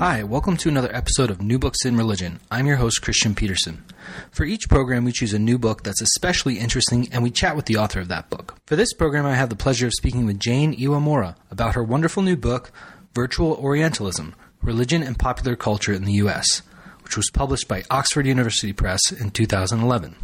Hi, 0.00 0.22
welcome 0.22 0.56
to 0.56 0.70
another 0.70 0.88
episode 0.96 1.28
of 1.28 1.42
New 1.42 1.58
Books 1.58 1.84
in 1.84 1.94
Religion. 1.94 2.40
I'm 2.50 2.66
your 2.66 2.76
host, 2.76 3.02
Christian 3.02 3.34
Peterson. 3.34 3.84
For 4.30 4.46
each 4.46 4.66
program, 4.66 5.04
we 5.04 5.12
choose 5.12 5.34
a 5.34 5.38
new 5.38 5.58
book 5.58 5.82
that's 5.82 6.00
especially 6.00 6.58
interesting 6.58 7.06
and 7.12 7.22
we 7.22 7.30
chat 7.30 7.54
with 7.54 7.66
the 7.66 7.76
author 7.76 8.00
of 8.00 8.08
that 8.08 8.30
book. 8.30 8.56
For 8.66 8.76
this 8.76 8.94
program, 8.94 9.26
I 9.26 9.34
have 9.34 9.50
the 9.50 9.56
pleasure 9.56 9.86
of 9.86 9.92
speaking 9.92 10.24
with 10.24 10.40
Jane 10.40 10.74
Iwamura 10.74 11.36
about 11.50 11.74
her 11.74 11.84
wonderful 11.84 12.22
new 12.22 12.34
book, 12.34 12.72
Virtual 13.14 13.52
Orientalism 13.52 14.34
Religion 14.62 15.02
and 15.02 15.18
Popular 15.18 15.54
Culture 15.54 15.92
in 15.92 16.04
the 16.04 16.14
U.S., 16.14 16.62
which 17.02 17.18
was 17.18 17.28
published 17.28 17.68
by 17.68 17.84
Oxford 17.90 18.26
University 18.26 18.72
Press 18.72 19.12
in 19.12 19.30
2011. 19.30 20.16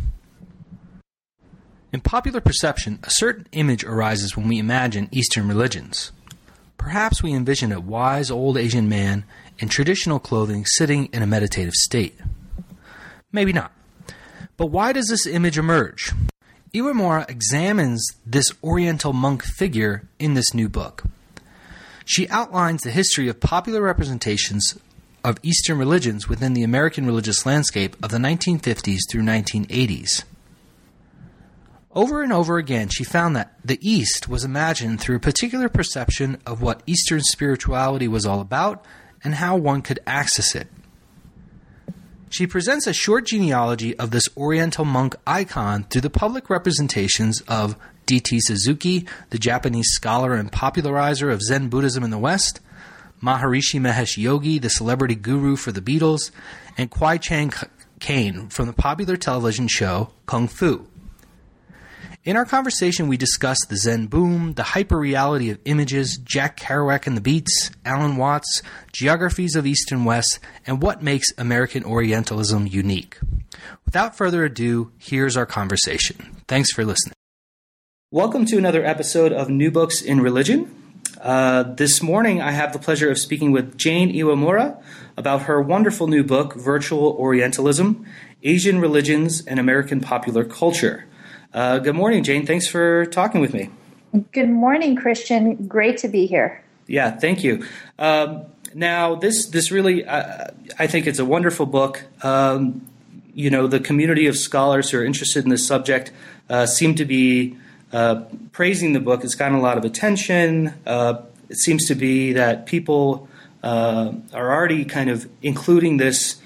In 1.93 2.01
popular 2.01 2.41
perception, 2.41 2.99
a 3.03 3.11
certain 3.11 3.47
image 3.53 3.85
arises 3.85 4.39
when 4.39 4.49
we 4.49 4.59
imagine 4.59 5.11
Eastern 5.13 5.47
religions. 5.47 6.13
Perhaps 6.79 7.23
we 7.23 7.33
envision 7.33 7.73
a 7.73 7.81
wise 7.81 8.31
old 8.31 8.57
Asian 8.57 8.89
man 8.89 9.25
in 9.59 9.69
traditional 9.69 10.19
clothing 10.19 10.65
sitting 10.67 11.07
in 11.07 11.23
a 11.23 11.27
meditative 11.27 11.75
state. 11.75 12.19
Maybe 13.33 13.53
not. 13.53 13.73
But 14.57 14.67
why 14.67 14.93
does 14.93 15.09
this 15.09 15.27
image 15.27 15.59
emerge? 15.59 16.13
Iwamura 16.75 17.29
examines 17.31 18.07
this 18.25 18.53
Oriental 18.63 19.13
monk 19.13 19.43
figure 19.43 20.09
in 20.19 20.35
this 20.35 20.53
new 20.55 20.69
book. 20.69 21.05
She 22.05 22.29
outlines 22.29 22.83
the 22.83 22.91
history 22.91 23.29
of 23.29 23.41
popular 23.41 23.83
representations 23.83 24.79
of 25.25 25.39
Eastern 25.43 25.79
religions 25.79 26.29
within 26.29 26.55
the 26.55 26.63
American 26.63 27.05
religious 27.05 27.45
landscape 27.45 27.97
of 28.03 28.11
the 28.11 28.19
1950s 28.19 29.01
through 29.11 29.23
1980s. 29.23 30.25
Over 31.97 32.23
and 32.23 32.33
over 32.33 32.59
again, 32.59 32.89
she 32.89 33.05
found 33.05 33.35
that 33.35 33.55
the 33.65 33.79
East 33.81 34.29
was 34.29 34.45
imagined 34.45 35.01
through 35.01 35.17
a 35.17 35.21
particular 35.21 35.69
perception 35.69 36.39
of 36.47 36.61
what 36.61 36.83
Eastern 36.87 37.23
spirituality 37.23 38.07
was 38.07 38.27
all 38.27 38.41
about 38.41 38.85
and 39.27 39.35
how 39.35 39.57
one 39.57 39.83
could 39.83 39.99
access 40.07 40.55
it. 40.55 40.69
She 42.31 42.47
presents 42.47 42.87
a 42.87 42.93
short 42.93 43.27
genealogy 43.27 43.99
of 43.99 44.13
this 44.13 44.29
Oriental 44.37 44.85
monk 44.85 45.17
icon 45.27 45.83
through 45.83 46.03
the 46.03 46.11
public 46.11 46.49
representations 46.49 47.41
of 47.49 47.77
D.T. 48.07 48.39
Suzuki, 48.39 49.05
the 49.31 49.39
Japanese 49.39 49.89
scholar 49.89 50.35
and 50.35 50.53
popularizer 50.53 51.29
of 51.29 51.43
Zen 51.43 51.69
Buddhism 51.69 52.05
in 52.05 52.11
the 52.11 52.19
West, 52.19 52.61
Maharishi 53.21 53.81
Mahesh 53.81 54.17
Yogi, 54.17 54.61
the 54.61 54.71
celebrity 54.71 55.17
guru 55.17 55.57
for 55.57 55.73
the 55.73 55.81
Beatles, 55.81 56.31
and 56.79 56.89
Kwai 56.89 57.19
Chang 57.19 57.53
Caine 57.99 58.47
from 58.47 58.69
the 58.69 58.73
popular 58.73 59.17
television 59.17 59.67
show 59.67 60.11
Kung 60.27 60.47
Fu. 60.47 60.87
In 62.27 62.37
our 62.37 62.45
conversation, 62.45 63.07
we 63.07 63.17
discussed 63.17 63.67
the 63.69 63.77
Zen 63.77 64.09
boom, 64.09 64.55
the 64.55 64.65
hyperreality 64.65 65.53
of 65.53 65.61
images, 65.65 66.19
Jack 66.19 66.59
Kerouac 66.59 67.07
and 67.07 67.17
the 67.17 67.21
Beats, 67.21 67.71
Alan 67.85 68.17
Watts, 68.17 68.63
geographies 68.91 69.55
of 69.55 69.65
East 69.65 69.93
and 69.93 70.05
West, 70.05 70.41
and 70.67 70.83
what 70.83 71.05
makes 71.05 71.29
American 71.39 71.85
Orientalism 71.85 72.67
unique. 72.67 73.21
Without 73.85 74.17
further 74.17 74.45
ado, 74.45 74.91
here's 74.99 75.37
our 75.37 75.47
conversation. 75.47 76.43
Thanks 76.49 76.73
for 76.73 76.85
listening. 76.85 77.15
Welcome 78.11 78.45
to 78.47 78.59
another 78.59 78.85
episode 78.85 79.33
of 79.33 79.49
New 79.49 79.71
Books 79.71 80.03
in 80.03 80.21
Religion. 80.21 80.99
Uh, 81.21 81.63
this 81.63 82.03
morning, 82.03 82.43
I 82.43 82.51
have 82.51 82.73
the 82.73 82.81
pleasure 82.81 83.09
of 83.09 83.19
speaking 83.19 83.53
with 83.53 83.79
Jane 83.79 84.13
Iwamura 84.13 84.83
about 85.17 85.43
her 85.43 85.63
wonderful 85.63 86.09
new 86.09 86.25
book, 86.25 86.55
Virtual 86.55 87.11
Orientalism 87.21 88.05
Asian 88.43 88.81
Religions 88.81 89.47
and 89.47 89.61
American 89.61 90.01
Popular 90.01 90.45
Culture. 90.45 91.05
Uh, 91.53 91.79
good 91.79 91.95
morning, 91.95 92.23
Jane. 92.23 92.45
Thanks 92.47 92.67
for 92.67 93.07
talking 93.07 93.41
with 93.41 93.55
me. 93.55 93.71
Good 94.33 94.49
morning, 94.49 94.97
Christian. 94.97 95.67
Great 95.67 95.99
to 95.99 96.09
be 96.09 96.27
here. 96.27 96.63
Yeah, 96.87 97.11
thank 97.11 97.43
you. 97.43 97.67
Um, 97.99 98.47
now, 98.75 99.15
this 99.15 99.47
this 99.47 99.71
really, 99.71 100.05
uh, 100.05 100.49
I 100.79 100.87
think 100.87 101.07
it's 101.07 101.19
a 101.19 101.25
wonderful 101.25 101.67
book. 101.67 102.05
Um, 102.23 102.87
you 103.35 103.51
know, 103.51 103.67
the 103.67 103.81
community 103.81 104.27
of 104.27 104.37
scholars 104.37 104.91
who 104.91 104.99
are 104.99 105.05
interested 105.05 105.45
in 105.45 105.51
this 105.51 105.67
subject 105.67 106.13
uh, 106.49 106.67
seem 106.67 106.95
to 106.95 107.05
be 107.05 107.57
uh, 107.93 108.23
praising 108.53 108.93
the 108.93 109.01
book. 109.01 109.25
It's 109.25 109.35
gotten 109.35 109.57
a 109.57 109.61
lot 109.61 109.79
of 109.79 109.85
attention. 109.85 110.75
Uh, 110.87 111.23
it 111.49 111.59
seems 111.59 111.87
to 111.87 111.95
be 111.95 112.33
that 112.33 112.67
people 112.67 113.29
uh, 113.63 114.13
are 114.33 114.53
already 114.53 114.85
kind 114.85 115.11
of 115.11 115.29
including 115.43 115.97
this 115.97 116.41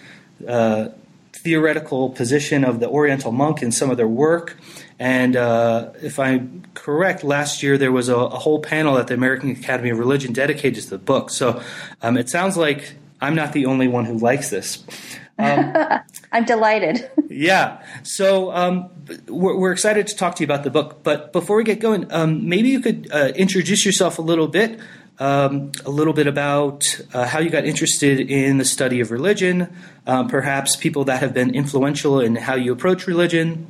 theoretical 1.32 2.10
position 2.10 2.64
of 2.64 2.80
the 2.80 2.88
Oriental 2.88 3.32
monk 3.32 3.62
in 3.62 3.72
some 3.72 3.90
of 3.90 3.96
their 3.96 4.08
work. 4.08 4.56
And 5.00 5.34
uh, 5.34 5.92
if 6.02 6.18
I'm 6.18 6.62
correct, 6.74 7.24
last 7.24 7.62
year 7.62 7.78
there 7.78 7.90
was 7.90 8.10
a, 8.10 8.16
a, 8.16 8.38
whole 8.38 8.60
panel 8.60 8.98
at 8.98 9.06
the 9.06 9.14
American 9.14 9.50
Academy 9.50 9.88
of 9.88 9.98
Religion 9.98 10.34
dedicated 10.34 10.84
to 10.84 10.90
the 10.90 10.98
book. 10.98 11.30
So 11.30 11.62
um, 12.02 12.18
it 12.18 12.28
sounds 12.28 12.58
like 12.58 12.92
I'm 13.18 13.34
not 13.34 13.54
the 13.54 13.64
only 13.64 13.88
one 13.88 14.04
who 14.04 14.18
likes 14.18 14.50
this. 14.50 14.84
Um, 15.38 15.74
I'm 16.32 16.44
delighted. 16.44 17.10
yeah. 17.30 17.82
So 18.02 18.52
um, 18.52 18.90
we're, 19.26 19.56
we're, 19.56 19.72
excited 19.72 20.06
to 20.08 20.14
talk 20.14 20.34
to 20.34 20.42
you 20.42 20.46
about 20.46 20.64
the 20.64 20.70
book. 20.70 21.02
But 21.02 21.32
before 21.32 21.56
we 21.56 21.64
get 21.64 21.80
going, 21.80 22.12
um, 22.12 22.46
maybe 22.46 22.68
you 22.68 22.80
could 22.80 23.08
uh, 23.10 23.32
introduce 23.34 23.86
yourself 23.86 24.18
a 24.18 24.22
little 24.22 24.48
bit 24.48 24.78
um, 25.20 25.70
a 25.84 25.90
little 25.90 26.14
bit 26.14 26.26
about 26.26 26.82
uh, 27.12 27.26
how 27.26 27.40
you 27.40 27.50
got 27.50 27.66
interested 27.66 28.20
in 28.20 28.56
the 28.56 28.64
study 28.64 29.00
of 29.00 29.10
religion, 29.10 29.70
um, 30.06 30.28
perhaps 30.28 30.76
people 30.76 31.04
that 31.04 31.20
have 31.20 31.34
been 31.34 31.54
influential 31.54 32.20
in 32.20 32.36
how 32.36 32.54
you 32.54 32.72
approach 32.72 33.06
religion. 33.06 33.66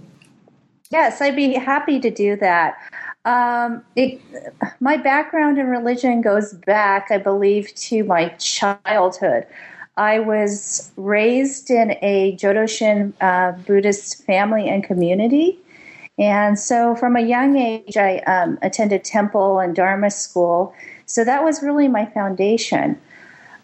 Yes, 0.91 1.21
I'd 1.21 1.37
be 1.37 1.55
happy 1.55 2.01
to 2.01 2.11
do 2.11 2.37
that. 2.37 2.77
Um, 3.25 3.85
it, 3.97 4.21
my 4.81 4.97
background 4.97 5.59
in 5.59 5.67
religion 5.67 6.21
goes 6.21 6.53
back, 6.53 7.09
I 7.11 7.19
believe, 7.19 7.75
to 7.75 8.03
my 8.05 8.29
childhood. 8.39 9.47
I 9.97 10.19
was 10.19 10.91
raised 10.97 11.71
in 11.71 11.97
a 12.03 12.37
Jodoshin 12.37 13.13
uh, 13.21 13.53
Buddhist 13.53 14.25
family 14.25 14.69
and 14.69 14.83
community. 14.83 15.59
And 16.19 16.59
so 16.59 16.97
from 16.97 17.17
a 17.17 17.21
young 17.21 17.57
age, 17.57 17.97
I 17.97 18.19
um, 18.21 18.59
attended 18.63 19.05
temple 19.05 19.59
and 19.59 19.75
Dharma 19.75 20.11
school 20.11 20.75
so 21.11 21.25
that 21.25 21.43
was 21.43 21.61
really 21.61 21.89
my 21.89 22.07
foundation. 22.07 22.97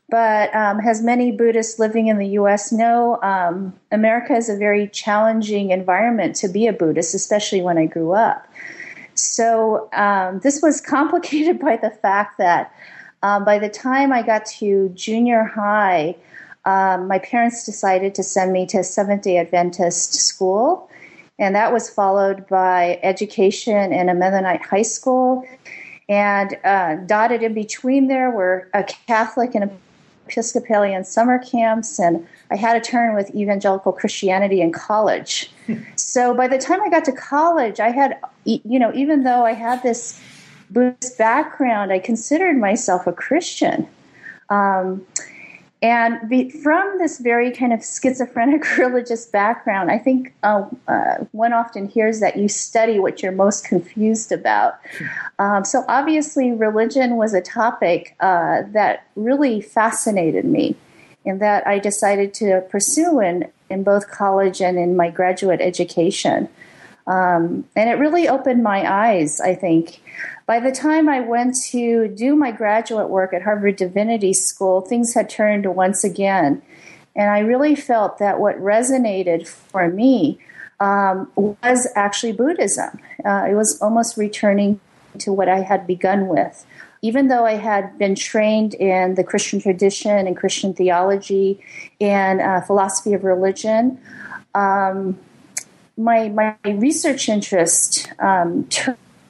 But 0.09 0.55
um, 0.55 0.81
as 0.81 1.03
many 1.03 1.33
Buddhists 1.33 1.81
living 1.81 2.07
in 2.07 2.19
the 2.19 2.29
U.S. 2.29 2.71
know, 2.71 3.21
um, 3.23 3.75
America 3.91 4.35
is 4.35 4.49
a 4.49 4.57
very 4.57 4.87
challenging 4.89 5.71
environment 5.71 6.37
to 6.37 6.49
be 6.49 6.69
a 6.69 6.73
Buddhist, 6.73 7.15
especially 7.15 7.61
when 7.61 7.77
I 7.77 7.87
grew 7.87 8.13
up. 8.13 8.47
So 9.15 9.89
um, 9.93 10.39
this 10.41 10.63
was 10.63 10.81
complicated 10.87 11.59
by 11.59 11.77
the 11.77 11.91
fact 11.91 12.39
that 12.39 12.73
um, 13.23 13.45
by 13.45 13.59
the 13.59 13.69
time 13.69 14.13
I 14.13 14.23
got 14.23 14.47
to 14.47 14.91
junior 14.91 15.43
high, 15.43 16.15
um, 16.65 17.09
my 17.09 17.19
parents 17.19 17.65
decided 17.65 18.15
to 18.15 18.23
send 18.23 18.53
me 18.53 18.67
to 18.67 18.85
Seventh 18.85 19.23
day 19.23 19.39
Adventist 19.39 20.15
school. 20.15 20.89
And 21.39 21.55
that 21.55 21.73
was 21.73 21.91
followed 21.91 22.47
by 22.47 23.01
education 23.03 23.93
in 23.93 24.09
a 24.09 24.15
Mennonite 24.15 24.65
high 24.65 24.83
school 24.83 25.45
and 26.09 26.57
uh, 26.65 26.97
dotted 27.07 27.43
in 27.43 27.53
between 27.53 28.07
there 28.07 28.31
were 28.31 28.69
a 28.73 28.85
Catholic 28.85 29.55
and 29.55 29.71
Episcopalian 30.29 31.05
summer 31.05 31.39
camps, 31.39 31.99
and 31.99 32.27
I 32.51 32.57
had 32.57 32.77
a 32.77 32.81
turn 32.81 33.15
with 33.15 33.35
evangelical 33.35 33.93
Christianity 33.93 34.61
in 34.61 34.73
college. 34.73 35.51
so 35.97 36.35
by 36.35 36.49
the 36.49 36.59
time 36.59 36.83
I 36.83 36.89
got 36.89 37.05
to 37.07 37.13
college, 37.13 37.81
I 37.81 37.91
had, 37.91 38.19
you 38.45 38.79
know, 38.79 38.93
even 38.95 39.25
though 39.25 39.45
I 39.45 39.53
had 39.53 39.83
this 39.83 40.21
Buddhist 40.71 41.19
background, 41.19 41.93
I 41.93 41.99
considered 41.99 42.59
myself 42.59 43.07
a 43.07 43.13
Christian. 43.13 43.87
Um, 44.51 45.07
and 45.83 46.29
be, 46.29 46.49
from 46.49 46.99
this 46.99 47.19
very 47.19 47.51
kind 47.51 47.73
of 47.73 47.81
schizophrenic 47.85 48.65
religious 48.79 49.27
background, 49.27 49.91
I 49.91 49.99
think 49.99 50.35
uh, 50.43 50.65
uh, 50.89 51.25
one 51.33 51.53
often 51.53 51.87
hears 51.87 52.21
that 52.21 52.37
you 52.37 52.49
study 52.49 52.99
what 52.99 53.23
you're 53.23 53.33
most 53.33 53.67
confused 53.67 54.33
about. 54.33 54.79
Um, 55.39 55.65
so 55.65 55.85
obviously, 55.87 56.53
religion 56.53 57.17
was 57.17 57.35
a 57.35 57.43
topic 57.43 58.17
uh, 58.21 58.63
that 58.73 59.07
really 59.17 59.61
fascinated 59.61 60.47
me, 60.47 60.77
and 61.27 61.41
that 61.43 61.67
I 61.67 61.79
decided 61.79 62.33
to 62.35 62.63
pursue 62.71 63.21
in, 63.21 63.51
in 63.69 63.83
both 63.83 64.11
college 64.11 64.63
and 64.63 64.79
in 64.79 64.97
my 64.97 65.11
graduate 65.11 65.61
education. 65.61 66.49
Um, 67.07 67.65
and 67.77 67.89
it 67.89 67.95
really 67.95 68.29
opened 68.29 68.63
my 68.63 68.91
eyes, 68.91 69.41
I 69.41 69.55
think. 69.55 70.03
By 70.47 70.61
the 70.61 70.73
time 70.73 71.09
I 71.09 71.21
went 71.21 71.57
to 71.71 72.09
do 72.09 72.35
my 72.35 72.51
graduate 72.51 73.09
work 73.09 73.33
at 73.33 73.43
Harvard 73.43 73.77
Divinity 73.77 74.33
School, 74.33 74.81
things 74.81 75.15
had 75.15 75.31
turned 75.31 75.67
once 75.75 76.05
again. 76.05 76.63
And 77.15 77.31
I 77.31 77.41
really 77.41 77.75
felt 77.75 78.19
that 78.19 78.41
what 78.41 78.57
resonated 78.61 79.47
for 79.47 79.89
me 79.89 80.39
um, 80.81 81.31
was 81.37 81.89
actually 81.95 82.33
Buddhism. 82.33 83.01
Uh, 83.25 83.47
it 83.49 83.55
was 83.55 83.81
almost 83.81 84.17
returning 84.17 84.81
to 85.19 85.33
what 85.33 85.49
I 85.49 85.61
had 85.61 85.87
begun 85.87 86.29
with. 86.29 86.67
Even 87.03 87.29
though 87.29 87.47
I 87.47 87.55
had 87.55 87.99
been 87.99 88.15
trained 88.15 88.75
in 88.75 89.15
the 89.15 89.25
Christian 89.25 89.61
tradition 89.61 90.27
and 90.27 90.37
Christian 90.37 90.75
theology 90.75 91.61
and 92.01 92.41
uh, 92.41 92.61
philosophy 92.63 93.13
of 93.15 93.25
religion, 93.25 93.99
um, 94.55 95.19
my, 95.97 96.29
my 96.29 96.57
research 96.65 97.29
interest 97.29 98.11
um, 98.19 98.69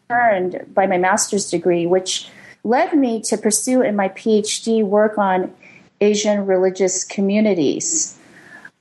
turned 0.09 0.67
by 0.75 0.87
my 0.87 0.99
master's 0.99 1.51
degree, 1.51 1.87
which 1.87 2.29
led 2.65 2.93
me 2.95 3.23
to 3.23 3.37
pursue 3.37 3.83
in 3.83 3.95
my 3.95 4.09
PhD 4.09 4.85
work 4.85 5.19
on 5.19 5.55
Asian 6.01 6.47
religious 6.47 7.05
communities. 7.05 8.19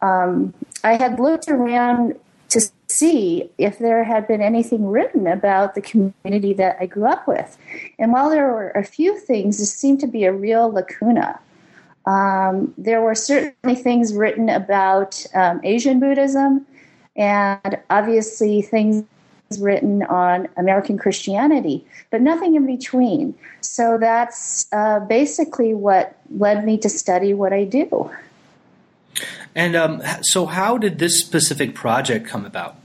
Um, 0.01 0.53
I 0.83 0.95
had 0.95 1.19
looked 1.19 1.47
around 1.47 2.15
to 2.49 2.61
see 2.87 3.49
if 3.57 3.79
there 3.79 4.03
had 4.03 4.27
been 4.27 4.41
anything 4.41 4.87
written 4.87 5.27
about 5.27 5.75
the 5.75 5.81
community 5.81 6.53
that 6.53 6.77
I 6.79 6.85
grew 6.85 7.05
up 7.05 7.27
with. 7.27 7.57
And 7.99 8.11
while 8.11 8.29
there 8.29 8.47
were 8.47 8.69
a 8.71 8.83
few 8.83 9.19
things, 9.19 9.57
this 9.57 9.73
seemed 9.73 9.99
to 10.01 10.07
be 10.07 10.25
a 10.25 10.33
real 10.33 10.71
lacuna. 10.71 11.39
Um, 12.05 12.73
there 12.77 13.01
were 13.01 13.15
certainly 13.15 13.75
things 13.75 14.13
written 14.13 14.49
about 14.49 15.25
um, 15.33 15.59
Asian 15.63 15.99
Buddhism, 15.99 16.65
and 17.15 17.79
obviously 17.89 18.61
things 18.61 19.05
written 19.59 20.03
on 20.03 20.47
American 20.57 20.97
Christianity, 20.97 21.85
but 22.09 22.21
nothing 22.21 22.55
in 22.55 22.65
between. 22.65 23.35
So 23.61 23.97
that's 23.99 24.67
uh, 24.71 24.99
basically 25.01 25.73
what 25.73 26.17
led 26.37 26.65
me 26.65 26.77
to 26.79 26.89
study 26.89 27.33
what 27.33 27.53
I 27.53 27.63
do. 27.63 28.09
And 29.53 29.75
um, 29.75 30.01
so, 30.21 30.45
how 30.45 30.77
did 30.77 30.99
this 30.99 31.19
specific 31.19 31.75
project 31.75 32.27
come 32.27 32.45
about? 32.45 32.75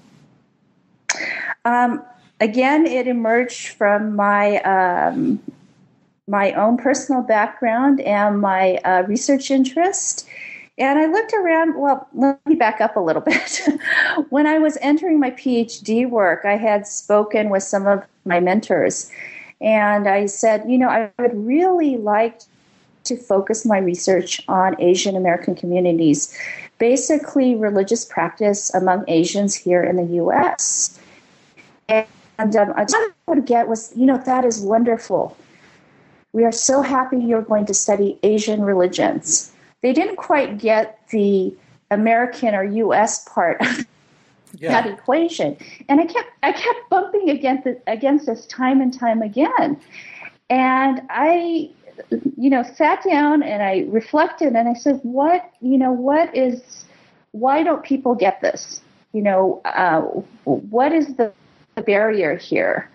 Um, 1.65 2.05
again, 2.41 2.87
it 2.87 3.09
emerged 3.09 3.69
from 3.69 4.15
my 4.15 4.59
um, 4.63 5.41
my 6.29 6.53
own 6.53 6.77
personal 6.77 7.23
background 7.23 8.01
and 8.03 8.41
my 8.41 8.77
uh, 8.85 9.03
research 9.09 9.51
interest. 9.51 10.29
And 10.81 10.99
I 10.99 11.07
looked 11.07 11.35
around. 11.35 11.79
Well, 11.79 12.09
let 12.15 12.45
me 12.47 12.55
back 12.55 12.81
up 12.81 12.97
a 12.97 13.01
little 13.01 13.23
bit. 13.33 13.61
when 14.31 14.47
I 14.47 14.59
was 14.59 14.79
entering 14.81 15.21
my 15.21 15.31
PhD 15.31 16.09
work, 16.09 16.45
I 16.45 16.57
had 16.57 16.87
spoken 16.87 17.51
with 17.51 17.63
some 17.63 17.87
of 17.87 18.03
my 18.25 18.41
mentors, 18.41 19.11
and 19.61 20.09
I 20.09 20.27
said, 20.27 20.65
you 20.67 20.79
know, 20.79 20.89
I 20.89 21.11
would 21.19 21.37
really 21.47 21.99
like 21.99 22.41
to 23.05 23.17
focus 23.17 23.65
my 23.65 23.79
research 23.79 24.43
on 24.49 24.81
Asian 24.81 25.17
American 25.17 25.55
communities, 25.55 26.37
basically 26.79 27.55
religious 27.55 28.05
practice 28.05 28.73
among 28.73 29.05
Asians 29.09 29.55
here 29.55 29.83
in 29.83 29.97
the 29.97 30.15
U.S. 30.17 30.99
And 31.89 32.07
um, 32.57 32.73
I 32.77 33.11
would 33.27 33.47
get 33.47 33.69
was, 33.69 33.93
you 33.97 34.07
know, 34.07 34.19
that 34.25 34.45
is 34.45 34.61
wonderful. 34.61 35.37
We 36.33 36.45
are 36.45 36.53
so 36.53 36.81
happy 36.81 37.19
you're 37.19 37.43
going 37.43 37.67
to 37.67 37.75
study 37.75 38.19
Asian 38.23 38.63
religions. 38.63 39.53
They 39.83 39.93
didn't 39.93 40.17
quite 40.17 40.59
get 40.59 40.99
the 41.09 41.55
American 41.91 42.55
or 42.55 42.65
U.S. 42.65 43.25
part 43.29 43.61
of 43.61 43.87
yeah. 44.59 44.71
that 44.71 44.87
equation, 44.87 45.57
and 45.89 46.01
I 46.01 46.07
kept 46.07 46.31
I 46.43 46.53
kept 46.53 46.91
bumping 46.91 47.31
against 47.31 47.67
it, 47.67 47.83
against 47.87 48.27
this 48.27 48.47
time 48.47 48.81
and 48.81 48.93
time 48.93 49.23
again. 49.23 49.81
And 50.51 51.03
I 51.09 51.71
you 52.37 52.51
know, 52.51 52.63
sat 52.63 53.03
down 53.05 53.43
and 53.43 53.63
I 53.63 53.87
reflected 53.89 54.55
and 54.55 54.69
I 54.69 54.75
said, 54.75 55.01
what, 55.03 55.51
you 55.61 55.79
know, 55.79 55.93
what 55.93 56.35
is, 56.35 56.85
why 57.33 57.63
don't 57.63 57.83
people 57.83 58.15
get 58.15 58.41
this? 58.41 58.81
You 59.13 59.23
know, 59.23 59.61
uh, 59.65 60.01
what 60.45 60.93
is 60.93 61.15
the, 61.15 61.33
the 61.75 61.83
barrier 61.83 62.37
here? 62.37 62.91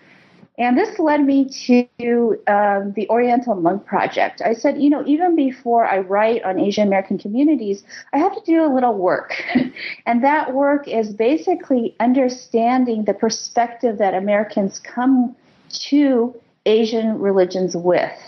And 0.58 0.78
this 0.78 0.98
led 0.98 1.22
me 1.22 1.48
to 1.66 2.40
um, 2.46 2.92
the 2.92 3.06
Oriental 3.10 3.54
Monk 3.54 3.84
Project. 3.84 4.40
I 4.42 4.54
said, 4.54 4.80
you 4.80 4.88
know, 4.88 5.04
even 5.06 5.36
before 5.36 5.84
I 5.84 5.98
write 5.98 6.42
on 6.44 6.58
Asian 6.58 6.86
American 6.86 7.18
communities, 7.18 7.84
I 8.14 8.18
have 8.18 8.34
to 8.34 8.40
do 8.44 8.64
a 8.64 8.72
little 8.72 8.94
work. 8.94 9.42
and 10.06 10.24
that 10.24 10.54
work 10.54 10.88
is 10.88 11.12
basically 11.12 11.94
understanding 12.00 13.04
the 13.04 13.12
perspective 13.12 13.98
that 13.98 14.14
Americans 14.14 14.78
come 14.78 15.36
to 15.68 16.34
Asian 16.64 17.18
religions 17.18 17.76
with. 17.76 18.18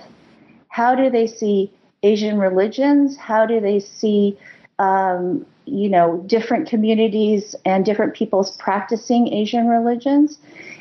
How 0.69 0.94
do 0.94 1.10
they 1.10 1.26
see 1.26 1.72
Asian 2.02 2.38
religions? 2.38 3.16
How 3.16 3.46
do 3.46 3.58
they 3.58 3.80
see, 3.80 4.38
um, 4.78 5.46
you 5.69 5.88
know, 5.88 6.23
different 6.26 6.69
communities 6.69 7.55
and 7.65 7.85
different 7.85 8.15
peoples 8.15 8.56
practicing 8.56 9.32
Asian 9.32 9.69
religions? 9.69 10.38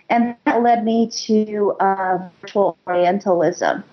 And 0.10 0.36
that 0.46 0.62
led 0.62 0.86
me 0.86 1.10
to 1.26 1.76
uh, 1.80 2.30
virtual 2.42 2.78
Orientalism. 2.88 3.84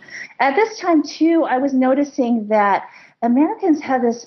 At 0.40 0.54
this 0.54 0.78
time, 0.78 1.02
too, 1.02 1.44
I 1.44 1.58
was 1.58 1.74
noticing 1.74 2.48
that 2.48 2.88
Americans 3.22 3.80
had 3.80 4.02
this 4.02 4.26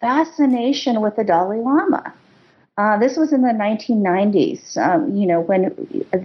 fascination 0.00 1.00
with 1.00 1.16
the 1.16 1.24
Dalai 1.24 1.58
Lama. 1.58 2.12
Uh, 2.78 2.98
this 2.98 3.16
was 3.16 3.32
in 3.32 3.42
the 3.42 3.48
1990s, 3.48 4.76
um, 4.78 5.14
you 5.14 5.26
know, 5.26 5.40
when 5.40 5.76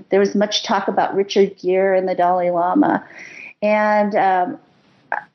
there 0.09 0.19
was 0.19 0.35
much 0.35 0.63
talk 0.63 0.87
about 0.87 1.13
Richard 1.13 1.57
Gere 1.57 1.97
and 1.97 2.07
the 2.07 2.15
Dalai 2.15 2.49
Lama. 2.49 3.05
And 3.61 4.15
um, 4.15 4.57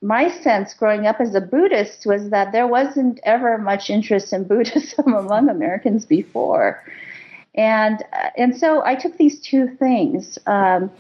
my 0.03 0.31
sense 0.31 0.75
growing 0.75 1.07
up 1.07 1.21
as 1.21 1.35
a 1.35 1.41
Buddhist 1.41 2.07
was 2.07 2.31
that 2.31 2.53
there 2.53 2.67
wasn't 2.67 3.21
ever 3.25 3.59
much 3.59 3.91
interest 3.91 4.33
in 4.33 4.45
Buddhism 4.49 5.15
among 5.15 5.49
Americans 5.49 6.05
before. 6.05 6.83
And, 7.55 8.03
uh, 8.13 8.31
and 8.37 8.57
so 8.57 8.85
I 8.85 8.95
took 8.95 9.17
these 9.19 9.41
two 9.41 9.67
things, 9.67 10.39
um, 10.47 10.91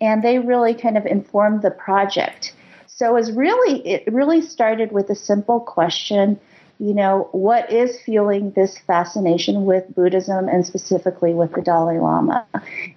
and 0.00 0.22
they 0.22 0.38
really 0.38 0.74
kind 0.74 0.98
of 0.98 1.06
informed 1.06 1.62
the 1.62 1.70
project. 1.70 2.54
So 2.86 3.08
it 3.08 3.14
was 3.14 3.32
really, 3.32 3.86
it 3.86 4.12
really 4.12 4.42
started 4.42 4.92
with 4.92 5.10
a 5.10 5.16
simple 5.16 5.60
question 5.60 6.38
you 6.78 6.92
know, 6.92 7.28
what 7.32 7.72
is 7.72 8.00
fueling 8.00 8.50
this 8.52 8.78
fascination 8.78 9.64
with 9.64 9.94
Buddhism 9.94 10.48
and 10.48 10.66
specifically 10.66 11.32
with 11.32 11.52
the 11.52 11.62
Dalai 11.62 11.98
Lama? 11.98 12.46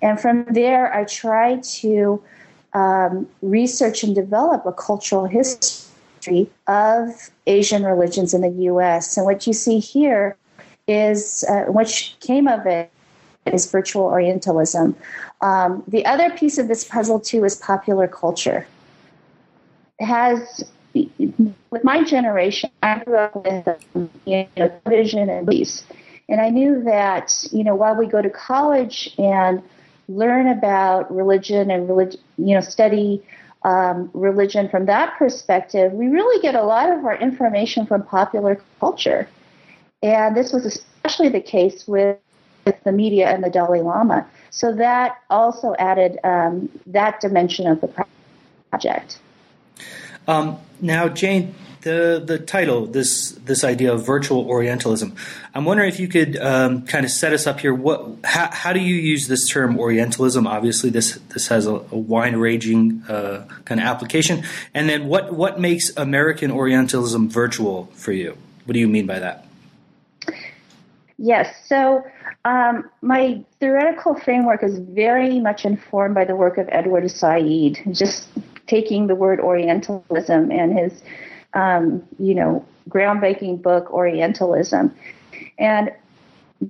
And 0.01 0.19
from 0.19 0.45
there, 0.51 0.93
I 0.93 1.03
tried 1.05 1.63
to 1.63 2.21
um, 2.77 3.27
research 3.41 4.03
and 4.03 4.13
develop 4.13 4.65
a 4.65 4.71
cultural 4.71 5.25
history 5.25 6.47
of 6.67 7.31
Asian 7.47 7.83
religions 7.83 8.35
in 8.35 8.41
the 8.41 8.63
U.S. 8.71 9.17
And 9.17 9.25
what 9.25 9.47
you 9.47 9.53
see 9.53 9.79
here 9.79 10.37
is, 10.87 11.43
uh, 11.49 11.63
which 11.71 12.15
came 12.19 12.47
of 12.47 12.67
it, 12.67 12.91
is 13.47 13.71
virtual 13.71 14.03
Orientalism. 14.03 14.95
Um, 15.41 15.83
the 15.87 16.05
other 16.05 16.29
piece 16.29 16.57
of 16.59 16.67
this 16.67 16.83
puzzle, 16.83 17.19
too, 17.19 17.45
is 17.45 17.55
popular 17.55 18.07
culture. 18.07 18.67
It 19.99 20.05
has, 20.05 20.63
with 20.93 21.83
my 21.83 22.03
generation, 22.03 22.69
I 22.83 23.03
grew 23.03 23.17
up 23.17 23.35
with 23.43 23.67
you 24.25 24.47
know, 24.55 24.69
television 24.83 25.29
and 25.29 25.47
movies. 25.47 25.83
And 26.29 26.41
I 26.41 26.49
knew 26.49 26.83
that, 26.83 27.43
you 27.51 27.63
know, 27.63 27.73
while 27.73 27.95
we 27.95 28.05
go 28.05 28.21
to 28.21 28.29
college 28.29 29.15
and 29.17 29.63
learn 30.07 30.47
about 30.47 31.13
religion 31.13 31.69
and 31.71 31.87
religion, 31.87 32.19
you 32.37 32.55
know, 32.55 32.61
study 32.61 33.21
um, 33.63 34.09
religion 34.13 34.69
from 34.69 34.85
that 34.85 35.17
perspective, 35.17 35.91
we 35.91 36.07
really 36.07 36.41
get 36.41 36.55
a 36.55 36.63
lot 36.63 36.89
of 36.89 37.03
our 37.03 37.17
information 37.17 37.85
from 37.85 38.03
popular 38.03 38.61
culture. 38.79 39.27
And 40.01 40.37
this 40.37 40.53
was 40.53 40.65
especially 40.65 41.29
the 41.29 41.41
case 41.41 41.87
with, 41.87 42.17
the 42.83 42.91
media 42.91 43.29
and 43.29 43.41
the 43.41 43.49
Dalai 43.49 43.79
Lama. 43.79 44.27
So 44.49 44.73
that 44.75 45.19
also 45.29 45.73
added 45.79 46.19
um, 46.25 46.67
that 46.85 47.21
dimension 47.21 47.65
of 47.65 47.79
the 47.79 47.87
project. 48.69 49.19
Um, 50.27 50.57
now, 50.81 51.07
Jane, 51.07 51.55
the 51.81 52.21
the 52.23 52.39
title, 52.39 52.85
this 52.85 53.31
this 53.31 53.63
idea 53.63 53.93
of 53.93 54.05
virtual 54.05 54.47
Orientalism. 54.47 55.15
I'm 55.53 55.65
wondering 55.65 55.89
if 55.89 55.99
you 55.99 56.07
could 56.07 56.37
um, 56.37 56.85
kind 56.85 57.05
of 57.05 57.11
set 57.11 57.33
us 57.33 57.47
up 57.47 57.59
here. 57.59 57.73
What 57.73 58.19
how, 58.23 58.49
how, 58.51 58.73
do 58.73 58.79
you 58.79 58.95
use 58.95 59.27
this 59.27 59.47
term 59.47 59.79
Orientalism? 59.79 60.47
Obviously, 60.47 60.89
this 60.89 61.15
this 61.33 61.47
has 61.47 61.65
a, 61.65 61.75
a 61.75 61.97
wide 61.97 62.35
ranging 62.35 63.03
uh, 63.07 63.47
kind 63.65 63.79
of 63.79 63.87
application. 63.87 64.43
And 64.73 64.89
then 64.89 65.07
what 65.07 65.33
what 65.33 65.59
makes 65.59 65.95
American 65.97 66.51
Orientalism 66.51 67.29
virtual 67.29 67.85
for 67.93 68.11
you? 68.11 68.37
What 68.65 68.73
do 68.73 68.79
you 68.79 68.87
mean 68.87 69.07
by 69.07 69.19
that? 69.19 69.45
Yes. 71.17 71.53
So 71.65 72.05
um, 72.45 72.89
my 73.01 73.43
theoretical 73.59 74.15
framework 74.15 74.63
is 74.63 74.77
very 74.77 75.39
much 75.39 75.65
informed 75.65 76.15
by 76.15 76.25
the 76.25 76.35
work 76.35 76.57
of 76.57 76.67
Edward 76.71 77.09
Said. 77.09 77.77
Just 77.91 78.29
taking 78.67 79.07
the 79.07 79.15
word 79.15 79.39
Orientalism 79.39 80.51
and 80.51 80.77
his 80.77 81.01
um, 81.53 82.03
you 82.19 82.35
know, 82.35 82.65
groundbreaking 82.89 83.61
book, 83.61 83.91
Orientalism. 83.91 84.93
And 85.57 85.91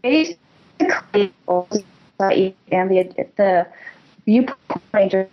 basically, 0.02 1.34
and 2.20 2.90
the 2.90 3.28
the 3.38 3.68
viewpoint 4.26 5.14
or 5.14 5.30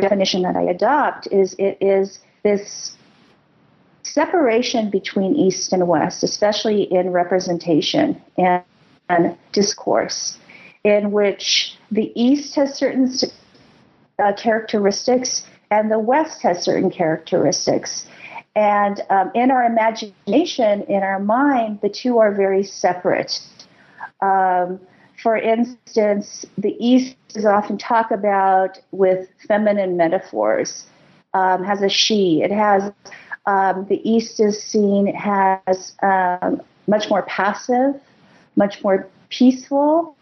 definition 0.00 0.42
that 0.42 0.56
I 0.56 0.62
adopt 0.62 1.26
is 1.30 1.54
it 1.58 1.78
is 1.80 2.18
this 2.42 2.96
separation 4.02 4.90
between 4.90 5.34
East 5.34 5.72
and 5.72 5.88
West, 5.88 6.22
especially 6.22 6.82
in 6.82 7.10
representation 7.10 8.20
and, 8.38 8.62
and 9.08 9.36
discourse, 9.52 10.38
in 10.84 11.10
which 11.10 11.76
the 11.90 12.12
East 12.14 12.54
has 12.54 12.74
certain 12.74 13.10
uh, 14.18 14.32
characteristics 14.34 15.46
and 15.70 15.90
the 15.90 15.98
West 15.98 16.42
has 16.42 16.62
certain 16.62 16.90
characteristics. 16.90 18.06
And 18.56 19.00
um, 19.10 19.30
in 19.34 19.50
our 19.50 19.64
imagination, 19.64 20.82
in 20.82 21.02
our 21.02 21.18
mind, 21.18 21.80
the 21.82 21.88
two 21.88 22.18
are 22.18 22.32
very 22.32 22.62
separate. 22.62 23.40
Um, 24.20 24.80
for 25.22 25.36
instance, 25.36 26.44
the 26.56 26.76
East 26.78 27.16
is 27.34 27.44
often 27.44 27.78
talked 27.78 28.12
about 28.12 28.78
with 28.92 29.28
feminine 29.48 29.96
metaphors, 29.96 30.86
um, 31.34 31.64
has 31.64 31.82
a 31.82 31.88
she. 31.88 32.42
It 32.42 32.52
has 32.52 32.92
um, 33.46 33.86
the 33.88 34.00
East 34.08 34.40
is 34.40 34.62
seen 34.62 35.14
as 35.16 35.94
um, 36.02 36.62
much 36.86 37.10
more 37.10 37.22
passive, 37.22 38.00
much 38.56 38.82
more 38.82 39.08
peaceful, 39.28 40.16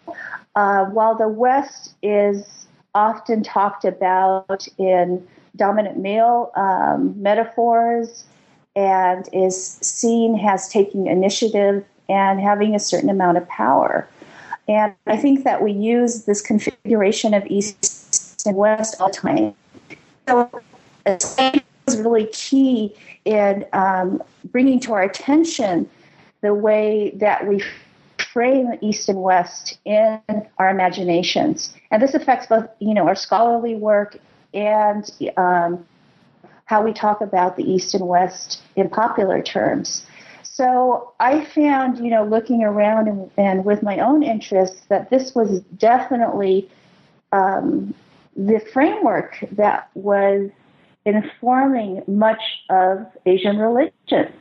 uh, 0.57 0.87
while 0.87 1.17
the 1.17 1.29
West 1.29 1.95
is 2.03 2.67
often 2.95 3.43
talked 3.43 3.85
about 3.85 4.67
in 4.79 5.27
dominant 5.57 5.99
male 5.99 6.51
um, 6.57 7.21
metaphors 7.21 8.25
and 8.75 9.29
is 9.33 9.75
seen 9.83 10.39
as 10.39 10.69
taking 10.69 11.07
initiative 11.07 11.85
and 12.09 12.41
having 12.41 12.75
a 12.75 12.79
certain 12.79 13.11
amount 13.11 13.37
of 13.37 13.47
power. 13.49 14.09
And 14.69 14.95
I 15.07 15.17
think 15.17 15.45
that 15.45 15.63
we 15.63 15.73
use 15.73 16.25
this 16.25 16.41
configuration 16.41 17.35
of 17.35 17.45
East 17.47 18.43
and 18.47 18.57
West 18.57 19.01
all 19.01 19.09
the 19.09 19.15
time. 19.15 19.55
So 20.27 20.63
was 21.87 22.01
really 22.01 22.27
key 22.27 22.95
in 23.25 23.67
um, 23.73 24.23
bringing 24.47 24.81
to 24.81 24.93
our 24.93 25.03
attention 25.03 25.89
the 26.41 26.55
way 26.55 27.13
that 27.17 27.47
we 27.47 27.63
frame 28.19 28.73
East 28.81 29.09
and 29.09 29.23
West 29.23 29.79
in 29.85 30.21
our 30.59 30.71
imaginations. 30.71 31.75
And 31.91 32.03
this 32.03 32.15
affects 32.15 32.47
both, 32.47 32.69
you 32.79 32.95
know, 32.95 33.07
our 33.07 33.15
scholarly 33.15 33.75
work 33.75 34.17
and 34.55 35.11
um, 35.37 35.85
how 36.67 36.83
we 36.83 36.93
talk 36.93 37.21
about 37.21 37.57
the 37.57 37.65
East 37.65 37.95
and 37.95 38.07
West 38.07 38.63
in 38.77 38.89
popular 38.89 39.43
terms. 39.43 40.07
So 40.43 41.13
I 41.19 41.45
found, 41.45 41.99
you 41.99 42.11
know, 42.11 42.25
looking 42.25 42.63
around 42.63 43.09
and, 43.09 43.31
and 43.37 43.65
with 43.65 43.83
my 43.83 43.99
own 43.99 44.23
interests, 44.23 44.83
that 44.89 45.09
this 45.11 45.35
was 45.35 45.61
definitely 45.79 46.71
um, 47.33 47.95
the 48.37 48.61
framework 48.73 49.39
that 49.53 49.91
was 49.95 50.51
informing 51.05 52.03
much 52.07 52.43
of 52.71 53.07
Asian 53.27 53.59
religion. 53.59 54.33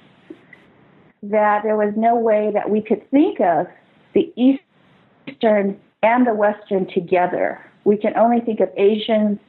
That 1.24 1.64
there 1.64 1.78
was 1.78 1.94
no 1.96 2.16
way 2.16 2.52
that 2.54 2.70
we 2.70 2.82
could 2.82 3.10
think 3.10 3.40
of 3.40 3.68
the 4.14 4.34
Eastern 4.36 5.80
and 6.04 6.28
the 6.28 6.34
Western 6.34 6.88
together. 6.88 7.64
We 7.84 7.98
can 7.98 8.16
only 8.18 8.42
think 8.42 8.60
of 8.60 8.70
Asians, 8.76 9.40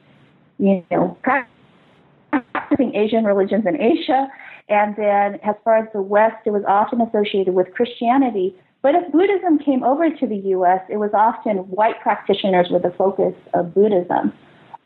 you 0.63 0.83
know, 0.91 1.17
practicing 1.23 2.95
Asian 2.95 3.25
religions 3.25 3.65
in 3.65 3.79
Asia 3.79 4.27
and 4.69 4.95
then, 4.95 5.39
as 5.43 5.55
far 5.63 5.77
as 5.77 5.87
the 5.93 6.01
West, 6.01 6.37
it 6.45 6.51
was 6.51 6.63
often 6.67 7.01
associated 7.01 7.53
with 7.53 7.73
Christianity. 7.73 8.55
But 8.81 8.95
if 8.95 9.11
Buddhism 9.11 9.59
came 9.59 9.83
over 9.83 10.09
to 10.09 10.27
the 10.27 10.37
U.S., 10.37 10.81
it 10.89 10.97
was 10.97 11.11
often 11.13 11.57
white 11.69 11.99
practitioners 12.01 12.67
with 12.69 12.83
the 12.83 12.91
focus 12.91 13.33
of 13.53 13.73
Buddhism. 13.73 14.33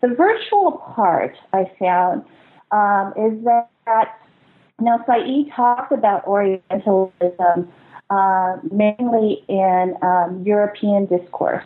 The 0.02 0.10
virtual 0.10 0.84
part 0.96 1.36
I 1.54 1.66
found 1.80 2.24
um, 2.72 3.14
is 3.18 3.44
that, 3.86 4.20
now 4.80 5.04
Said 5.06 5.52
talked 5.56 5.92
about 5.92 6.26
Orientalism 6.28 7.72
uh, 8.10 8.58
mainly 8.72 9.44
in 9.48 9.96
um, 10.02 10.44
European 10.46 11.06
discourse. 11.06 11.66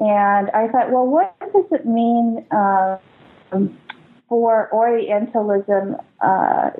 And 0.00 0.50
I 0.50 0.68
thought, 0.68 0.90
well, 0.90 1.06
what 1.06 1.34
does 1.40 1.64
it 1.72 1.86
mean 1.86 2.44
um, 2.50 3.78
for 4.28 4.72
Orientalism 4.72 5.96
uh, 6.20 6.70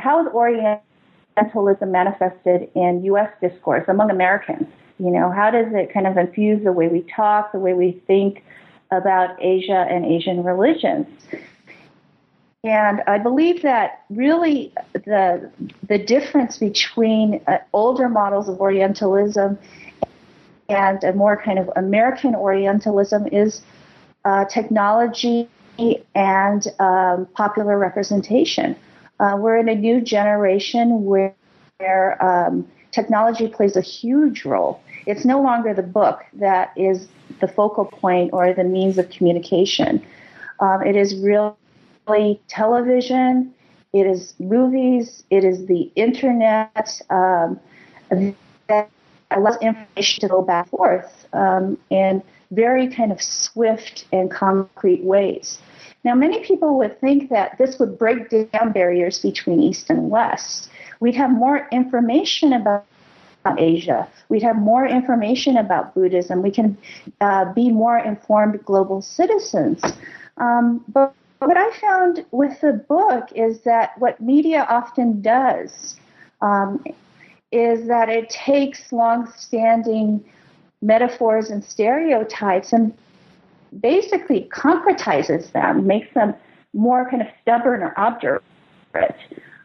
how 0.00 0.20
is 0.26 0.32
Orientalism 0.32 1.92
manifested 1.92 2.70
in 2.74 3.04
U.S. 3.04 3.30
discourse 3.40 3.84
among 3.88 4.10
Americans? 4.10 4.66
You 4.98 5.10
know, 5.10 5.30
how 5.30 5.50
does 5.50 5.66
it 5.72 5.92
kind 5.92 6.06
of 6.06 6.16
infuse 6.16 6.64
the 6.64 6.72
way 6.72 6.88
we 6.88 7.02
talk, 7.14 7.52
the 7.52 7.58
way 7.58 7.72
we 7.72 8.02
think 8.06 8.44
about 8.90 9.36
Asia 9.42 9.86
and 9.88 10.04
Asian 10.04 10.42
religions? 10.42 11.06
And 12.62 13.00
I 13.06 13.16
believe 13.16 13.62
that 13.62 14.02
really 14.10 14.72
the 14.92 15.50
the 15.88 15.96
difference 15.96 16.58
between 16.58 17.40
uh, 17.46 17.58
older 17.72 18.08
models 18.08 18.50
of 18.50 18.60
Orientalism 18.60 19.58
and 20.70 21.02
a 21.04 21.12
more 21.12 21.36
kind 21.36 21.58
of 21.58 21.70
American 21.76 22.34
Orientalism 22.34 23.26
is 23.32 23.62
uh, 24.24 24.44
technology 24.44 25.48
and 26.14 26.66
um, 26.78 27.26
popular 27.34 27.78
representation. 27.78 28.76
Uh, 29.18 29.36
we're 29.38 29.56
in 29.56 29.68
a 29.68 29.74
new 29.74 30.00
generation 30.00 31.04
where, 31.04 31.34
where 31.78 32.22
um, 32.24 32.66
technology 32.92 33.48
plays 33.48 33.76
a 33.76 33.80
huge 33.80 34.44
role. 34.44 34.80
It's 35.06 35.24
no 35.24 35.40
longer 35.40 35.74
the 35.74 35.82
book 35.82 36.22
that 36.34 36.72
is 36.76 37.08
the 37.40 37.48
focal 37.48 37.86
point 37.86 38.30
or 38.32 38.52
the 38.52 38.64
means 38.64 38.98
of 38.98 39.10
communication. 39.10 40.04
Um, 40.60 40.82
it 40.82 40.96
is 40.96 41.16
really 41.16 42.40
television, 42.48 43.54
it 43.92 44.06
is 44.06 44.34
movies, 44.38 45.24
it 45.30 45.44
is 45.44 45.66
the 45.66 45.90
internet 45.96 47.00
um, 47.08 47.58
that 48.68 48.90
allows 49.30 49.56
information 49.60 50.20
to 50.20 50.28
go 50.28 50.42
back 50.42 50.66
and 50.66 50.70
forth 50.70 51.26
um, 51.32 51.78
in 51.90 52.22
very 52.50 52.88
kind 52.88 53.12
of 53.12 53.22
swift 53.22 54.04
and 54.12 54.30
concrete 54.30 55.02
ways. 55.04 55.58
Now, 56.02 56.14
many 56.14 56.40
people 56.40 56.78
would 56.78 56.98
think 57.00 57.30
that 57.30 57.58
this 57.58 57.78
would 57.78 57.98
break 57.98 58.30
down 58.30 58.72
barriers 58.72 59.18
between 59.20 59.60
East 59.60 59.90
and 59.90 60.10
West. 60.10 60.70
We'd 60.98 61.14
have 61.14 61.30
more 61.30 61.68
information 61.70 62.52
about 62.52 62.86
Asia. 63.58 64.08
We'd 64.28 64.42
have 64.42 64.56
more 64.56 64.86
information 64.86 65.56
about 65.56 65.94
Buddhism. 65.94 66.42
We 66.42 66.50
can 66.50 66.76
uh, 67.20 67.52
be 67.52 67.70
more 67.70 67.98
informed 67.98 68.64
global 68.64 69.02
citizens. 69.02 69.82
Um, 70.38 70.84
but 70.88 71.14
what 71.38 71.56
I 71.56 71.70
found 71.78 72.24
with 72.32 72.60
the 72.60 72.72
book 72.72 73.28
is 73.34 73.60
that 73.62 73.98
what 73.98 74.20
media 74.20 74.66
often 74.68 75.22
does 75.22 75.96
um, 76.42 76.84
is 77.52 77.88
that 77.88 78.08
it 78.08 78.30
takes 78.30 78.92
long-standing 78.92 80.24
metaphors 80.82 81.50
and 81.50 81.64
stereotypes 81.64 82.72
and 82.72 82.92
basically 83.80 84.48
concretizes 84.52 85.52
them, 85.52 85.86
makes 85.86 86.12
them 86.14 86.34
more 86.72 87.08
kind 87.10 87.22
of 87.22 87.28
stubborn 87.42 87.82
or 87.82 87.92
obdurate. 87.96 88.42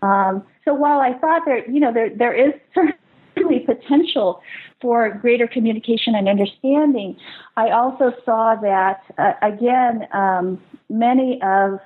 Um, 0.01 0.43
so 0.63 0.73
while 0.73 0.99
I 0.99 1.13
thought 1.13 1.43
there, 1.45 1.69
you 1.69 1.79
know, 1.79 1.93
there 1.93 2.09
there 2.09 2.33
is 2.33 2.53
certainly 2.73 3.59
potential 3.61 4.41
for 4.81 5.09
greater 5.09 5.47
communication 5.47 6.15
and 6.15 6.27
understanding, 6.27 7.17
I 7.57 7.69
also 7.69 8.13
saw 8.25 8.55
that 8.55 9.03
uh, 9.17 9.33
again, 9.41 10.07
um, 10.11 10.61
many 10.89 11.41
of 11.41 11.79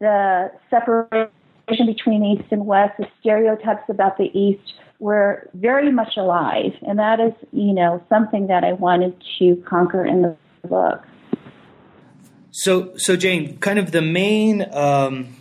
the 0.00 0.50
separation 0.68 1.30
between 1.66 2.24
East 2.24 2.50
and 2.50 2.66
West, 2.66 2.94
the 2.98 3.06
stereotypes 3.20 3.88
about 3.88 4.18
the 4.18 4.30
East 4.38 4.74
were 4.98 5.48
very 5.54 5.90
much 5.90 6.16
alive, 6.16 6.72
and 6.86 6.98
that 6.98 7.20
is, 7.20 7.32
you 7.52 7.72
know, 7.72 8.02
something 8.08 8.46
that 8.46 8.64
I 8.64 8.72
wanted 8.72 9.14
to 9.38 9.56
conquer 9.66 10.04
in 10.04 10.22
the 10.22 10.36
book. 10.66 11.04
So, 12.50 12.96
so 12.96 13.16
Jane, 13.16 13.58
kind 13.58 13.78
of 13.78 13.90
the 13.90 14.00
main, 14.00 14.66
um, 14.72 15.36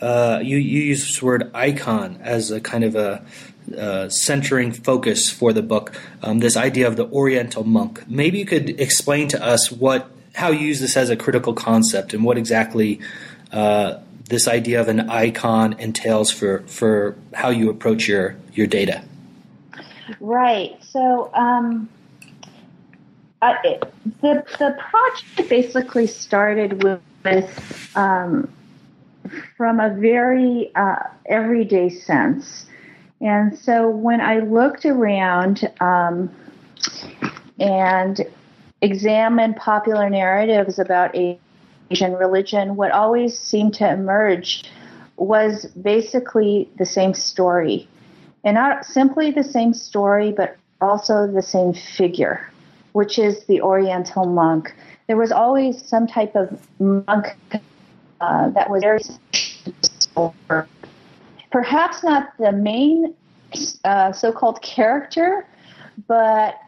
uh, 0.00 0.40
you, 0.42 0.56
you 0.56 0.80
use 0.80 1.02
this 1.02 1.22
word 1.22 1.50
icon 1.54 2.18
as 2.22 2.50
a 2.50 2.60
kind 2.60 2.82
of 2.82 2.96
a 2.96 3.24
uh, 3.76 4.08
centering 4.08 4.72
focus 4.72 5.30
for 5.30 5.52
the 5.52 5.62
book. 5.62 5.92
Um, 6.22 6.38
this 6.38 6.56
idea 6.56 6.88
of 6.88 6.96
the 6.96 7.06
Oriental 7.06 7.64
monk. 7.64 8.08
Maybe 8.08 8.38
you 8.38 8.46
could 8.46 8.80
explain 8.80 9.28
to 9.28 9.44
us 9.44 9.70
what 9.70 10.10
how 10.34 10.50
you 10.50 10.66
use 10.66 10.80
this 10.80 10.96
as 10.96 11.10
a 11.10 11.16
critical 11.16 11.52
concept 11.52 12.14
and 12.14 12.24
what 12.24 12.38
exactly 12.38 13.00
uh, 13.52 13.98
this 14.28 14.46
idea 14.46 14.80
of 14.80 14.88
an 14.88 15.10
icon 15.10 15.74
entails 15.74 16.30
for 16.30 16.60
for 16.60 17.16
how 17.34 17.48
you 17.50 17.70
approach 17.70 18.08
your 18.08 18.36
your 18.52 18.66
data. 18.66 19.02
Right. 20.20 20.76
So. 20.84 21.30
Um 21.34 21.88
uh, 23.40 23.54
it, 23.64 23.82
the 24.20 24.44
the 24.58 24.76
project 24.90 25.48
basically 25.48 26.06
started 26.06 26.82
with, 26.82 27.00
with 27.24 27.96
um, 27.96 28.52
from 29.56 29.78
a 29.78 29.90
very 29.90 30.72
uh, 30.74 30.96
everyday 31.26 31.88
sense, 31.88 32.66
and 33.20 33.56
so 33.56 33.88
when 33.88 34.20
I 34.20 34.40
looked 34.40 34.84
around 34.84 35.70
um, 35.80 36.34
and 37.60 38.20
examined 38.80 39.56
popular 39.56 40.10
narratives 40.10 40.78
about 40.78 41.14
Asian 41.90 42.12
religion, 42.14 42.76
what 42.76 42.90
always 42.90 43.38
seemed 43.38 43.74
to 43.74 43.88
emerge 43.88 44.64
was 45.16 45.66
basically 45.66 46.68
the 46.78 46.86
same 46.86 47.14
story. 47.14 47.88
And 48.44 48.54
not 48.54 48.84
simply 48.84 49.30
the 49.30 49.42
same 49.42 49.74
story, 49.74 50.32
but 50.32 50.56
also 50.80 51.26
the 51.26 51.42
same 51.42 51.74
figure, 51.74 52.48
which 52.92 53.18
is 53.18 53.44
the 53.46 53.60
Oriental 53.60 54.26
monk. 54.26 54.74
There 55.06 55.16
was 55.16 55.32
always 55.32 55.84
some 55.84 56.06
type 56.06 56.36
of 56.36 56.60
monk 56.78 57.36
uh, 58.20 58.50
that 58.50 58.70
was 58.70 58.82
very 58.82 59.00
perhaps 61.50 62.04
not 62.04 62.36
the 62.38 62.52
main 62.52 63.14
uh, 63.84 64.12
so 64.12 64.32
called 64.32 64.60
character, 64.62 65.46
but 66.06 66.60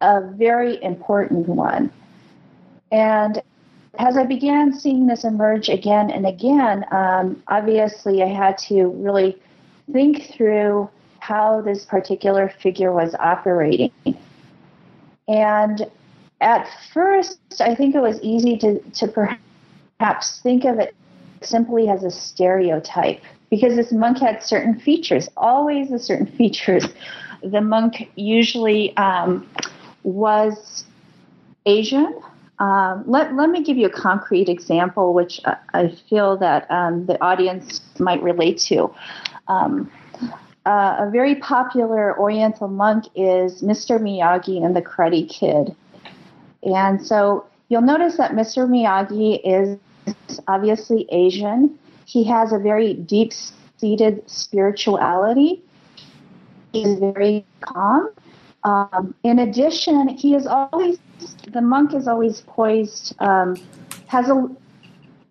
a 0.00 0.20
very 0.20 0.82
important 0.82 1.48
one. 1.48 1.90
And 2.92 3.42
as 3.98 4.16
I 4.16 4.24
began 4.24 4.72
seeing 4.72 5.06
this 5.06 5.24
emerge 5.24 5.68
again 5.68 6.10
and 6.10 6.26
again, 6.26 6.84
um, 6.90 7.42
obviously 7.48 8.22
I 8.22 8.28
had 8.28 8.58
to 8.58 8.88
really 8.88 9.40
think 9.92 10.32
through 10.34 10.88
how 11.20 11.60
this 11.60 11.84
particular 11.84 12.52
figure 12.60 12.92
was 12.92 13.14
operating. 13.16 13.92
And 15.28 15.90
at 16.40 16.68
first, 16.92 17.38
I 17.60 17.74
think 17.74 17.94
it 17.94 18.00
was 18.00 18.20
easy 18.22 18.56
to, 18.58 18.78
to 18.78 19.08
perhaps 19.08 20.40
think 20.40 20.64
of 20.64 20.78
it 20.78 20.94
simply 21.42 21.88
as 21.88 22.04
a 22.04 22.10
stereotype 22.10 23.20
because 23.50 23.76
this 23.76 23.92
monk 23.92 24.18
had 24.18 24.42
certain 24.42 24.78
features, 24.78 25.28
always 25.36 25.90
a 25.90 25.98
certain 25.98 26.26
features. 26.38 26.86
The 27.42 27.60
monk 27.60 28.10
usually 28.16 28.96
um, 28.96 29.48
was 30.02 30.84
Asian. 31.64 32.20
Um, 32.58 33.04
let, 33.06 33.34
let 33.34 33.50
me 33.50 33.62
give 33.62 33.76
you 33.76 33.86
a 33.86 33.90
concrete 33.90 34.48
example, 34.48 35.12
which 35.12 35.40
I 35.74 35.94
feel 36.08 36.36
that 36.38 36.70
um, 36.70 37.06
the 37.06 37.22
audience 37.22 37.80
might 37.98 38.22
relate 38.22 38.58
to. 38.60 38.94
Um, 39.48 39.90
uh, 40.64 40.96
a 41.06 41.10
very 41.10 41.36
popular 41.36 42.18
Oriental 42.18 42.66
monk 42.66 43.04
is 43.14 43.62
Mr. 43.62 44.00
Miyagi 44.00 44.64
and 44.64 44.74
the 44.74 44.82
Karate 44.82 45.28
Kid. 45.28 45.76
And 46.62 47.04
so 47.04 47.46
you'll 47.68 47.82
notice 47.82 48.16
that 48.16 48.32
Mr. 48.32 48.68
Miyagi 48.68 49.40
is 49.44 49.78
obviously 50.48 51.06
Asian. 51.10 51.78
He 52.04 52.24
has 52.24 52.52
a 52.52 52.58
very 52.58 52.94
deep 52.94 53.32
seated 53.76 54.28
spirituality. 54.28 55.62
He's 56.72 56.98
very 56.98 57.44
calm. 57.60 58.10
Um, 58.64 59.14
in 59.22 59.38
addition, 59.38 60.08
he 60.08 60.34
is 60.34 60.46
always, 60.46 60.98
the 61.52 61.60
monk 61.60 61.94
is 61.94 62.08
always 62.08 62.42
poised, 62.42 63.14
um, 63.20 63.56
has 64.06 64.28
a 64.28 64.48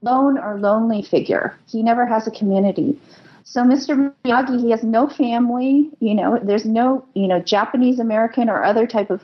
lone 0.02 0.38
or 0.38 0.60
lonely 0.60 1.02
figure. 1.02 1.58
He 1.68 1.84
never 1.84 2.06
has 2.06 2.28
a 2.28 2.32
community. 2.32 3.00
So 3.44 3.64
Mr. 3.64 4.14
Miyagi, 4.26 4.60
he 4.60 4.72
has 4.72 4.84
no 4.84 5.08
family, 5.08 5.90
you 6.00 6.16
know, 6.16 6.40
there's 6.42 6.66
no, 6.66 7.06
you 7.14 7.28
know, 7.28 7.40
Japanese 7.40 8.00
American 8.00 8.50
or 8.50 8.64
other 8.64 8.88
type 8.88 9.10
of 9.10 9.24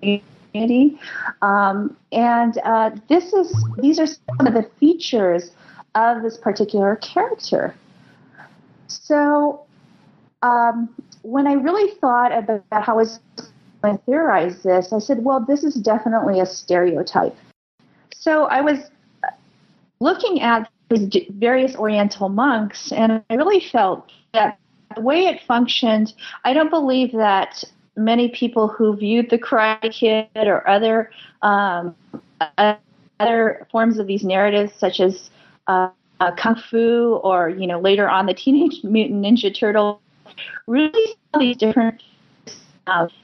community. 0.00 0.98
Um, 1.40 1.96
and 2.12 2.58
uh, 2.64 2.90
this 3.08 3.32
is, 3.32 3.54
these 3.78 3.98
are 3.98 4.06
some 4.06 4.46
of 4.46 4.54
the 4.54 4.68
features 4.80 5.52
of 5.94 6.22
this 6.22 6.36
particular 6.36 6.96
character. 6.96 7.74
So 8.88 9.62
um, 10.42 10.88
when 11.22 11.46
I 11.46 11.52
really 11.52 11.94
thought 11.94 12.32
about 12.36 12.64
how 12.70 12.94
I 12.94 12.96
was 12.96 13.20
going 13.82 13.98
theorized 13.98 14.62
this, 14.62 14.92
I 14.92 14.98
said, 14.98 15.24
well, 15.24 15.44
this 15.46 15.64
is 15.64 15.74
definitely 15.74 16.40
a 16.40 16.46
stereotype. 16.46 17.36
So 18.14 18.44
I 18.44 18.60
was 18.60 18.90
looking 20.00 20.40
at 20.40 20.70
these 20.88 21.08
various 21.30 21.76
Oriental 21.76 22.28
monks, 22.28 22.92
and 22.92 23.22
I 23.30 23.34
really 23.34 23.60
felt 23.60 24.10
that 24.34 24.58
the 24.94 25.00
way 25.00 25.26
it 25.26 25.40
functioned, 25.46 26.12
I 26.44 26.52
don't 26.52 26.70
believe 26.70 27.12
that 27.12 27.62
many 27.96 28.28
people 28.28 28.68
who 28.68 28.96
viewed 28.96 29.30
the 29.30 29.38
Karate 29.38 29.92
Kid 29.92 30.28
or 30.34 30.68
other 30.68 31.10
um, 31.42 31.94
other 33.20 33.66
forms 33.70 33.98
of 33.98 34.06
these 34.06 34.24
narratives, 34.24 34.72
such 34.74 35.00
as 35.00 35.30
uh, 35.66 35.90
uh, 36.20 36.32
Kung 36.36 36.56
Fu 36.56 37.20
or, 37.22 37.48
you 37.48 37.66
know, 37.66 37.80
later 37.80 38.08
on 38.08 38.26
the 38.26 38.34
Teenage 38.34 38.82
Mutant 38.82 39.24
Ninja 39.24 39.54
Turtle, 39.54 40.00
really 40.66 41.16
saw 41.32 41.38
these 41.38 41.56
different 41.56 42.02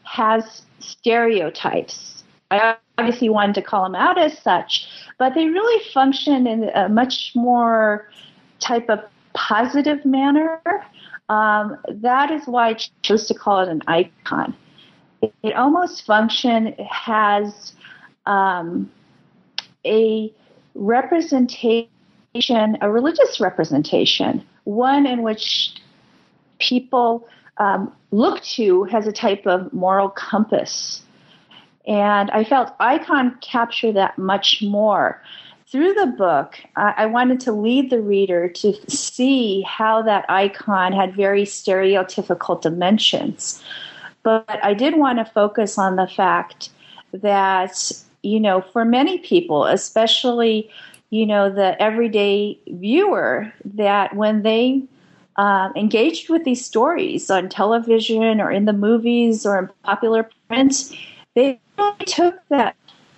has 0.05 0.63
stereotypes. 0.81 2.25
I 2.51 2.77
obviously 2.99 3.29
wanted 3.29 3.55
to 3.57 3.63
call 3.63 3.83
them 3.85 3.95
out 3.95 4.19
as 4.19 4.39
such, 4.39 4.87
but 5.19 5.35
they 5.35 5.47
really 5.47 5.85
function 5.93 6.47
in 6.47 6.71
a 6.75 6.89
much 6.89 7.33
more 7.35 8.09
type 8.61 8.89
of 8.89 9.01
positive 9.35 10.05
manner. 10.05 10.61
Um, 11.29 11.77
that 11.89 12.31
is 12.31 12.47
why 12.47 12.71
I 12.71 12.77
chose 13.03 13.27
to 13.27 13.35
call 13.35 13.61
it 13.61 13.69
an 13.69 13.83
icon. 13.87 14.55
It, 15.23 15.35
it 15.43 15.55
almost 15.55 16.07
function 16.07 16.75
has 16.89 17.73
um, 18.27 18.91
a 19.85 20.33
representation 20.75 21.91
a 22.81 22.91
religious 22.91 23.41
representation, 23.41 24.45
one 24.65 25.07
in 25.07 25.23
which 25.23 25.73
people 26.59 27.27
um, 27.59 27.93
look 28.11 28.43
to 28.43 28.85
has 28.85 29.07
a 29.07 29.13
type 29.13 29.47
of 29.47 29.73
moral 29.73 30.09
compass. 30.09 31.03
And 31.87 32.31
I 32.31 32.45
felt 32.45 32.75
icon 32.81 33.37
capture 33.41 33.93
that 33.93 34.19
much 34.19 34.63
more. 34.63 35.23
Through 35.69 35.95
the 35.95 36.07
book, 36.07 36.59
I 36.77 37.07
wanted 37.07 37.41
to 37.41 37.53
lead 37.53 37.91
the 37.91 38.01
reader 38.01 38.49
to 38.49 38.73
see 38.89 39.63
how 39.63 40.01
that 40.03 40.25
icon 40.29 40.93
had 40.93 41.17
very 41.17 41.43
stereotypical 41.43 42.61
dimensions. 42.61 43.63
But 44.23 44.61
I 44.63 44.75
did 44.75 44.97
want 44.97 45.19
to 45.19 45.25
focus 45.25 45.77
on 45.77 45.97
the 45.97 46.07
fact 46.07 46.71
that, 47.13 47.91
you 48.23 48.39
know, 48.39 48.61
for 48.73 48.85
many 48.85 49.19
people, 49.19 49.65
especially 49.65 50.71
you 51.11 51.27
know, 51.27 51.53
the 51.53 51.81
everyday 51.81 52.59
viewer 52.67 53.53
that 53.65 54.17
when 54.17 54.43
they 54.43 54.83
um, 55.37 55.73
engaged 55.77 56.31
with 56.31 56.45
these 56.45 56.65
stories 56.65 57.31
on 57.31 57.49
television 57.49 58.41
or 58.41 58.51
in 58.51 58.65
the 58.65 58.73
movies 58.73 59.45
or 59.45 59.59
in 59.59 59.71
popular 59.85 60.29
print, 60.49 60.97
they 61.35 61.61
really 61.79 62.05
took 62.07 62.37
that 62.49 62.77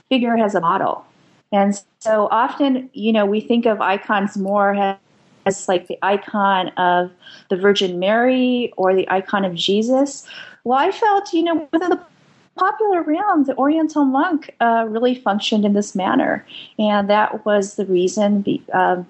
figure 0.08 0.36
as 0.36 0.54
a 0.54 0.60
model. 0.60 1.04
And 1.52 1.80
so 2.00 2.28
often, 2.30 2.90
you 2.92 3.12
know, 3.12 3.24
we 3.24 3.40
think 3.40 3.66
of 3.66 3.80
icons 3.80 4.36
more 4.36 4.98
as 5.46 5.68
like 5.68 5.86
the 5.86 5.98
icon 6.02 6.68
of 6.70 7.10
the 7.48 7.56
Virgin 7.56 7.98
Mary 7.98 8.72
or 8.76 8.94
the 8.94 9.08
icon 9.10 9.44
of 9.44 9.54
Jesus. 9.54 10.26
Well, 10.64 10.78
I 10.78 10.90
felt, 10.90 11.32
you 11.32 11.42
know, 11.42 11.68
within 11.72 11.90
the 11.90 12.00
popular 12.56 13.02
realm, 13.02 13.44
the 13.44 13.56
Oriental 13.56 14.04
monk 14.04 14.54
uh, 14.60 14.84
really 14.88 15.14
functioned 15.14 15.64
in 15.64 15.72
this 15.72 15.94
manner, 15.94 16.44
and 16.78 17.08
that 17.08 17.46
was 17.46 17.76
the 17.76 17.86
reason, 17.86 18.42
be, 18.42 18.62
um, 18.72 19.06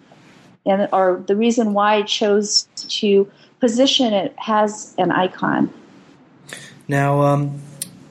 and 0.68 0.88
or 0.92 1.24
the 1.26 1.34
reason 1.34 1.72
why 1.72 1.96
I 1.96 2.02
chose 2.02 2.68
to 2.76 3.30
position 3.58 4.12
it 4.12 4.34
as 4.46 4.94
an 4.98 5.10
icon. 5.10 5.72
Now, 6.86 7.22
um, 7.22 7.60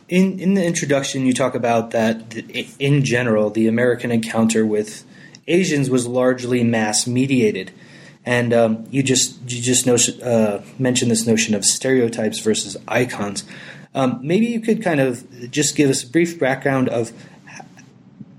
in 0.09 0.39
in 0.39 0.55
the 0.55 0.65
introduction, 0.65 1.25
you 1.25 1.33
talk 1.33 1.55
about 1.55 1.91
that 1.91 2.35
in 2.79 3.05
general, 3.05 3.49
the 3.49 3.67
American 3.67 4.11
encounter 4.11 4.65
with 4.65 5.05
Asians 5.47 5.89
was 5.89 6.07
largely 6.07 6.63
mass 6.63 7.07
mediated. 7.07 7.71
And 8.25 8.53
um, 8.53 8.85
you 8.91 9.03
just 9.03 9.39
you 9.49 9.61
just 9.61 9.87
uh, 10.21 10.59
mentioned 10.77 11.09
this 11.09 11.25
notion 11.25 11.55
of 11.55 11.63
stereotypes 11.63 12.39
versus 12.39 12.75
icons. 12.87 13.45
Um, 13.95 14.19
maybe 14.21 14.47
you 14.47 14.59
could 14.59 14.83
kind 14.83 14.99
of 14.99 15.49
just 15.49 15.75
give 15.77 15.89
us 15.89 16.03
a 16.03 16.07
brief 16.07 16.37
background 16.37 16.89
of 16.89 17.13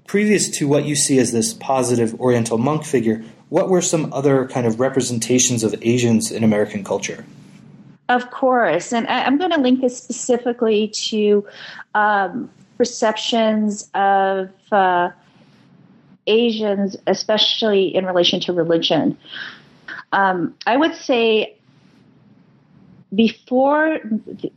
previous 0.06 0.48
to 0.58 0.68
what 0.68 0.84
you 0.84 0.94
see 0.94 1.18
as 1.18 1.32
this 1.32 1.54
positive 1.54 2.20
Oriental 2.20 2.58
monk 2.58 2.84
figure. 2.84 3.24
What 3.48 3.68
were 3.68 3.80
some 3.80 4.12
other 4.12 4.46
kind 4.46 4.66
of 4.66 4.78
representations 4.78 5.64
of 5.64 5.74
Asians 5.82 6.30
in 6.30 6.44
American 6.44 6.84
culture? 6.84 7.24
Of 8.08 8.30
course, 8.30 8.92
and 8.92 9.06
I, 9.06 9.26
am 9.26 9.36
going 9.36 9.50
to 9.50 9.60
link 9.60 9.80
this 9.82 9.96
specifically 9.98 10.88
to 10.88 11.46
um, 11.94 12.50
perceptions 12.78 13.90
of 13.94 14.50
uh, 14.72 15.10
Asians, 16.26 16.96
especially 17.06 17.94
in 17.94 18.06
relation 18.06 18.40
to 18.40 18.52
religion. 18.52 19.18
Um, 20.12 20.54
I 20.66 20.76
would 20.76 20.94
say 20.94 21.58
before 23.14 23.94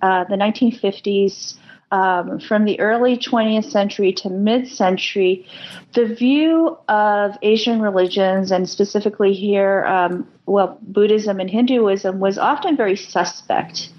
uh, 0.02 0.24
the 0.26 0.36
1950s, 0.36 1.56
um, 1.92 2.40
from 2.40 2.66
the 2.66 2.80
early 2.80 3.18
20th 3.18 3.70
century 3.70 4.14
to 4.14 4.30
mid 4.30 4.68
century, 4.68 5.46
the 5.94 6.06
view 6.06 6.78
of 6.88 7.38
Asian 7.42 7.82
religions, 7.82 8.52
and 8.52 8.70
specifically 8.70 9.34
here, 9.34 9.86
um, 9.86 10.28
well, 10.46 10.78
Buddhism 10.82 11.40
and 11.40 11.50
Hinduism, 11.50 12.20
was 12.20 12.38
often 12.38 12.78
very 12.78 12.96
suspect, 12.96 13.90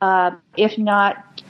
uh, 0.00 0.32
if 0.56 0.76
not 0.76 1.42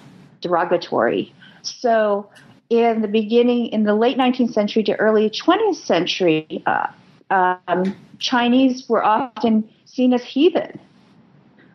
derogatory. 0.43 1.35
So 1.63 2.29
in 2.69 3.01
the 3.01 3.09
beginning, 3.09 3.69
in 3.69 3.85
the 3.85 3.95
late 3.95 4.19
19th 4.19 4.53
century 4.53 4.83
to 4.85 4.97
early 4.97 5.31
20th 5.31 5.77
century, 5.77 6.63
uh, 6.67 6.89
um, 7.31 7.97
Chinese 8.19 8.89
were 8.89 9.05
often 9.05 9.69
seen 9.87 10.13
as 10.13 10.23
heathen. 10.23 10.79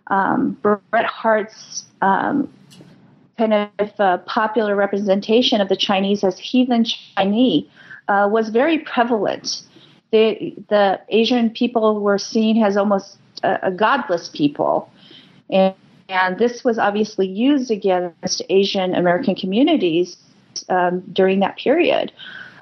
Um, 0.08 0.58
Bret 0.62 1.06
Harte's 1.06 1.86
um, 2.02 2.54
kind 3.38 3.54
of 3.54 3.92
uh, 4.00 4.18
popular 4.20 4.76
representation 4.76 5.62
of 5.62 5.70
the 5.70 5.76
Chinese 5.76 6.24
as 6.24 6.40
heathen 6.40 6.86
Chinese 6.86 7.66
uh, 8.08 8.28
was 8.32 8.50
very 8.50 8.80
prevalent. 8.80 9.64
The, 10.12 10.56
the 10.70 11.00
Asian 11.10 11.50
people 11.50 12.00
were 12.02 12.18
seen 12.18 12.64
as 12.64 12.78
almost 12.78 13.20
a, 13.44 13.60
a 13.64 13.72
godless 13.72 14.30
people. 14.30 14.90
And, 15.50 15.76
and 16.10 16.40
this 16.40 16.64
was 16.64 16.80
obviously 16.80 17.28
used 17.28 17.70
against 17.70 18.42
Asian 18.50 18.96
American 18.96 19.36
communities 19.36 20.18
um, 20.70 21.02
during 21.12 21.40
that 21.42 21.58
period. 21.58 22.12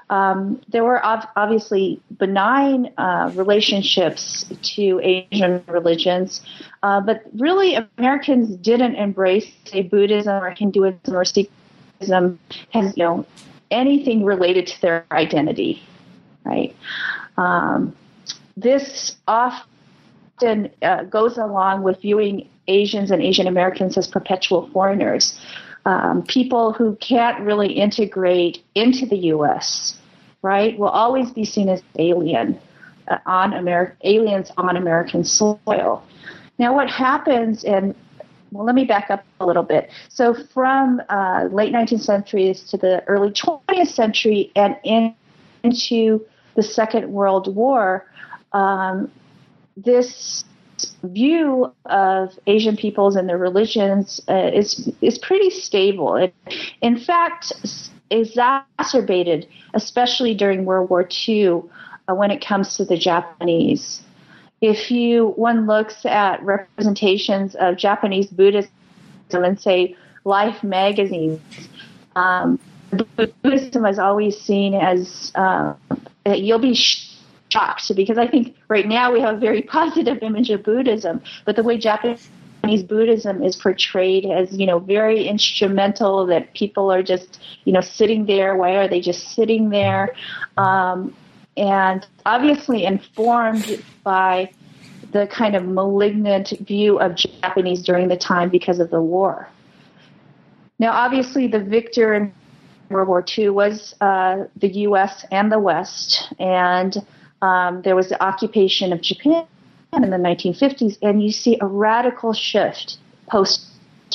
Um, 0.08 0.60
there 0.68 0.84
were 0.84 1.04
obviously 1.04 2.00
benign 2.16 2.92
uh, 2.96 3.32
relationships 3.34 4.44
to 4.62 5.00
Asian 5.02 5.64
religions, 5.66 6.42
uh, 6.82 7.00
but 7.00 7.22
really 7.34 7.74
Americans 7.98 8.56
didn't 8.56 8.94
embrace, 8.94 9.50
say, 9.64 9.82
Buddhism 9.82 10.42
or 10.42 10.50
Hinduism 10.50 11.00
or 11.08 11.24
Sikhism 11.24 12.38
as 12.72 12.96
you 12.96 13.02
know 13.02 13.26
anything 13.70 14.24
related 14.24 14.68
to 14.68 14.80
their 14.80 15.04
identity, 15.10 15.82
right? 16.44 16.76
Um, 17.36 17.96
this 18.56 19.16
often 19.26 20.70
uh, 20.82 21.02
goes 21.04 21.36
along 21.36 21.82
with 21.82 22.00
viewing 22.00 22.48
Asians 22.68 23.10
and 23.10 23.22
Asian 23.22 23.46
Americans 23.46 23.96
as 23.98 24.06
perpetual 24.06 24.68
foreigners 24.68 25.38
um, 25.86 26.24
people 26.24 26.72
who 26.72 26.96
can't 26.96 27.40
really 27.40 27.72
integrate 27.72 28.62
into 28.74 29.06
the 29.06 29.16
U.S. 29.34 29.96
Right 30.42 30.78
will 30.78 30.88
always 30.88 31.30
be 31.30 31.44
seen 31.44 31.68
as 31.68 31.82
alien 31.98 32.58
uh, 33.08 33.18
on 33.24 33.52
Ameri- 33.52 33.92
aliens 34.02 34.50
on 34.56 34.76
American 34.76 35.24
soil. 35.24 36.02
Now, 36.58 36.74
what 36.74 36.90
happens 36.90 37.64
in 37.64 37.94
well, 38.52 38.64
let 38.64 38.74
me 38.74 38.84
back 38.84 39.10
up 39.10 39.24
a 39.40 39.46
little 39.46 39.62
bit. 39.62 39.90
So, 40.08 40.34
from 40.34 41.02
uh, 41.08 41.48
late 41.50 41.72
19th 41.72 42.02
century 42.02 42.54
to 42.68 42.76
the 42.76 43.04
early 43.06 43.30
20th 43.30 43.88
century 43.88 44.52
and 44.54 44.76
in, 44.84 45.14
into 45.62 46.24
the 46.54 46.62
Second 46.62 47.12
World 47.12 47.54
War, 47.54 48.10
um, 48.52 49.10
this 49.76 50.44
view 51.02 51.72
of 51.86 52.38
Asian 52.46 52.76
peoples 52.76 53.16
and 53.16 53.28
their 53.28 53.38
religions 53.38 54.20
uh, 54.28 54.50
is 54.52 54.92
is 55.00 55.18
pretty 55.18 55.50
stable. 55.50 56.16
It, 56.16 56.34
in 56.82 56.98
fact, 56.98 57.52
exacerbated, 58.10 59.48
especially 59.74 60.34
during 60.34 60.64
World 60.64 60.90
War 60.90 61.08
II, 61.28 61.62
uh, 62.08 62.14
when 62.14 62.30
it 62.30 62.44
comes 62.44 62.76
to 62.76 62.84
the 62.84 62.96
Japanese. 62.96 64.02
If 64.60 64.90
you 64.90 65.28
one 65.36 65.66
looks 65.66 66.04
at 66.06 66.42
representations 66.42 67.54
of 67.56 67.76
Japanese 67.76 68.28
Buddhism 68.28 68.70
and 69.32 69.60
say 69.60 69.96
Life 70.24 70.64
magazines, 70.64 71.40
um, 72.16 72.58
Buddhism 73.42 73.86
is 73.86 73.98
always 73.98 74.40
seen 74.40 74.74
as 74.74 75.30
uh, 75.34 75.74
you'll 76.26 76.58
be 76.58 76.74
shocked 77.48 77.94
because 77.94 78.18
I 78.18 78.26
think 78.26 78.56
right 78.68 78.86
now 78.86 79.12
we 79.12 79.20
have 79.20 79.36
a 79.36 79.38
very 79.38 79.62
positive 79.78 80.18
image 80.22 80.50
of 80.50 80.62
Buddhism, 80.62 81.22
but 81.44 81.56
the 81.56 81.62
way 81.62 81.78
Japanese 81.78 82.28
Buddhism 82.88 83.42
is 83.42 83.56
portrayed 83.56 84.26
as, 84.26 84.56
you 84.56 84.66
know, 84.66 84.78
very 84.78 85.26
instrumental, 85.26 86.26
that 86.26 86.52
people 86.54 86.90
are 86.90 87.02
just, 87.02 87.40
you 87.64 87.72
know, 87.72 87.80
sitting 87.80 88.26
there. 88.26 88.56
Why 88.56 88.76
are 88.76 88.88
they 88.88 89.00
just 89.00 89.34
sitting 89.34 89.70
there? 89.70 90.14
Um, 90.56 91.14
and 91.56 92.06
obviously 92.26 92.84
informed 92.84 93.82
by 94.02 94.50
the 95.12 95.26
kind 95.28 95.54
of 95.54 95.64
malignant 95.64 96.50
view 96.60 96.98
of 96.98 97.14
Japanese 97.14 97.82
during 97.82 98.08
the 98.08 98.16
time 98.16 98.50
because 98.50 98.80
of 98.80 98.90
the 98.90 99.00
war. 99.00 99.48
Now, 100.78 100.92
obviously, 100.92 101.46
the 101.46 101.60
victor 101.60 102.12
in 102.14 102.34
World 102.90 103.08
War 103.08 103.24
II 103.36 103.50
was 103.50 103.94
uh, 104.00 104.44
the 104.56 104.68
U.S. 104.68 105.24
and 105.30 105.50
the 105.50 105.58
West, 105.58 106.32
and 106.38 106.96
um, 107.42 107.82
there 107.82 107.96
was 107.96 108.08
the 108.08 108.22
occupation 108.22 108.92
of 108.92 109.00
Japan 109.00 109.46
in 109.92 110.10
the 110.10 110.16
1950s, 110.16 110.98
and 111.02 111.22
you 111.22 111.30
see 111.32 111.58
a 111.60 111.66
radical 111.66 112.32
shift 112.32 112.98
post 113.28 113.66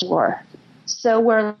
war. 0.02 0.42
So, 0.86 1.20
where 1.20 1.56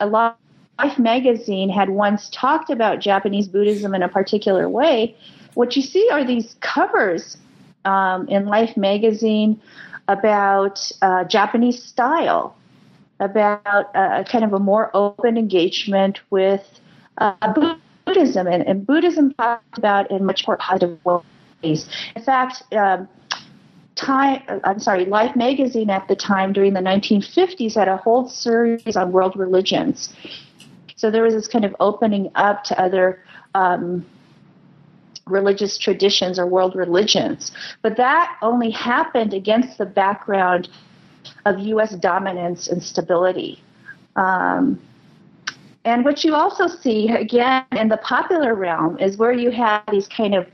Life 0.00 0.98
magazine 0.98 1.68
had 1.68 1.90
once 1.90 2.28
talked 2.30 2.70
about 2.70 3.00
Japanese 3.00 3.48
Buddhism 3.48 3.94
in 3.94 4.02
a 4.02 4.08
particular 4.08 4.68
way, 4.68 5.16
what 5.54 5.74
you 5.76 5.82
see 5.82 6.08
are 6.12 6.24
these 6.24 6.56
covers 6.60 7.36
um, 7.84 8.28
in 8.28 8.46
Life 8.46 8.76
magazine 8.76 9.60
about 10.06 10.90
uh, 11.02 11.24
Japanese 11.24 11.82
style, 11.82 12.56
about 13.20 13.94
uh, 13.94 14.24
kind 14.24 14.44
of 14.44 14.52
a 14.52 14.58
more 14.58 14.90
open 14.94 15.36
engagement 15.36 16.20
with 16.30 16.80
uh, 17.18 17.34
Buddhism, 18.18 18.46
and, 18.48 18.66
and 18.66 18.86
Buddhism 18.86 19.32
talked 19.34 19.78
about 19.78 20.10
in 20.10 20.24
much 20.24 20.46
more 20.46 20.56
positive 20.56 20.98
ways. 21.62 21.88
In 22.16 22.22
fact, 22.22 22.62
um, 22.74 23.08
Time, 23.94 24.42
I'm 24.62 24.78
sorry, 24.78 25.06
Life 25.06 25.34
magazine 25.34 25.90
at 25.90 26.06
the 26.06 26.14
time 26.14 26.52
during 26.52 26.72
the 26.72 26.80
1950s 26.80 27.74
had 27.74 27.88
a 27.88 27.96
whole 27.96 28.28
series 28.28 28.96
on 28.96 29.10
world 29.10 29.34
religions. 29.34 30.14
So 30.94 31.10
there 31.10 31.24
was 31.24 31.34
this 31.34 31.48
kind 31.48 31.64
of 31.64 31.74
opening 31.80 32.30
up 32.36 32.62
to 32.64 32.80
other 32.80 33.20
um, 33.56 34.06
religious 35.26 35.76
traditions 35.78 36.38
or 36.38 36.46
world 36.46 36.76
religions. 36.76 37.50
But 37.82 37.96
that 37.96 38.36
only 38.40 38.70
happened 38.70 39.34
against 39.34 39.78
the 39.78 39.86
background 39.86 40.68
of 41.44 41.58
U.S. 41.58 41.96
dominance 41.96 42.68
and 42.68 42.80
stability. 42.80 43.60
Um, 44.14 44.80
and 45.88 46.04
what 46.04 46.22
you 46.22 46.34
also 46.34 46.66
see, 46.66 47.08
again, 47.08 47.64
in 47.72 47.88
the 47.88 47.96
popular 47.96 48.54
realm 48.54 48.98
is 48.98 49.16
where 49.16 49.32
you 49.32 49.50
have 49.50 49.82
these 49.90 50.06
kind 50.06 50.34
of 50.34 50.46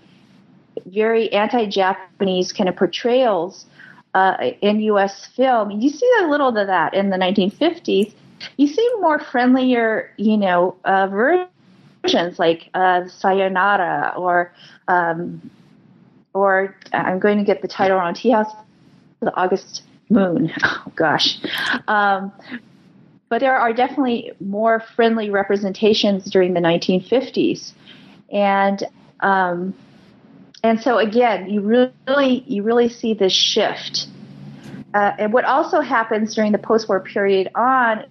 very 0.87 1.33
anti 1.33 1.67
Japanese 1.67 2.53
kind 2.53 2.69
of 2.69 2.77
portrayals 2.77 3.67
uh, 4.15 4.37
in 4.61 4.81
U.S. 4.81 5.27
film. 5.27 5.73
You 5.73 5.91
see 5.91 6.09
a 6.21 6.29
little 6.29 6.57
of 6.57 6.67
that 6.67 6.95
in 6.95 7.11
the 7.11 7.17
1950s. 7.17 8.15
You 8.57 8.67
see 8.69 8.89
more 9.01 9.19
friendlier, 9.19 10.13
you 10.19 10.37
know, 10.37 10.77
uh, 10.85 11.09
versions 11.09 12.39
like 12.39 12.71
uh, 12.75 13.09
Sayonara 13.09 14.15
or, 14.17 14.53
um, 14.87 15.51
or 16.33 16.77
I'm 16.93 17.19
going 17.19 17.39
to 17.39 17.45
get 17.45 17.61
the 17.61 17.69
title 17.69 17.99
on 17.99 18.15
Tea 18.15 18.31
House, 18.31 18.53
the 19.21 19.35
August 19.37 19.83
Moon. 20.11 20.53
Oh 20.63 20.93
gosh. 20.97 21.39
Um, 21.89 22.31
but 23.29 23.41
there 23.41 23.57
are 23.57 23.73
definitely 23.73 24.33
more 24.41 24.83
friendly 24.95 25.31
representations 25.31 26.31
during 26.31 26.55
the 26.55 26.61
1950s, 26.61 27.73
and 28.31 28.85
um, 29.21 29.75
and 30.63 30.81
so 30.81 30.99
again, 30.99 31.51
you 31.51 31.61
really 31.61 32.45
you 32.47 32.63
really 32.63 32.89
see 32.89 33.15
this 33.15 33.33
shift. 33.33 34.09
Uh, 34.95 35.13
and 35.19 35.33
what 35.33 35.45
also 35.45 35.81
happens 35.81 36.35
during 36.35 36.53
the 36.53 36.59
post-war 36.59 37.01
period 37.01 37.51
on 37.57 38.05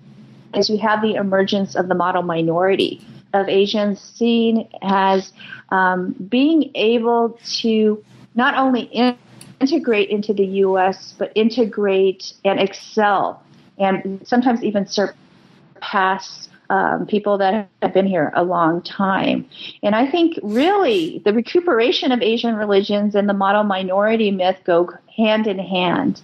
is 0.53 0.69
you 0.69 0.77
have 0.77 1.01
the 1.01 1.15
emergence 1.15 1.75
of 1.75 1.87
the 1.87 1.95
model 1.95 2.21
minority 2.21 3.01
of 3.33 3.49
Asians 3.49 3.99
seen 3.99 4.69
as 4.81 5.31
um, 5.69 6.13
being 6.29 6.71
able 6.75 7.39
to 7.61 8.03
not 8.35 8.55
only 8.55 8.81
in- 8.81 9.17
integrate 9.59 10.09
into 10.09 10.33
the 10.33 10.45
U.S. 10.45 11.15
but 11.17 11.31
integrate 11.35 12.33
and 12.45 12.59
excel 12.59 13.41
and 13.77 14.25
sometimes 14.27 14.63
even 14.63 14.85
surpass 14.87 16.49
um, 16.69 17.05
people 17.05 17.37
that 17.37 17.69
have 17.81 17.93
been 17.93 18.07
here 18.07 18.31
a 18.35 18.43
long 18.43 18.81
time. 18.81 19.47
And 19.83 19.95
I 19.95 20.09
think 20.09 20.39
really 20.41 21.21
the 21.25 21.33
recuperation 21.33 22.11
of 22.11 22.21
Asian 22.21 22.55
religions 22.55 23.15
and 23.15 23.27
the 23.27 23.33
model 23.33 23.63
minority 23.63 24.31
myth 24.31 24.57
go 24.63 24.89
hand 25.15 25.45
in 25.45 25.59
hand. 25.59 26.21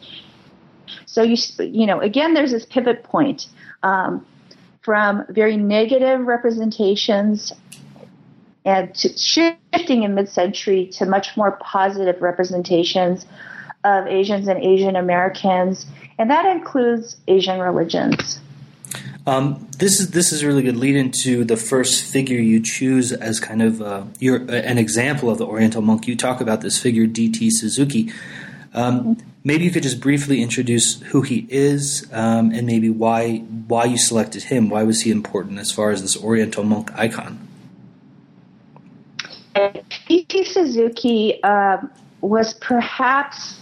So 1.05 1.21
you 1.21 1.37
you 1.59 1.85
know 1.85 1.99
again, 1.99 2.33
there's 2.33 2.51
this 2.51 2.65
pivot 2.65 3.03
point 3.03 3.47
um, 3.83 4.25
from 4.81 5.25
very 5.29 5.57
negative 5.57 6.21
representations 6.21 7.53
and 8.65 8.95
shifting 8.97 10.03
in 10.03 10.15
mid-century 10.15 10.87
to 10.87 11.05
much 11.05 11.35
more 11.37 11.57
positive 11.61 12.21
representations 12.21 13.25
of 13.83 14.07
Asians 14.07 14.47
and 14.47 14.61
Asian 14.63 14.95
Americans, 14.95 15.85
and 16.17 16.29
that 16.29 16.45
includes 16.45 17.17
Asian 17.27 17.59
religions. 17.59 18.39
Um, 19.27 19.67
this 19.77 19.99
is 19.99 20.11
this 20.11 20.31
is 20.31 20.41
a 20.41 20.47
really 20.47 20.63
good 20.63 20.77
lead 20.77 20.95
into 20.95 21.43
the 21.43 21.57
first 21.57 22.03
figure 22.03 22.39
you 22.39 22.61
choose 22.63 23.11
as 23.11 23.39
kind 23.39 23.61
of 23.61 23.81
uh, 23.81 24.03
your 24.19 24.41
uh, 24.41 24.53
an 24.53 24.77
example 24.77 25.29
of 25.29 25.37
the 25.37 25.45
Oriental 25.45 25.81
monk. 25.81 26.07
You 26.07 26.15
talk 26.15 26.41
about 26.41 26.61
this 26.61 26.81
figure 26.81 27.05
D.T. 27.05 27.51
Suzuki. 27.51 28.11
Um, 28.73 29.17
maybe 29.43 29.65
you 29.65 29.71
could 29.71 29.83
just 29.83 29.99
briefly 29.99 30.41
introduce 30.41 30.99
who 31.01 31.21
he 31.21 31.47
is 31.49 32.07
um, 32.11 32.51
and 32.51 32.65
maybe 32.65 32.89
why 32.89 33.37
why 33.37 33.85
you 33.85 33.97
selected 33.97 34.43
him. 34.43 34.69
Why 34.69 34.83
was 34.83 35.01
he 35.01 35.11
important 35.11 35.59
as 35.59 35.71
far 35.71 35.91
as 35.91 36.01
this 36.01 36.17
Oriental 36.17 36.63
monk 36.63 36.91
icon? 36.95 37.47
D.T. 40.07 40.45
Suzuki 40.45 41.43
um, 41.43 41.91
was 42.21 42.53
perhaps 42.55 43.58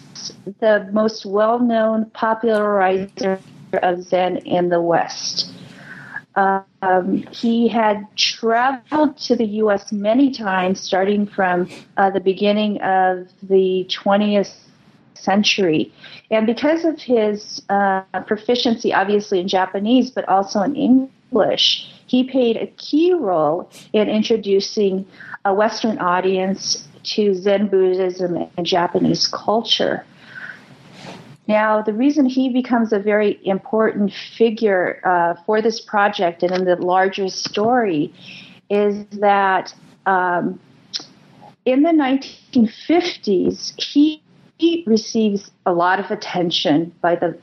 the 0.60 0.90
most 0.92 1.26
well 1.26 1.60
known 1.60 2.10
popularizer 2.12 3.40
of 3.74 4.04
Zen 4.04 4.38
in 4.38 4.70
the 4.70 4.82
West. 4.82 5.52
Um, 6.36 7.24
he 7.32 7.68
had 7.68 8.06
traveled 8.16 9.18
to 9.18 9.36
the 9.36 9.46
U.S. 9.64 9.92
many 9.92 10.30
times, 10.30 10.80
starting 10.80 11.26
from 11.26 11.68
uh, 11.98 12.12
the 12.12 12.20
beginning 12.20 12.80
of 12.82 13.28
the 13.42 13.88
20th 13.90 14.54
century. 15.16 15.92
And 16.30 16.46
because 16.46 16.86
of 16.86 17.00
his 17.02 17.64
uh, 17.70 18.02
proficiency, 18.28 18.94
obviously 18.94 19.40
in 19.40 19.48
Japanese, 19.48 20.12
but 20.12 20.30
also 20.30 20.62
in 20.62 20.76
English, 20.76 21.92
he 22.06 22.24
played 22.24 22.58
a 22.58 22.68
key 22.78 23.14
role 23.14 23.70
in 23.94 24.08
introducing 24.08 25.06
a 25.44 25.54
Western 25.54 25.98
audience 25.98 26.88
to 27.04 27.34
Zen 27.34 27.68
Buddhism 27.68 28.50
and 28.58 28.66
Japanese 28.66 29.28
culture. 29.28 30.06
Now, 31.48 31.82
the 31.82 31.94
reason 31.94 32.26
he 32.26 32.50
becomes 32.50 32.92
a 32.92 33.00
very 33.00 33.40
important 33.46 34.14
figure 34.14 35.00
uh, 35.06 35.42
for 35.46 35.62
this 35.62 35.80
project 35.80 36.44
and 36.44 36.52
in 36.52 36.66
the 36.66 36.76
larger 36.76 37.30
story 37.30 38.14
is 38.70 39.06
that 39.20 39.74
um, 40.06 40.60
in 41.66 41.84
the 41.84 41.92
1950s, 41.92 43.82
he, 43.82 44.22
he 44.58 44.84
receives 44.86 45.52
a 45.66 45.72
lot 45.72 46.00
of 46.00 46.12
attention 46.12 46.94
by 47.02 47.16
the 47.16 47.38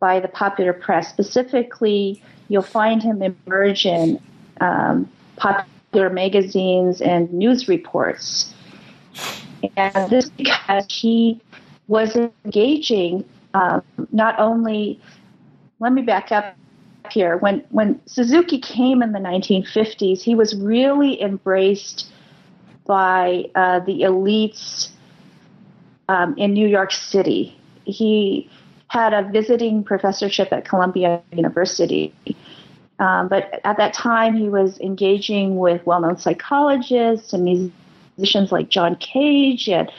by 0.00 0.20
the 0.20 0.28
popular 0.28 0.74
press. 0.74 1.08
Specifically, 1.08 2.22
you'll 2.48 2.62
find 2.62 3.02
him 3.02 3.22
emerge 3.22 3.86
in 3.86 4.20
um, 4.60 5.10
popular 5.36 6.10
magazines 6.10 7.00
and 7.00 7.32
news 7.32 7.68
reports. 7.68 8.52
And 9.78 10.10
this 10.10 10.28
because 10.28 10.84
he 10.90 11.40
was 11.86 12.16
engaging 12.16 13.24
um, 13.54 13.82
not 14.12 14.38
only, 14.38 15.00
let 15.78 15.92
me 15.92 16.02
back 16.02 16.32
up 16.32 16.56
here. 17.10 17.36
When, 17.36 17.64
when 17.70 18.00
Suzuki 18.06 18.58
came 18.58 19.02
in 19.02 19.12
the 19.12 19.20
1950s, 19.20 20.20
he 20.22 20.34
was 20.34 20.56
really 20.56 21.20
embraced 21.22 22.10
by 22.86 23.44
uh, 23.54 23.80
the 23.80 24.00
elites 24.02 24.90
um, 26.08 26.36
in 26.36 26.52
New 26.52 26.66
York 26.66 26.92
City. 26.92 27.56
He 27.84 28.50
had 28.88 29.12
a 29.12 29.22
visiting 29.30 29.84
professorship 29.84 30.52
at 30.52 30.64
Columbia 30.64 31.22
University. 31.32 32.14
Um, 32.98 33.28
but 33.28 33.60
at 33.64 33.76
that 33.76 33.92
time, 33.92 34.36
he 34.36 34.48
was 34.48 34.78
engaging 34.80 35.56
with 35.56 35.84
well 35.86 36.00
known 36.00 36.16
psychologists 36.16 37.32
and 37.32 37.72
musicians 38.16 38.52
like 38.52 38.68
John 38.68 38.96
Cage 38.96 39.68
and 39.68 39.90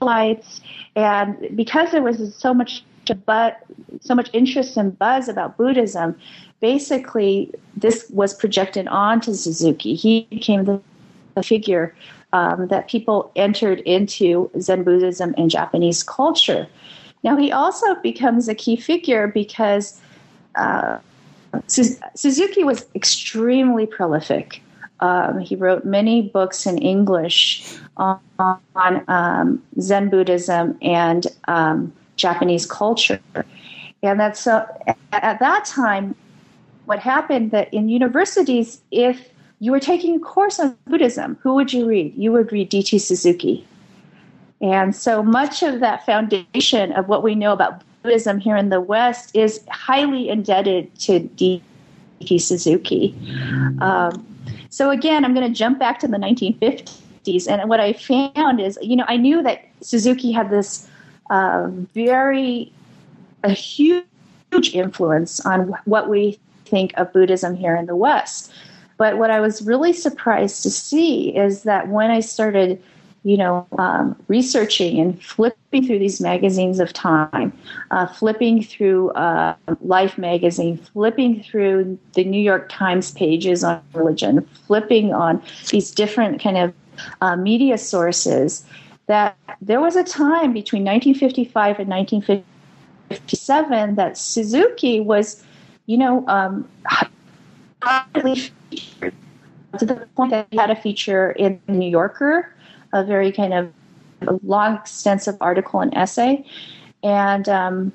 socialites. 0.00 0.60
And 0.96 1.56
because 1.56 1.90
there 1.92 2.02
was 2.02 2.34
so 2.34 2.54
much 2.54 2.84
but 3.26 3.62
so 4.00 4.14
much 4.14 4.30
interest 4.32 4.78
and 4.78 4.98
buzz 4.98 5.28
about 5.28 5.58
Buddhism, 5.58 6.18
basically 6.60 7.52
this 7.76 8.08
was 8.10 8.32
projected 8.32 8.88
onto 8.88 9.34
Suzuki. 9.34 9.94
He 9.94 10.26
became 10.30 10.64
the, 10.64 10.80
the 11.34 11.42
figure 11.42 11.94
um, 12.32 12.68
that 12.68 12.88
people 12.88 13.30
entered 13.36 13.80
into 13.80 14.50
Zen 14.58 14.84
Buddhism 14.84 15.34
and 15.36 15.50
Japanese 15.50 16.02
culture. 16.02 16.66
Now 17.22 17.36
he 17.36 17.52
also 17.52 17.94
becomes 17.96 18.48
a 18.48 18.54
key 18.54 18.76
figure 18.76 19.28
because 19.28 20.00
uh, 20.54 20.98
Suzuki 21.66 22.64
was 22.64 22.86
extremely 22.94 23.86
prolific. 23.86 24.62
Um, 25.00 25.40
he 25.40 25.56
wrote 25.56 25.84
many 25.84 26.22
books 26.22 26.66
in 26.66 26.78
English 26.78 27.76
on, 27.96 28.18
on 28.38 29.04
um, 29.08 29.62
Zen 29.80 30.08
Buddhism 30.08 30.78
and 30.80 31.26
um, 31.48 31.92
Japanese 32.16 32.66
culture. 32.66 33.20
And 34.02 34.20
that's 34.20 34.40
so, 34.40 34.66
at 35.12 35.38
that 35.40 35.64
time, 35.64 36.14
what 36.84 36.98
happened 36.98 37.50
that 37.50 37.72
in 37.72 37.88
universities, 37.88 38.80
if 38.90 39.28
you 39.60 39.72
were 39.72 39.80
taking 39.80 40.16
a 40.16 40.18
course 40.18 40.60
on 40.60 40.76
Buddhism, 40.86 41.38
who 41.42 41.54
would 41.54 41.72
you 41.72 41.86
read? 41.86 42.14
You 42.16 42.32
would 42.32 42.52
read 42.52 42.68
D.T. 42.68 42.98
Suzuki. 42.98 43.66
And 44.60 44.94
so 44.94 45.22
much 45.22 45.62
of 45.62 45.80
that 45.80 46.04
foundation 46.06 46.92
of 46.92 47.08
what 47.08 47.22
we 47.22 47.34
know 47.34 47.52
about 47.52 47.82
Buddhism 48.02 48.38
here 48.38 48.56
in 48.56 48.68
the 48.68 48.80
West 48.80 49.34
is 49.34 49.64
highly 49.70 50.28
indebted 50.28 50.94
to 51.00 51.20
D.T. 51.20 52.38
Suzuki. 52.38 53.14
Um, 53.80 54.26
so 54.74 54.90
again, 54.90 55.24
I'm 55.24 55.34
going 55.34 55.46
to 55.46 55.56
jump 55.56 55.78
back 55.78 56.00
to 56.00 56.08
the 56.08 56.16
1950s, 56.16 57.48
and 57.48 57.68
what 57.68 57.78
I 57.78 57.92
found 57.92 58.60
is, 58.60 58.76
you 58.82 58.96
know, 58.96 59.04
I 59.06 59.16
knew 59.16 59.40
that 59.40 59.64
Suzuki 59.82 60.32
had 60.32 60.50
this 60.50 60.88
uh, 61.30 61.68
very 61.94 62.72
a 63.44 63.50
huge 63.50 64.04
influence 64.72 65.38
on 65.46 65.72
what 65.84 66.08
we 66.08 66.40
think 66.64 66.92
of 66.96 67.12
Buddhism 67.12 67.54
here 67.54 67.76
in 67.76 67.86
the 67.86 67.94
West. 67.94 68.52
But 68.96 69.16
what 69.16 69.30
I 69.30 69.38
was 69.38 69.62
really 69.62 69.92
surprised 69.92 70.64
to 70.64 70.70
see 70.70 71.36
is 71.36 71.62
that 71.62 71.86
when 71.86 72.10
I 72.10 72.18
started 72.18 72.82
you 73.24 73.36
know, 73.38 73.66
um, 73.78 74.14
researching 74.28 75.00
and 75.00 75.20
flipping 75.22 75.86
through 75.86 75.98
these 75.98 76.20
magazines 76.20 76.78
of 76.78 76.92
time, 76.92 77.52
uh, 77.90 78.06
flipping 78.06 78.62
through 78.62 79.10
uh, 79.12 79.54
Life 79.80 80.18
magazine, 80.18 80.76
flipping 80.76 81.42
through 81.42 81.98
the 82.12 82.22
New 82.22 82.40
York 82.40 82.68
Times 82.68 83.12
pages 83.12 83.64
on 83.64 83.80
religion, 83.94 84.46
flipping 84.66 85.14
on 85.14 85.42
these 85.70 85.90
different 85.90 86.42
kind 86.42 86.58
of 86.58 86.74
uh, 87.22 87.34
media 87.34 87.78
sources, 87.78 88.62
that 89.06 89.38
there 89.62 89.80
was 89.80 89.96
a 89.96 90.04
time 90.04 90.52
between 90.52 90.84
1955 90.84 91.78
and 91.78 91.88
1957 91.88 93.94
that 93.94 94.18
Suzuki 94.18 95.00
was, 95.00 95.42
you 95.86 95.96
know, 95.96 96.28
um, 96.28 96.68
to 99.78 99.80
the 99.80 100.06
point 100.14 100.30
that 100.30 100.46
he 100.50 100.58
had 100.58 100.70
a 100.70 100.76
feature 100.76 101.30
in 101.32 101.58
the 101.66 101.72
New 101.72 101.88
Yorker 101.88 102.53
a 102.94 103.04
very 103.04 103.30
kind 103.30 103.52
of 103.52 103.72
long, 104.42 104.76
extensive 104.76 105.36
article 105.40 105.80
and 105.80 105.94
essay, 105.94 106.46
and 107.02 107.48
um, 107.48 107.92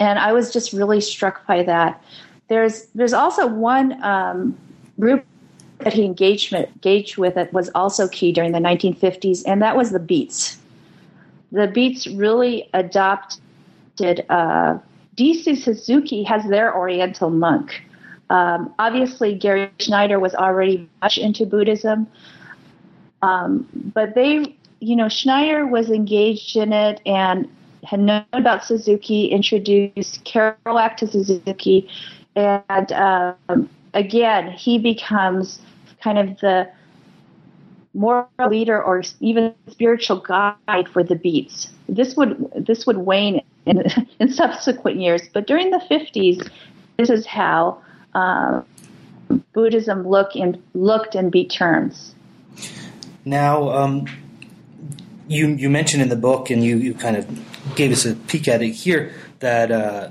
and 0.00 0.18
I 0.18 0.32
was 0.32 0.52
just 0.52 0.72
really 0.72 1.00
struck 1.00 1.46
by 1.46 1.62
that. 1.64 2.02
There's 2.48 2.86
there's 2.94 3.12
also 3.12 3.46
one 3.46 4.02
um, 4.02 4.56
group 4.98 5.24
that 5.80 5.92
he 5.92 6.04
engaged 6.04 6.52
engaged 6.52 7.18
with 7.18 7.34
that 7.34 7.52
was 7.52 7.68
also 7.74 8.08
key 8.08 8.32
during 8.32 8.52
the 8.52 8.58
1950s, 8.58 9.42
and 9.46 9.60
that 9.60 9.76
was 9.76 9.90
the 9.90 10.00
Beats. 10.00 10.58
The 11.50 11.66
Beats 11.66 12.06
really 12.06 12.70
adopted. 12.72 14.24
Uh, 14.30 14.78
D.T. 15.14 15.56
Suzuki 15.56 16.22
has 16.22 16.42
their 16.48 16.74
Oriental 16.74 17.28
monk. 17.28 17.82
Um, 18.30 18.72
obviously, 18.78 19.34
Gary 19.34 19.70
Snyder 19.78 20.18
was 20.18 20.34
already 20.34 20.88
much 21.02 21.18
into 21.18 21.44
Buddhism, 21.44 22.06
um, 23.22 23.66
but 23.94 24.14
they, 24.14 24.56
you 24.80 24.96
know, 24.96 25.08
Snyder 25.08 25.66
was 25.66 25.90
engaged 25.90 26.56
in 26.56 26.72
it 26.72 27.00
and 27.06 27.48
had 27.84 28.00
known 28.00 28.24
about 28.32 28.64
Suzuki, 28.64 29.26
introduced 29.26 30.24
Kerouac 30.24 30.96
to 30.98 31.06
Suzuki, 31.06 31.88
and 32.36 32.92
um, 32.92 33.68
again, 33.94 34.50
he 34.52 34.78
becomes 34.78 35.60
kind 36.02 36.18
of 36.18 36.38
the 36.40 36.68
moral 37.94 38.28
leader 38.48 38.82
or 38.82 39.02
even 39.20 39.54
spiritual 39.68 40.18
guide 40.18 40.88
for 40.92 41.02
the 41.02 41.14
beats. 41.14 41.68
This 41.88 42.16
would 42.16 42.50
this 42.56 42.86
would 42.86 42.98
wane 42.98 43.42
in, 43.66 43.84
in 44.18 44.32
subsequent 44.32 45.00
years, 45.00 45.22
but 45.32 45.46
during 45.46 45.70
the 45.70 45.82
50s, 45.90 46.50
this 46.96 47.10
is 47.10 47.26
how 47.26 47.82
uh, 48.14 48.62
Buddhism 49.52 50.06
look 50.06 50.36
in, 50.36 50.62
looked 50.74 51.14
in 51.14 51.30
beat 51.30 51.50
terms. 51.50 52.14
Now, 53.24 53.70
um, 53.70 54.06
you 55.28 55.48
you 55.48 55.70
mentioned 55.70 56.02
in 56.02 56.08
the 56.08 56.16
book, 56.16 56.50
and 56.50 56.62
you, 56.62 56.76
you 56.76 56.94
kind 56.94 57.16
of 57.16 57.74
gave 57.76 57.92
us 57.92 58.04
a 58.04 58.14
peek 58.14 58.48
at 58.48 58.62
it 58.62 58.72
here 58.72 59.12
that 59.38 59.70
uh, 59.70 60.10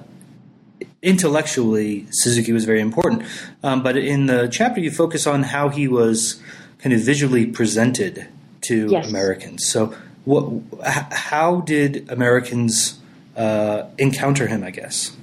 intellectually 1.02 2.08
Suzuki 2.12 2.52
was 2.52 2.66
very 2.66 2.82
important. 2.82 3.24
Um, 3.64 3.84
but 3.84 3.98
in 3.98 4.28
the 4.28 4.48
chapter, 4.48 4.80
you 4.80 4.92
focus 4.92 5.28
on 5.28 5.44
how 5.44 5.70
he 5.70 5.88
was 5.88 6.42
kind 6.80 6.94
of 6.94 7.02
visually 7.02 7.46
presented 7.46 8.28
to 8.62 8.88
yes. 8.90 9.10
Americans. 9.10 9.66
So, 9.66 9.96
what? 10.26 10.62
How 10.84 11.62
did 11.62 12.10
Americans 12.10 13.00
uh, 13.36 13.84
encounter 13.98 14.48
him? 14.48 14.64
I 14.64 14.72
guess. 14.72 15.16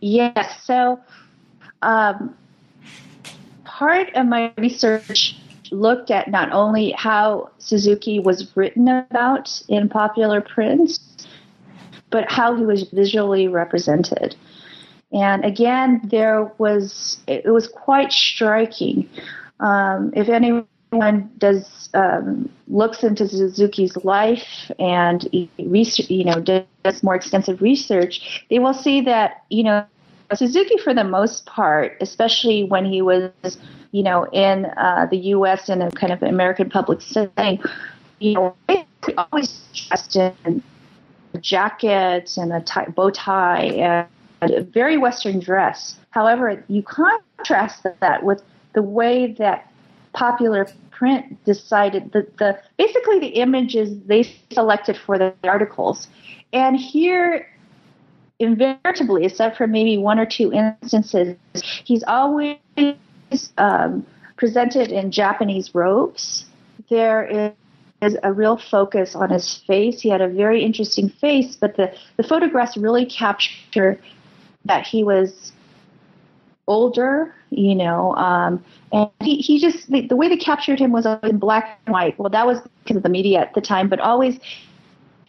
Yes. 0.00 0.64
So, 0.64 1.00
um, 1.80 2.34
part 3.64 4.14
of 4.14 4.26
my 4.26 4.52
research 4.56 5.36
looked 5.72 6.10
at 6.10 6.30
not 6.30 6.52
only 6.52 6.92
how 6.92 7.50
Suzuki 7.58 8.18
was 8.18 8.56
written 8.56 8.88
about 8.88 9.62
in 9.68 9.88
popular 9.88 10.40
prints, 10.40 11.26
but 12.10 12.30
how 12.30 12.54
he 12.54 12.64
was 12.64 12.84
visually 12.90 13.48
represented. 13.48 14.36
And 15.12 15.44
again, 15.44 16.00
there 16.04 16.52
was 16.58 17.18
it 17.26 17.46
was 17.46 17.68
quite 17.68 18.12
striking. 18.12 19.08
Um, 19.60 20.12
if 20.14 20.28
anyone 20.28 21.30
does 21.38 21.90
um, 21.94 22.50
looks 22.68 23.02
into 23.02 23.28
Suzuki's 23.28 23.96
life 24.04 24.70
and 24.78 25.28
you 25.32 26.24
know 26.24 26.40
does 26.40 27.02
more 27.02 27.14
extensive 27.14 27.60
research, 27.60 28.44
they 28.48 28.58
will 28.58 28.74
see 28.74 29.00
that 29.02 29.44
you 29.50 29.64
know 29.64 29.84
Suzuki, 30.34 30.78
for 30.78 30.94
the 30.94 31.04
most 31.04 31.46
part, 31.46 31.96
especially 32.00 32.64
when 32.64 32.84
he 32.84 33.02
was 33.02 33.30
you 33.92 34.02
know 34.02 34.26
in 34.32 34.66
uh, 34.76 35.06
the 35.10 35.18
U.S. 35.18 35.68
in 35.68 35.80
a 35.80 35.90
kind 35.92 36.12
of 36.12 36.22
American 36.22 36.68
public 36.68 37.00
setting, 37.00 37.62
you 38.18 38.34
know, 38.34 38.56
always 39.16 39.60
dressed 39.72 40.16
in 40.16 40.62
a 41.34 41.38
jacket 41.38 42.36
and 42.36 42.52
a 42.52 42.60
tie, 42.60 42.86
bow 42.86 43.10
tie 43.10 43.64
and 43.64 44.08
a 44.42 44.62
very 44.62 44.96
Western 44.96 45.38
dress. 45.38 45.96
However, 46.10 46.64
you 46.68 46.82
contrast 46.82 47.86
that 48.00 48.22
with 48.24 48.42
the 48.74 48.82
way 48.82 49.32
that 49.38 49.70
popular 50.12 50.66
print 50.90 51.42
decided 51.44 52.12
that 52.12 52.36
the 52.38 52.58
basically 52.76 53.18
the 53.18 53.28
images 53.28 53.96
they 54.06 54.22
selected 54.52 54.96
for 54.96 55.18
the 55.18 55.34
articles. 55.44 56.08
And 56.52 56.76
here, 56.76 57.48
invariably, 58.38 59.24
except 59.24 59.56
for 59.56 59.66
maybe 59.66 59.96
one 59.96 60.18
or 60.18 60.26
two 60.26 60.52
instances, 60.52 61.36
he's 61.84 62.04
always 62.04 62.58
um, 63.58 64.06
presented 64.36 64.90
in 64.90 65.10
Japanese 65.10 65.74
robes. 65.74 66.46
There 66.90 67.54
is 68.02 68.16
a 68.22 68.32
real 68.32 68.56
focus 68.56 69.14
on 69.14 69.30
his 69.30 69.58
face. 69.66 70.00
He 70.00 70.08
had 70.08 70.20
a 70.20 70.28
very 70.28 70.62
interesting 70.62 71.08
face, 71.08 71.56
but 71.56 71.76
the, 71.76 71.94
the 72.16 72.22
photographs 72.22 72.76
really 72.76 73.06
capture 73.06 73.98
that 74.64 74.86
he 74.86 75.04
was 75.04 75.52
older, 76.66 77.34
you 77.50 77.74
know, 77.74 78.14
um, 78.16 78.64
and 78.92 79.10
he, 79.20 79.36
he 79.36 79.58
just, 79.58 79.90
the, 79.90 80.06
the 80.06 80.16
way 80.16 80.28
they 80.28 80.36
captured 80.36 80.78
him 80.78 80.92
was 80.92 81.06
in 81.22 81.38
black 81.38 81.78
and 81.86 81.92
white. 81.92 82.18
Well, 82.18 82.30
that 82.30 82.46
was 82.46 82.60
because 82.82 82.96
of 82.96 83.02
the 83.02 83.08
media 83.08 83.40
at 83.40 83.54
the 83.54 83.60
time, 83.60 83.88
but 83.88 84.00
always 84.00 84.38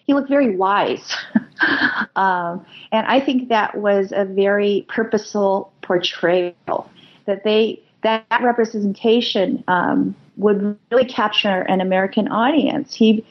he 0.06 0.13
looked 0.13 0.30
very 0.30 0.56
wise. 0.56 1.16
um, 2.16 2.66
and 2.92 3.08
I 3.08 3.20
think 3.20 3.50
that 3.50 3.76
was 3.76 4.12
a 4.12 4.26
very 4.26 4.86
purposeful 4.89 5.72
portrayal 5.82 6.89
that 7.26 7.44
they, 7.44 7.83
that 8.04 8.26
representation 8.42 9.63
um, 9.68 10.16
would 10.38 10.78
really 10.92 11.06
capture 11.06 11.62
an 11.62 11.82
American 11.82 12.28
audience. 12.28 12.94
He, 12.96 13.26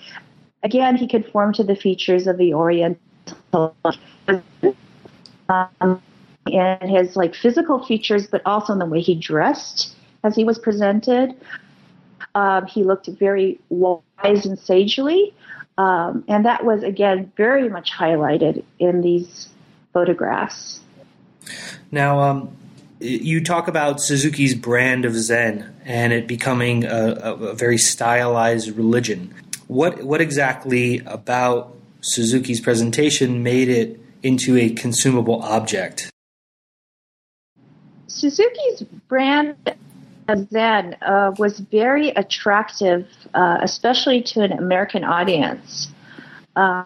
again, 0.63 0.97
he 0.97 1.07
conformed 1.07 1.55
to 1.57 1.65
the 1.65 1.77
features 1.77 2.27
of 2.27 2.39
the 2.39 2.55
Oriental. 2.55 2.99
Um, 5.49 6.03
his 6.47 7.17
like 7.17 7.35
physical 7.35 7.85
features, 7.85 8.27
but 8.27 8.43
also 8.47 8.73
in 8.73 8.79
the 8.79 8.87
way 8.87 9.01
he 9.01 9.15
dressed 9.15 9.95
as 10.25 10.35
he 10.35 10.45
was 10.45 10.59
presented. 10.59 11.35
Um, 12.35 12.67
he 12.67 12.83
looked 12.83 13.07
very 13.07 13.61
wise 13.69 14.47
and 14.47 14.59
sagely, 14.59 15.35
um, 15.79 16.25
and 16.29 16.45
that 16.47 16.65
was 16.65 16.83
again 16.83 17.31
very 17.37 17.69
much 17.69 17.93
highlighted 17.93 18.65
in 18.79 19.03
these 19.03 19.49
photographs. 19.93 20.81
Now, 21.91 22.21
um, 22.21 22.57
you 23.03 23.43
talk 23.43 23.69
about 23.69 24.01
Suzuki's 24.01 24.55
brand 24.55 25.05
of 25.05 25.15
Zen 25.15 25.75
and 25.85 26.13
it 26.13 26.27
becoming 26.27 26.85
a, 26.85 27.13
a 27.15 27.55
very 27.55 27.79
stylized 27.79 28.77
religion. 28.77 29.35
What 29.67 30.03
what 30.03 30.21
exactly 30.21 31.01
about 31.07 31.77
Suzuki's 32.01 32.61
presentation 32.61 33.43
made 33.43 33.69
it 33.69 34.01
into 34.23 34.57
a 34.57 34.71
consumable 34.71 35.43
object? 35.43 36.11
Suzuki's 38.07 38.83
brand 39.09 39.75
of 40.29 40.49
Zen 40.51 40.97
uh, 41.03 41.33
was 41.39 41.59
very 41.59 42.11
attractive, 42.11 43.09
uh, 43.35 43.59
especially 43.63 44.23
to 44.23 44.43
an 44.43 44.53
American 44.53 45.03
audience. 45.05 45.89
Uh, 46.55 46.85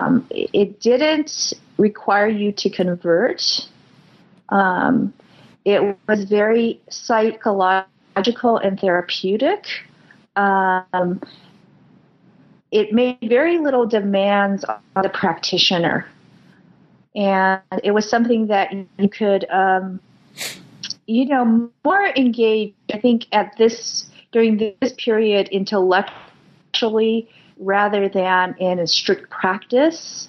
um, 0.00 0.26
it 0.30 0.80
didn't 0.80 1.52
require 1.76 2.28
you 2.28 2.52
to 2.52 2.70
convert. 2.70 3.68
Um, 4.48 5.12
it 5.68 5.96
was 6.08 6.24
very 6.24 6.80
psychological 6.88 8.56
and 8.56 8.80
therapeutic. 8.80 9.66
Um, 10.34 11.20
it 12.70 12.92
made 12.92 13.18
very 13.22 13.58
little 13.58 13.86
demands 13.86 14.64
on 14.64 14.80
the 15.02 15.08
practitioner. 15.08 16.06
And 17.14 17.60
it 17.82 17.90
was 17.90 18.08
something 18.08 18.46
that 18.46 18.72
you 18.72 19.08
could 19.08 19.44
um, 19.50 20.00
you 21.08 21.24
know, 21.26 21.70
more 21.84 22.06
engaged, 22.16 22.74
I 22.92 22.98
think, 22.98 23.26
at 23.32 23.56
this 23.56 24.06
during 24.30 24.74
this 24.80 24.92
period 24.98 25.48
intellectually 25.48 27.28
rather 27.58 28.08
than 28.08 28.54
in 28.58 28.78
a 28.78 28.86
strict 28.86 29.30
practice. 29.30 30.28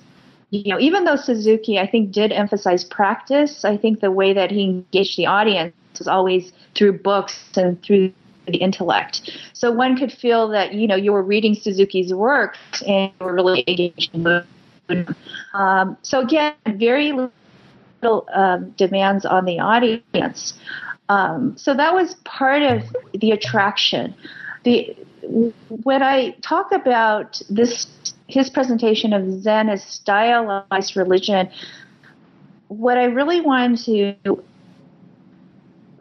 You 0.52 0.74
know, 0.74 0.80
even 0.80 1.04
though 1.04 1.16
Suzuki, 1.16 1.78
I 1.78 1.88
think, 1.88 2.12
did 2.12 2.32
emphasize 2.32 2.84
practice, 2.84 3.64
I 3.64 3.78
think 3.78 4.00
the 4.00 4.12
way 4.12 4.34
that 4.34 4.50
he 4.50 4.64
engaged 4.64 5.18
the 5.18 5.28
audience 5.28 5.74
was 5.98 6.08
always 6.08 6.52
through 6.76 7.00
books 7.00 7.40
and 7.56 7.82
through 7.84 8.12
the 8.48 8.58
intellect. 8.58 9.30
So 9.54 9.72
one 9.72 9.96
could 9.96 10.12
feel 10.12 10.48
that, 10.50 10.74
you 10.74 10.88
know, 10.88 10.96
you 10.96 11.12
were 11.12 11.22
reading 11.22 11.54
Suzuki's 11.54 12.14
works 12.14 12.82
and 12.82 13.12
you 13.20 13.26
were 13.26 13.34
really 13.34 13.64
engaged 13.68 14.12
um, 15.54 15.98
so 16.02 16.22
again, 16.22 16.54
very 16.66 17.12
little 17.12 18.28
um, 18.34 18.72
demands 18.72 19.26
on 19.26 19.46
the 19.46 19.60
audience. 19.60 20.54
Um, 21.10 21.58
so 21.58 21.74
that 21.74 21.94
was 21.94 22.16
part 22.24 22.62
of 22.62 22.84
the 23.14 23.32
attraction. 23.32 24.16
The 24.64 24.96
when 25.84 26.02
I 26.02 26.32
talk 26.42 26.72
about 26.72 27.42
this, 27.50 27.88
his 28.30 28.50
presentation 28.50 29.12
of 29.12 29.42
Zen 29.42 29.70
as 29.70 29.84
stylized 29.84 30.96
religion, 30.96 31.50
what 32.68 32.98
I 32.98 33.06
really 33.06 33.42
wanted 33.42 34.24
to 34.24 34.44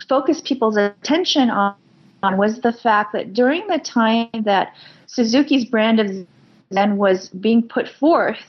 focus 0.07 0.41
people's 0.43 0.77
attention 0.77 1.49
on, 1.51 1.75
on 2.23 2.37
was 2.37 2.61
the 2.61 2.73
fact 2.73 3.15
that 3.15 3.33
during 3.33 3.67
the 3.67 3.79
time 3.79 4.29
that 4.45 4.75
Suzuki's 5.07 5.65
brand 5.65 6.01
of 6.01 6.27
Zen 6.73 6.99
was 6.99 7.31
being 7.31 7.67
put 7.67 7.89
forth 7.89 8.41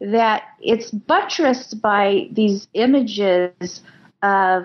that 0.00 0.42
it's 0.60 0.90
buttressed 0.90 1.80
by 1.80 2.28
these 2.32 2.66
images 2.74 3.82
of 4.22 4.64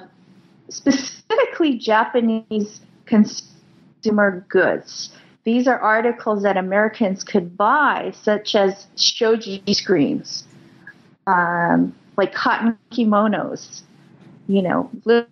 specifically 0.69 1.77
Japanese 1.77 2.81
consumer 3.05 4.45
goods. 4.49 5.11
These 5.43 5.67
are 5.67 5.77
articles 5.77 6.43
that 6.43 6.55
Americans 6.55 7.23
could 7.23 7.57
buy, 7.57 8.13
such 8.15 8.55
as 8.55 8.87
shoji 8.95 9.61
screens, 9.73 10.45
um, 11.27 11.93
like 12.15 12.33
cotton 12.33 12.77
kimonos, 12.91 13.81
you 14.47 14.61
know, 14.61 14.89
little 15.03 15.27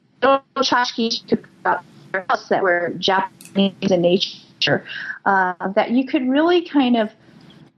tchotchkes 0.58 1.24
that 1.64 2.64
were 2.64 2.94
Japanese 2.98 3.74
in 3.92 4.02
nature, 4.02 4.86
uh, 5.26 5.54
that 5.76 5.92
you 5.92 6.06
could 6.06 6.28
really 6.28 6.62
kind 6.62 6.98
of 6.98 7.10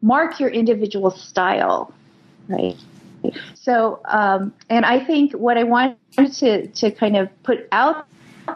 mark 0.02 0.40
your 0.40 0.50
individual 0.50 1.12
style, 1.12 1.94
right? 2.50 2.76
So, 3.54 4.02
um, 4.06 4.54
and 4.70 4.86
I 4.86 5.04
think 5.04 5.34
what 5.34 5.58
I 5.58 5.64
wanted 5.64 5.98
to, 6.34 6.68
to 6.68 6.92
kind 6.92 7.16
of 7.16 7.30
put 7.44 7.68
out 7.72 8.06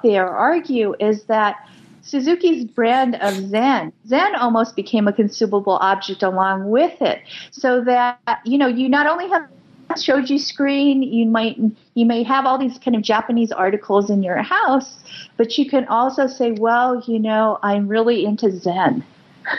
there, 0.04 0.28
argue, 0.28 0.96
is 1.00 1.24
that 1.26 1.70
Suzuki's 2.08 2.64
brand 2.64 3.16
of 3.16 3.34
Zen, 3.50 3.92
Zen 4.08 4.36
almost 4.36 4.76
became 4.76 5.08
a 5.08 5.14
consumable 5.14 5.78
object 5.82 6.24
along 6.24 6.70
with 6.70 7.02
it. 7.02 7.22
So 7.52 7.84
that, 7.84 8.20
you 8.46 8.58
know, 8.58 8.68
you 8.68 8.88
not 8.88 9.08
only 9.08 9.28
have 9.30 9.50
a 9.90 10.00
shoji 10.00 10.38
screen, 10.38 11.04
you 11.04 11.26
might, 11.26 11.58
you 11.96 12.06
may 12.06 12.24
have 12.24 12.46
all 12.46 12.58
these 12.58 12.80
kind 12.80 12.96
of 12.96 13.02
Japanese 13.02 13.52
articles 13.52 14.10
in 14.10 14.24
your 14.24 14.42
house, 14.42 15.00
but 15.36 15.58
you 15.58 15.70
can 15.70 15.86
also 15.88 16.28
say, 16.28 16.52
well, 16.52 17.04
you 17.08 17.20
know, 17.20 17.60
I'm 17.62 17.88
really 17.88 18.26
into 18.26 18.52
Zen. 18.52 19.04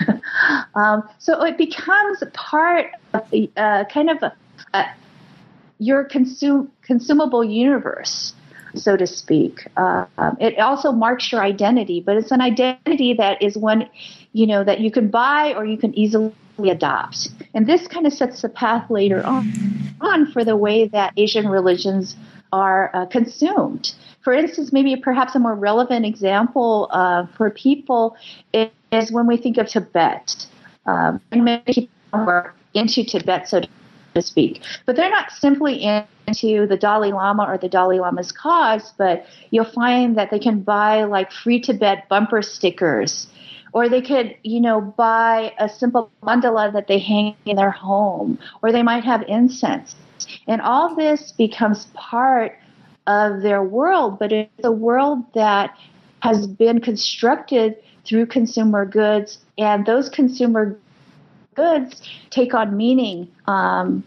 um, 0.75 1.09
so 1.19 1.45
it 1.45 1.59
becomes 1.59 2.23
part 2.33 2.93
of 3.13 3.23
uh, 3.57 3.85
kind 3.85 4.11
of 4.11 4.23
a, 4.23 4.33
a, 4.75 4.87
your 5.79 6.05
consume, 6.05 6.71
consumable 6.83 7.45
universe, 7.45 8.35
so 8.79 8.97
to 8.97 9.07
speak. 9.07 9.67
Um, 9.77 10.37
it 10.41 10.59
also 10.59 10.93
marks 10.93 11.31
your 11.31 11.43
identity, 11.43 12.01
but 12.01 12.17
it's 12.17 12.31
an 12.31 12.41
identity 12.41 13.15
that 13.15 13.43
is 13.43 13.57
one, 13.57 13.89
you 14.33 14.47
know, 14.47 14.65
that 14.65 14.81
you 14.81 14.91
can 14.91 15.09
buy 15.09 15.55
or 15.55 15.65
you 15.65 15.77
can 15.77 15.97
easily 15.99 16.33
adopt. 16.67 17.29
And 17.55 17.67
this 17.67 17.87
kind 17.87 18.07
of 18.07 18.13
sets 18.13 18.43
the 18.43 18.49
path 18.49 18.91
later 18.91 19.25
on, 19.25 19.53
on 20.01 20.31
for 20.33 20.45
the 20.45 20.57
way 20.57 20.89
that 20.89 21.13
Asian 21.17 21.49
religions 21.49 22.17
are 22.53 22.91
uh, 22.95 23.07
consumed. 23.07 23.95
For 24.23 24.33
instance, 24.33 24.73
maybe 24.73 24.97
perhaps 24.97 25.35
a 25.35 25.39
more 25.39 25.55
relevant 25.55 26.05
example 26.05 26.89
uh, 26.91 27.27
for 27.37 27.51
people 27.51 28.17
is, 28.53 28.69
is, 28.91 29.13
when 29.13 29.27
we 29.27 29.37
think 29.37 29.59
of 29.59 29.69
Tibet. 29.69 30.47
Um, 30.87 31.21
many 31.31 31.63
people 31.67 31.89
are 32.13 32.55
into 32.75 33.05
Tibet, 33.05 33.49
so 33.49 33.61
to 33.61 33.69
speak, 34.23 34.63
but 34.87 34.97
they're 34.97 35.11
not 35.11 35.31
simply 35.31 35.83
into 35.83 36.67
the 36.67 36.77
Dalai 36.77 37.13
Lama 37.13 37.45
or 37.45 37.59
the 37.59 37.69
Dalai 37.69 38.01
Lama's 38.01 38.33
cause, 38.33 38.93
but 38.99 39.27
you'll 39.51 39.65
find 39.65 40.17
that 40.17 40.31
they 40.31 40.39
can 40.39 40.61
buy 40.61 41.05
like 41.05 41.33
free 41.33 41.61
Tibet 41.61 42.09
bumper 42.09 42.43
stickers 42.43 43.29
or 43.73 43.89
they 43.89 44.01
could, 44.01 44.37
you 44.43 44.61
know, 44.61 44.81
buy 44.81 45.53
a 45.59 45.69
simple 45.69 46.11
mandala 46.23 46.73
that 46.73 46.87
they 46.87 46.99
hang 46.99 47.37
in 47.45 47.57
their 47.57 47.71
home, 47.71 48.39
or 48.63 48.73
they 48.73 48.83
might 48.83 49.05
have 49.05 49.23
incense. 49.29 49.95
And 50.47 50.61
all 50.61 50.95
this 50.95 51.33
becomes 51.33 51.87
part 51.95 52.59
of 53.07 53.43
their 53.43 53.63
world, 53.63 54.19
but 54.19 54.33
it's 54.33 54.65
a 54.65 54.73
world 54.73 55.25
that 55.35 55.77
has 56.21 56.47
been 56.47 56.81
constructed 56.81 57.77
through 58.05 58.27
consumer 58.27 58.85
goods, 58.85 59.39
and 59.59 59.85
those 59.87 60.09
consumer 60.09 60.79
goods 61.59 62.01
take 62.31 62.55
on 62.55 62.77
meaning 62.77 63.29
um, 63.47 64.05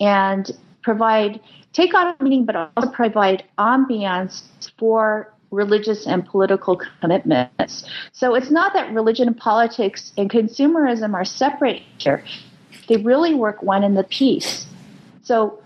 and 0.00 0.50
provide 0.82 1.40
take 1.72 1.94
on 1.94 2.14
meaning, 2.20 2.44
but 2.44 2.56
also 2.56 2.90
provide 2.90 3.44
ambiance 3.58 4.42
for 4.78 5.32
religious 5.50 6.06
and 6.06 6.26
political 6.26 6.80
commitments. 7.00 7.84
So 8.12 8.34
it's 8.34 8.50
not 8.50 8.72
that 8.72 8.92
religion 8.92 9.28
and 9.28 9.36
politics 9.36 10.12
and 10.16 10.30
consumerism 10.30 11.14
are 11.14 11.24
separate 11.24 11.82
here. 11.98 12.24
They 12.88 12.96
really 12.96 13.34
work 13.34 13.62
one 13.62 13.84
in 13.84 13.94
the 13.94 14.04
piece. 14.04 14.66
So 15.22 15.58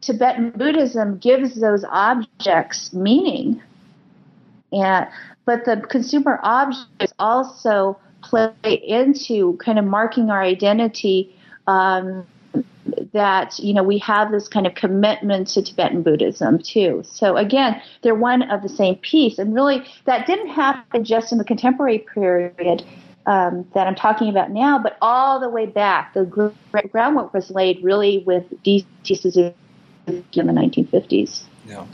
Tibetan 0.00 0.50
Buddhism 0.50 1.18
gives 1.18 1.60
those 1.60 1.84
objects 1.90 2.92
meaning, 2.92 3.62
and 4.72 5.06
but 5.44 5.64
the 5.64 5.76
consumer 5.88 6.40
object 6.42 6.88
is 7.00 7.12
also 7.18 7.98
play 8.28 8.74
into 8.74 9.56
kind 9.58 9.78
of 9.78 9.84
marking 9.84 10.30
our 10.30 10.42
identity 10.42 11.34
um, 11.66 12.26
that 13.12 13.58
you 13.58 13.74
know 13.74 13.82
we 13.82 13.98
have 13.98 14.30
this 14.30 14.48
kind 14.48 14.66
of 14.66 14.74
commitment 14.74 15.48
to 15.48 15.62
Tibetan 15.62 16.02
Buddhism 16.02 16.58
too. 16.58 17.02
So 17.04 17.36
again, 17.36 17.80
they're 18.02 18.14
one 18.14 18.42
of 18.50 18.62
the 18.62 18.68
same 18.68 18.96
piece, 18.96 19.38
and 19.38 19.54
really 19.54 19.84
that 20.04 20.26
didn't 20.26 20.48
happen 20.48 21.04
just 21.04 21.32
in 21.32 21.38
the 21.38 21.44
contemporary 21.44 21.98
period 21.98 22.84
um, 23.26 23.66
that 23.74 23.86
I'm 23.86 23.94
talking 23.94 24.28
about 24.28 24.50
now, 24.50 24.78
but 24.78 24.96
all 25.02 25.40
the 25.40 25.48
way 25.48 25.66
back. 25.66 26.14
The 26.14 26.52
groundwork 26.90 27.34
was 27.34 27.50
laid 27.50 27.82
really 27.82 28.18
with 28.18 28.44
D.T. 28.62 29.14
Suzuki 29.14 29.54
in 30.06 30.24
the 30.32 30.52
1950s. 30.52 31.44
Yeah. 31.66 31.84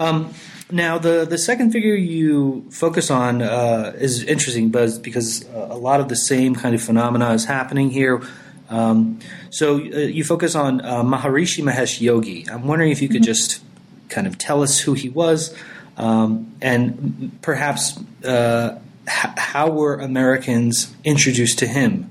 Um, 0.00 0.32
now, 0.70 0.98
the, 0.98 1.24
the 1.24 1.38
second 1.38 1.72
figure 1.72 1.94
you 1.94 2.66
focus 2.70 3.10
on 3.10 3.42
uh, 3.42 3.92
is 3.98 4.22
interesting, 4.22 4.68
because 4.70 4.98
because 4.98 5.48
uh, 5.48 5.68
a 5.70 5.76
lot 5.78 6.00
of 6.00 6.08
the 6.08 6.16
same 6.16 6.54
kind 6.54 6.74
of 6.74 6.82
phenomena 6.82 7.32
is 7.32 7.44
happening 7.44 7.90
here 7.90 8.22
um, 8.70 9.20
so 9.50 9.76
uh, 9.76 9.78
you 9.78 10.24
focus 10.24 10.54
on 10.54 10.80
uh, 10.82 11.02
Maharishi 11.02 11.64
Mahesh 11.64 12.00
Yogi. 12.00 12.46
I'm 12.50 12.66
wondering 12.66 12.90
if 12.90 13.00
you 13.00 13.08
could 13.08 13.22
mm-hmm. 13.22 13.24
just 13.24 13.62
kind 14.08 14.26
of 14.26 14.38
tell 14.38 14.62
us 14.62 14.78
who 14.78 14.94
he 14.94 15.08
was, 15.08 15.54
um, 15.96 16.54
and 16.60 17.38
perhaps 17.42 17.98
uh, 18.24 18.78
h- 19.06 19.38
how 19.38 19.70
were 19.70 19.96
Americans 19.96 20.94
introduced 21.04 21.58
to 21.60 21.66
him? 21.66 22.10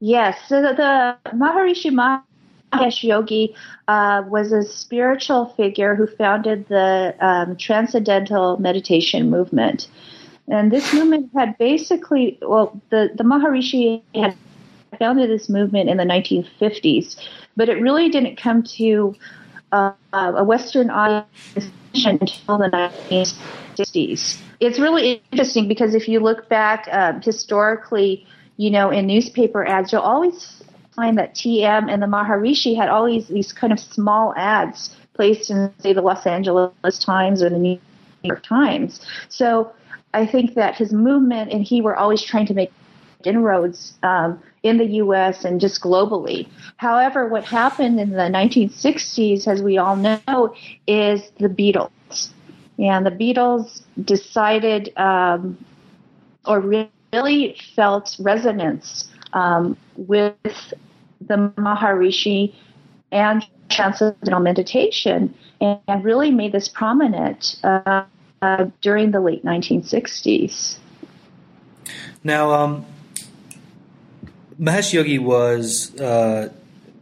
Yes, 0.00 0.38
so 0.46 0.62
the, 0.62 0.74
the 0.74 1.30
Maharishi 1.36 1.90
Mahesh 1.90 2.22
Yogi 3.02 3.54
uh, 3.88 4.22
was 4.28 4.52
a 4.52 4.62
spiritual 4.62 5.46
figure 5.56 5.94
who 5.94 6.06
founded 6.06 6.68
the 6.68 7.14
um, 7.20 7.56
Transcendental 7.56 8.58
Meditation 8.58 9.30
movement. 9.30 9.88
And 10.48 10.72
this 10.72 10.92
movement 10.94 11.30
had 11.34 11.56
basically, 11.58 12.38
well, 12.42 12.80
the, 12.90 13.10
the 13.14 13.24
Maharishi 13.24 14.02
had 14.14 14.36
founded 14.98 15.28
this 15.30 15.48
movement 15.48 15.90
in 15.90 15.98
the 15.98 16.04
1950s, 16.04 17.16
but 17.56 17.68
it 17.68 17.80
really 17.80 18.08
didn't 18.08 18.36
come 18.36 18.62
to 18.62 19.14
uh, 19.72 19.92
a 20.12 20.44
Western 20.44 20.90
audience 20.90 21.26
until 21.94 22.58
the 22.58 22.70
1960s. 23.10 24.40
It's 24.60 24.78
really 24.78 25.22
interesting 25.30 25.68
because 25.68 25.94
if 25.94 26.08
you 26.08 26.20
look 26.20 26.48
back 26.48 26.88
uh, 26.90 27.20
historically, 27.20 28.26
you 28.56 28.70
know, 28.70 28.90
in 28.90 29.06
newspaper 29.06 29.64
ads, 29.66 29.92
you'll 29.92 30.00
always 30.00 30.57
find 30.98 31.16
that 31.16 31.32
TM 31.34 31.88
and 31.92 32.02
the 32.02 32.06
Maharishi 32.06 32.76
had 32.76 32.88
always 32.88 33.28
these 33.28 33.52
kind 33.52 33.72
of 33.72 33.78
small 33.78 34.34
ads 34.36 34.96
placed 35.14 35.48
in, 35.48 35.72
say, 35.78 35.92
the 35.92 36.02
Los 36.02 36.26
Angeles 36.26 36.98
Times 36.98 37.40
or 37.40 37.48
the 37.48 37.58
New 37.58 37.78
York 38.24 38.42
Times. 38.42 39.00
So 39.28 39.72
I 40.12 40.26
think 40.26 40.54
that 40.54 40.74
his 40.74 40.92
movement 40.92 41.52
and 41.52 41.62
he 41.62 41.80
were 41.80 41.94
always 41.94 42.20
trying 42.22 42.46
to 42.46 42.54
make 42.54 42.72
inroads 43.24 43.94
um, 44.02 44.42
in 44.64 44.78
the 44.78 44.86
U.S. 45.02 45.44
and 45.44 45.60
just 45.60 45.80
globally. 45.82 46.48
However, 46.78 47.28
what 47.28 47.44
happened 47.44 48.00
in 48.00 48.10
the 48.10 48.28
1960s, 48.40 49.46
as 49.46 49.62
we 49.62 49.78
all 49.78 49.94
know, 49.94 50.54
is 50.88 51.30
the 51.38 51.48
Beatles. 51.48 52.30
And 52.78 53.06
the 53.06 53.10
Beatles 53.10 53.82
decided 54.04 54.92
um, 54.96 55.64
or 56.44 56.60
really 56.60 57.56
felt 57.76 58.16
resonance 58.18 59.08
um, 59.32 59.76
with 59.96 60.34
the 61.20 61.52
Maharishi 61.56 62.54
and 63.10 63.44
transcendental 63.68 64.40
meditation 64.40 65.34
and 65.60 66.04
really 66.04 66.30
made 66.30 66.52
this 66.52 66.68
prominent. 66.68 67.56
Uh, 67.62 68.04
uh, 68.40 68.66
during 68.80 69.10
the 69.10 69.20
late 69.20 69.44
1960s. 69.44 70.78
Now, 72.22 72.52
um, 72.52 72.86
Mahesh 74.60 74.92
Yogi 74.92 75.18
was 75.18 75.98
uh, 76.00 76.52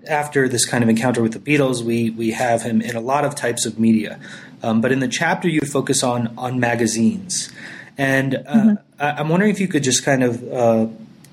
after 0.08 0.48
this 0.48 0.64
kind 0.64 0.82
of 0.82 0.88
encounter 0.88 1.22
with 1.22 1.32
the 1.32 1.38
Beatles. 1.38 1.82
We 1.82 2.10
we 2.10 2.30
have 2.30 2.62
him 2.62 2.80
in 2.80 2.96
a 2.96 3.00
lot 3.00 3.24
of 3.24 3.34
types 3.34 3.66
of 3.66 3.78
media, 3.78 4.20
um, 4.62 4.80
but 4.80 4.92
in 4.92 5.00
the 5.00 5.08
chapter 5.08 5.48
you 5.48 5.60
focus 5.60 6.02
on 6.02 6.34
on 6.38 6.60
magazines, 6.60 7.50
and 7.98 8.34
uh, 8.34 8.40
mm-hmm. 8.40 9.02
I, 9.02 9.20
am 9.20 9.28
wondering 9.28 9.50
if 9.50 9.60
you 9.60 9.68
could 9.68 9.82
just 9.82 10.04
kind 10.04 10.22
of 10.22 10.52
uh, 10.52 10.86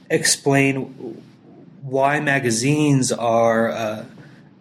explain 0.10 1.23
why 1.84 2.20
magazines 2.22 3.12
are 3.12 3.70
uh, 3.70 4.06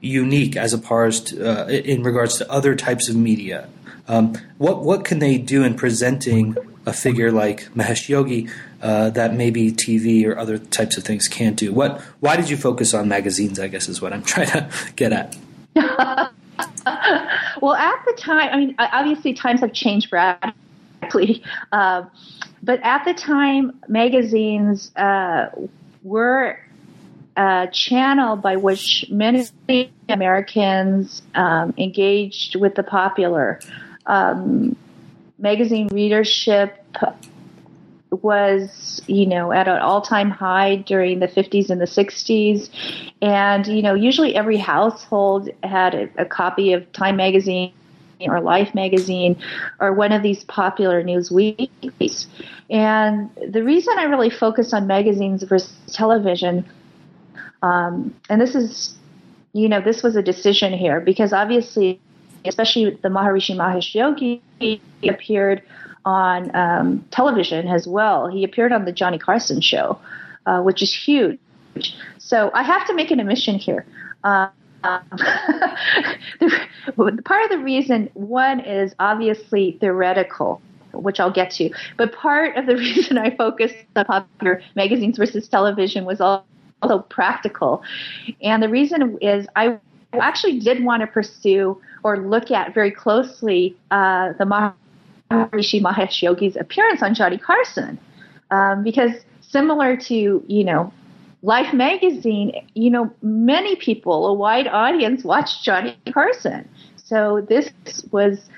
unique 0.00 0.56
as 0.56 0.74
opposed 0.74 1.28
to, 1.28 1.66
uh, 1.66 1.68
in 1.68 2.02
regards 2.02 2.36
to 2.38 2.50
other 2.50 2.74
types 2.74 3.08
of 3.08 3.16
media. 3.16 3.68
Um, 4.08 4.34
what 4.58 4.82
what 4.82 5.04
can 5.04 5.20
they 5.20 5.38
do 5.38 5.62
in 5.62 5.74
presenting 5.74 6.56
a 6.84 6.92
figure 6.92 7.30
like 7.30 7.68
Mahesh 7.76 8.08
Yogi 8.08 8.48
uh, 8.82 9.10
that 9.10 9.34
maybe 9.34 9.70
TV 9.70 10.26
or 10.26 10.36
other 10.36 10.58
types 10.58 10.96
of 10.96 11.04
things 11.04 11.28
can't 11.28 11.56
do? 11.56 11.72
What 11.72 12.00
why 12.18 12.36
did 12.36 12.50
you 12.50 12.56
focus 12.56 12.92
on 12.92 13.08
magazines? 13.08 13.60
I 13.60 13.68
guess 13.68 13.88
is 13.88 14.02
what 14.02 14.12
I'm 14.12 14.22
trying 14.24 14.48
to 14.48 14.68
get 14.96 15.12
at. 15.12 15.36
well, 15.76 17.74
at 17.74 18.04
the 18.04 18.14
time, 18.18 18.50
I 18.52 18.56
mean, 18.56 18.74
obviously 18.78 19.32
times 19.34 19.60
have 19.60 19.72
changed 19.72 20.12
radically, 20.12 21.44
uh, 21.70 22.04
but 22.64 22.80
at 22.82 23.04
the 23.04 23.14
time, 23.14 23.78
magazines 23.86 24.90
uh, 24.96 25.50
were 26.02 26.58
a 27.36 27.68
channel 27.72 28.36
by 28.36 28.56
which 28.56 29.06
many 29.10 29.46
Americans 30.08 31.22
um, 31.34 31.74
engaged 31.78 32.56
with 32.56 32.74
the 32.74 32.82
popular 32.82 33.60
um, 34.06 34.76
magazine 35.38 35.88
readership 35.88 36.78
was, 38.10 39.00
you 39.06 39.26
know, 39.26 39.52
at 39.52 39.68
an 39.68 39.78
all-time 39.78 40.30
high 40.30 40.76
during 40.76 41.20
the 41.20 41.28
50s 41.28 41.70
and 41.70 41.80
the 41.80 41.86
60s. 41.86 42.68
And, 43.22 43.66
you 43.66 43.82
know, 43.82 43.94
usually 43.94 44.34
every 44.34 44.58
household 44.58 45.48
had 45.62 45.94
a, 45.94 46.10
a 46.18 46.24
copy 46.26 46.72
of 46.72 46.90
Time 46.92 47.16
magazine 47.16 47.72
or 48.20 48.40
Life 48.40 48.74
magazine 48.74 49.36
or 49.80 49.92
one 49.92 50.12
of 50.12 50.22
these 50.22 50.44
popular 50.44 51.02
news 51.02 51.30
weeklies. 51.30 52.26
And 52.70 53.30
the 53.48 53.64
reason 53.64 53.98
I 53.98 54.04
really 54.04 54.30
focus 54.30 54.72
on 54.72 54.86
magazines 54.86 55.42
versus 55.42 55.74
television, 55.92 56.64
um, 57.62 58.14
and 58.28 58.40
this 58.40 58.54
is, 58.54 58.94
you 59.52 59.68
know, 59.68 59.80
this 59.80 60.02
was 60.02 60.16
a 60.16 60.22
decision 60.22 60.72
here 60.72 61.00
because 61.00 61.32
obviously 61.32 62.00
especially 62.44 62.98
the 63.02 63.08
Maharishi 63.08 63.56
Mahesh 63.56 63.94
Yogi, 63.94 64.42
appeared 65.08 65.62
on 66.04 66.54
um, 66.54 67.04
television 67.10 67.68
as 67.68 67.86
well. 67.86 68.28
He 68.28 68.44
appeared 68.44 68.72
on 68.72 68.84
the 68.84 68.92
Johnny 68.92 69.18
Carson 69.18 69.60
show, 69.60 69.98
uh, 70.46 70.60
which 70.60 70.82
is 70.82 70.92
huge. 70.92 71.38
So 72.18 72.50
I 72.54 72.62
have 72.62 72.86
to 72.86 72.94
make 72.94 73.10
an 73.10 73.20
admission 73.20 73.56
here. 73.56 73.86
Um, 74.24 74.50
the, 74.82 76.68
part 77.24 77.44
of 77.44 77.50
the 77.50 77.58
reason, 77.58 78.10
one 78.14 78.60
is 78.60 78.94
obviously 78.98 79.76
theoretical, 79.80 80.60
which 80.92 81.20
I'll 81.20 81.30
get 81.30 81.52
to, 81.52 81.70
but 81.96 82.12
part 82.12 82.56
of 82.56 82.66
the 82.66 82.76
reason 82.76 83.16
I 83.16 83.34
focused 83.36 83.76
on 83.94 84.06
popular 84.06 84.62
magazines 84.74 85.18
versus 85.18 85.48
television 85.48 86.04
was 86.04 86.20
also 86.20 86.44
practical. 87.08 87.82
And 88.42 88.62
the 88.62 88.68
reason 88.68 89.18
is 89.20 89.46
I 89.56 89.78
actually 90.14 90.58
did 90.58 90.84
want 90.84 91.00
to 91.00 91.06
pursue 91.06 91.80
or 92.02 92.18
look 92.18 92.50
at 92.50 92.74
very 92.74 92.90
closely 92.90 93.76
uh, 93.90 94.32
the 94.38 94.44
Maharishi 94.44 95.80
Mahesh 95.80 96.22
Yogi's 96.22 96.56
appearance 96.56 97.02
on 97.02 97.14
Johnny 97.14 97.38
Carson, 97.38 97.98
um, 98.50 98.82
because 98.82 99.12
similar 99.40 99.96
to 99.96 100.44
you 100.46 100.64
know 100.64 100.92
Life 101.44 101.74
magazine, 101.74 102.52
you 102.74 102.88
know, 102.88 103.12
many 103.20 103.74
people, 103.74 104.28
a 104.28 104.32
wide 104.32 104.68
audience, 104.68 105.24
watched 105.24 105.64
Johnny 105.64 105.98
Carson. 106.12 106.68
So 106.96 107.44
this 107.48 107.68
was, 108.12 108.48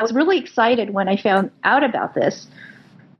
I 0.00 0.02
was 0.02 0.12
really 0.12 0.38
excited 0.38 0.90
when 0.90 1.08
I 1.08 1.16
found 1.16 1.52
out 1.62 1.84
about 1.84 2.14
this. 2.14 2.48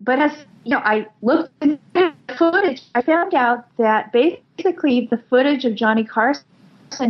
But 0.01 0.19
as 0.19 0.33
you 0.65 0.73
know, 0.73 0.83
I 0.85 1.07
looked 1.23 1.53
the 1.61 2.13
footage. 2.39 2.82
I 2.95 3.03
found 3.03 3.34
out 3.34 3.66
that 3.76 4.12
basically 4.12 5.09
the 5.11 5.18
footage 5.28 5.64
of 5.64 5.74
Johnny 5.74 6.05
Carson 6.05 6.45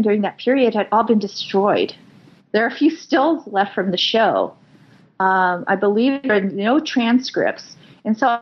during 0.00 0.22
that 0.22 0.38
period 0.38 0.74
had 0.74 0.88
all 0.90 1.04
been 1.04 1.18
destroyed. 1.18 1.94
There 2.52 2.64
are 2.64 2.68
a 2.68 2.74
few 2.74 2.90
stills 2.90 3.46
left 3.46 3.74
from 3.74 3.90
the 3.90 3.98
show. 3.98 4.54
Um, 5.20 5.64
I 5.66 5.76
believe 5.76 6.22
there 6.22 6.36
are 6.36 6.40
no 6.40 6.80
transcripts. 6.80 7.76
And 8.04 8.16
so 8.16 8.40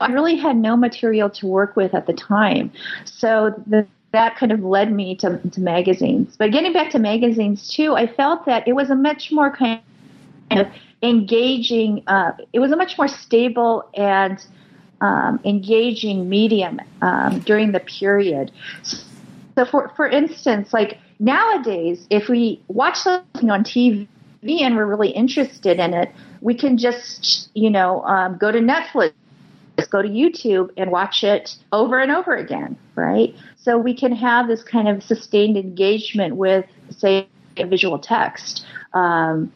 I 0.00 0.12
really 0.12 0.36
had 0.36 0.56
no 0.56 0.76
material 0.76 1.30
to 1.30 1.46
work 1.46 1.76
with 1.76 1.94
at 1.94 2.06
the 2.06 2.12
time. 2.12 2.70
So 3.04 3.54
the, 3.66 3.86
that 4.12 4.36
kind 4.36 4.52
of 4.52 4.62
led 4.62 4.92
me 4.92 5.16
to, 5.16 5.38
to 5.38 5.60
magazines. 5.60 6.36
But 6.36 6.52
getting 6.52 6.72
back 6.72 6.90
to 6.92 6.98
magazines 6.98 7.68
too, 7.68 7.94
I 7.96 8.06
felt 8.06 8.44
that 8.46 8.66
it 8.68 8.74
was 8.74 8.90
a 8.90 8.94
much 8.94 9.32
more 9.32 9.54
kind 9.54 9.80
of 10.50 10.66
engaging, 11.02 12.02
uh, 12.06 12.32
it 12.52 12.58
was 12.58 12.72
a 12.72 12.76
much 12.76 12.98
more 12.98 13.08
stable 13.08 13.88
and 13.94 14.44
um, 15.00 15.40
engaging 15.44 16.28
medium 16.28 16.80
um, 17.02 17.40
during 17.40 17.72
the 17.72 17.80
period. 17.80 18.50
So, 18.82 19.64
for, 19.64 19.92
for 19.96 20.06
instance, 20.08 20.72
like 20.72 20.98
nowadays, 21.18 22.06
if 22.10 22.28
we 22.28 22.60
watch 22.68 22.98
something 22.98 23.50
on 23.50 23.64
TV 23.64 24.06
and 24.42 24.76
we're 24.76 24.86
really 24.86 25.10
interested 25.10 25.78
in 25.78 25.94
it, 25.94 26.10
we 26.40 26.54
can 26.54 26.76
just, 26.78 27.50
you 27.54 27.70
know, 27.70 28.02
um, 28.04 28.36
go 28.36 28.52
to 28.52 28.58
Netflix 28.58 29.12
go 29.90 30.02
to 30.02 30.08
YouTube 30.08 30.70
and 30.76 30.90
watch 30.90 31.22
it 31.22 31.56
over 31.72 32.00
and 32.00 32.10
over 32.10 32.34
again, 32.34 32.76
right? 32.94 33.34
So 33.56 33.76
we 33.76 33.94
can 33.94 34.12
have 34.12 34.48
this 34.48 34.62
kind 34.62 34.88
of 34.88 35.02
sustained 35.02 35.56
engagement 35.56 36.36
with, 36.36 36.64
say, 36.90 37.28
a 37.56 37.66
visual 37.66 37.98
text. 37.98 38.64
Um, 38.94 39.52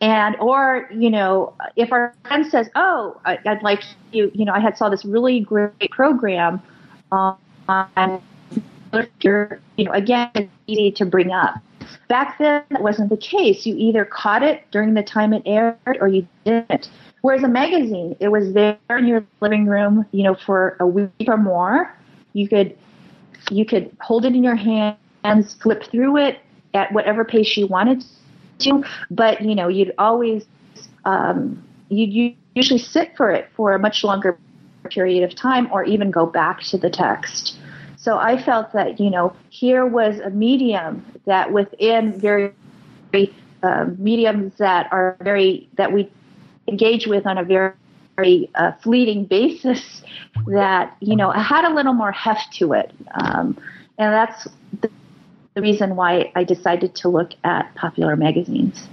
and 0.00 0.36
or 0.40 0.88
you 0.92 1.10
know 1.10 1.52
if 1.76 1.90
our 1.92 2.14
friend 2.24 2.46
says 2.46 2.68
oh 2.76 3.20
I, 3.24 3.38
would 3.44 3.62
like 3.62 3.82
you 4.12 4.30
you 4.34 4.44
know 4.44 4.52
i 4.52 4.60
had 4.60 4.78
saw 4.78 4.88
this 4.88 5.04
really 5.04 5.40
great 5.40 5.90
program 5.90 6.62
on 7.10 7.36
you 8.92 9.84
know 9.84 9.92
again 9.92 10.30
it's 10.34 10.50
easy 10.66 10.92
to 10.92 11.06
bring 11.06 11.32
up. 11.32 11.54
Back 12.08 12.38
then 12.38 12.62
that 12.70 12.82
wasn't 12.82 13.10
the 13.10 13.16
case. 13.16 13.66
You 13.66 13.74
either 13.76 14.04
caught 14.04 14.42
it 14.42 14.64
during 14.70 14.94
the 14.94 15.02
time 15.02 15.32
it 15.32 15.42
aired 15.46 15.76
or 16.00 16.08
you 16.08 16.26
didn't. 16.44 16.90
Whereas 17.22 17.42
a 17.42 17.48
magazine, 17.48 18.16
it 18.20 18.28
was 18.28 18.52
there 18.52 18.78
in 18.90 19.06
your 19.06 19.24
living 19.40 19.66
room, 19.66 20.06
you 20.12 20.22
know, 20.22 20.34
for 20.34 20.76
a 20.80 20.86
week 20.86 21.10
or 21.26 21.36
more. 21.36 21.94
You 22.32 22.48
could 22.48 22.76
you 23.50 23.64
could 23.64 23.96
hold 24.00 24.24
it 24.24 24.34
in 24.34 24.44
your 24.44 24.56
hands, 24.56 25.54
flip 25.60 25.84
through 25.90 26.18
it 26.18 26.40
at 26.74 26.92
whatever 26.92 27.24
pace 27.24 27.56
you 27.56 27.66
wanted 27.66 28.04
but 29.10 29.40
you 29.42 29.54
know, 29.54 29.68
you'd 29.68 29.94
always 29.98 30.46
um, 31.04 31.62
you'd 31.88 32.36
usually 32.54 32.78
sit 32.78 33.16
for 33.16 33.30
it 33.30 33.48
for 33.56 33.72
a 33.72 33.78
much 33.78 34.04
longer 34.04 34.38
period 34.90 35.24
of 35.24 35.34
time, 35.34 35.68
or 35.72 35.84
even 35.84 36.10
go 36.10 36.26
back 36.26 36.60
to 36.62 36.78
the 36.78 36.90
text. 36.90 37.58
So 37.96 38.16
I 38.16 38.42
felt 38.42 38.72
that 38.72 39.00
you 39.00 39.10
know 39.10 39.34
here 39.50 39.86
was 39.86 40.18
a 40.20 40.30
medium 40.30 41.04
that 41.26 41.52
within 41.52 42.18
very, 42.18 42.52
very 43.12 43.34
uh, 43.62 43.86
mediums 43.98 44.54
that 44.58 44.88
are 44.92 45.16
very 45.20 45.68
that 45.76 45.92
we 45.92 46.10
engage 46.68 47.06
with 47.06 47.26
on 47.26 47.38
a 47.38 47.44
very 47.44 47.72
very 48.16 48.50
uh, 48.54 48.72
fleeting 48.82 49.24
basis 49.24 50.02
that 50.46 50.96
you 51.00 51.16
know 51.16 51.30
had 51.30 51.64
a 51.64 51.74
little 51.74 51.94
more 51.94 52.12
heft 52.12 52.52
to 52.54 52.72
it, 52.72 52.92
um, 53.14 53.56
and 53.98 54.12
that's 54.12 54.48
the, 55.58 55.62
reason 55.62 55.96
why 55.96 56.32
I 56.34 56.44
decided 56.44 56.94
to 56.96 57.08
look 57.08 57.32
at 57.44 57.74
popular 57.74 58.16
magazines. 58.16 58.86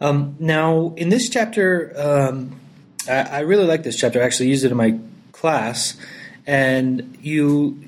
Um, 0.00 0.36
now, 0.38 0.94
in 0.96 1.08
this 1.08 1.28
chapter, 1.28 1.92
um, 1.96 2.60
I, 3.08 3.22
I, 3.22 3.40
really 3.40 3.64
like 3.64 3.82
this 3.82 3.96
chapter. 3.96 4.20
I 4.20 4.24
actually 4.24 4.48
used 4.48 4.64
it 4.64 4.70
in 4.70 4.76
my 4.76 4.98
class, 5.32 5.96
and 6.46 7.16
you 7.20 7.80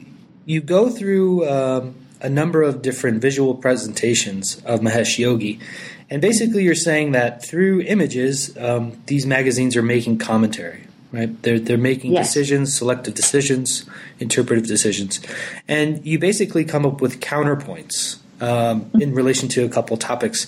you 0.44 0.60
go 0.60 0.88
through 0.88 1.48
um, 1.48 1.94
a 2.20 2.28
number 2.28 2.62
of 2.62 2.80
different 2.80 3.20
visual 3.20 3.54
presentations 3.54 4.62
of 4.64 4.80
Mahesh 4.80 5.18
Yogi, 5.18 5.60
and 6.08 6.22
basically, 6.22 6.62
you're 6.62 6.74
saying 6.74 7.12
that 7.12 7.44
through 7.44 7.82
images, 7.82 8.56
um, 8.56 9.02
these 9.06 9.26
magazines 9.26 9.76
are 9.76 9.82
making 9.82 10.18
commentary, 10.18 10.85
right? 11.12 11.42
They're 11.42 11.58
they're 11.58 11.78
making 11.78 12.12
yes. 12.12 12.28
decisions, 12.28 12.76
selective 12.76 13.14
decisions, 13.14 13.88
interpretive 14.18 14.66
decisions, 14.66 15.20
and 15.68 16.04
you 16.04 16.18
basically 16.18 16.64
come 16.64 16.86
up 16.86 17.00
with 17.00 17.20
counterpoints 17.20 18.18
um, 18.40 18.90
in 19.00 19.14
relation 19.14 19.48
to 19.50 19.64
a 19.64 19.68
couple 19.68 19.96
topics. 19.96 20.46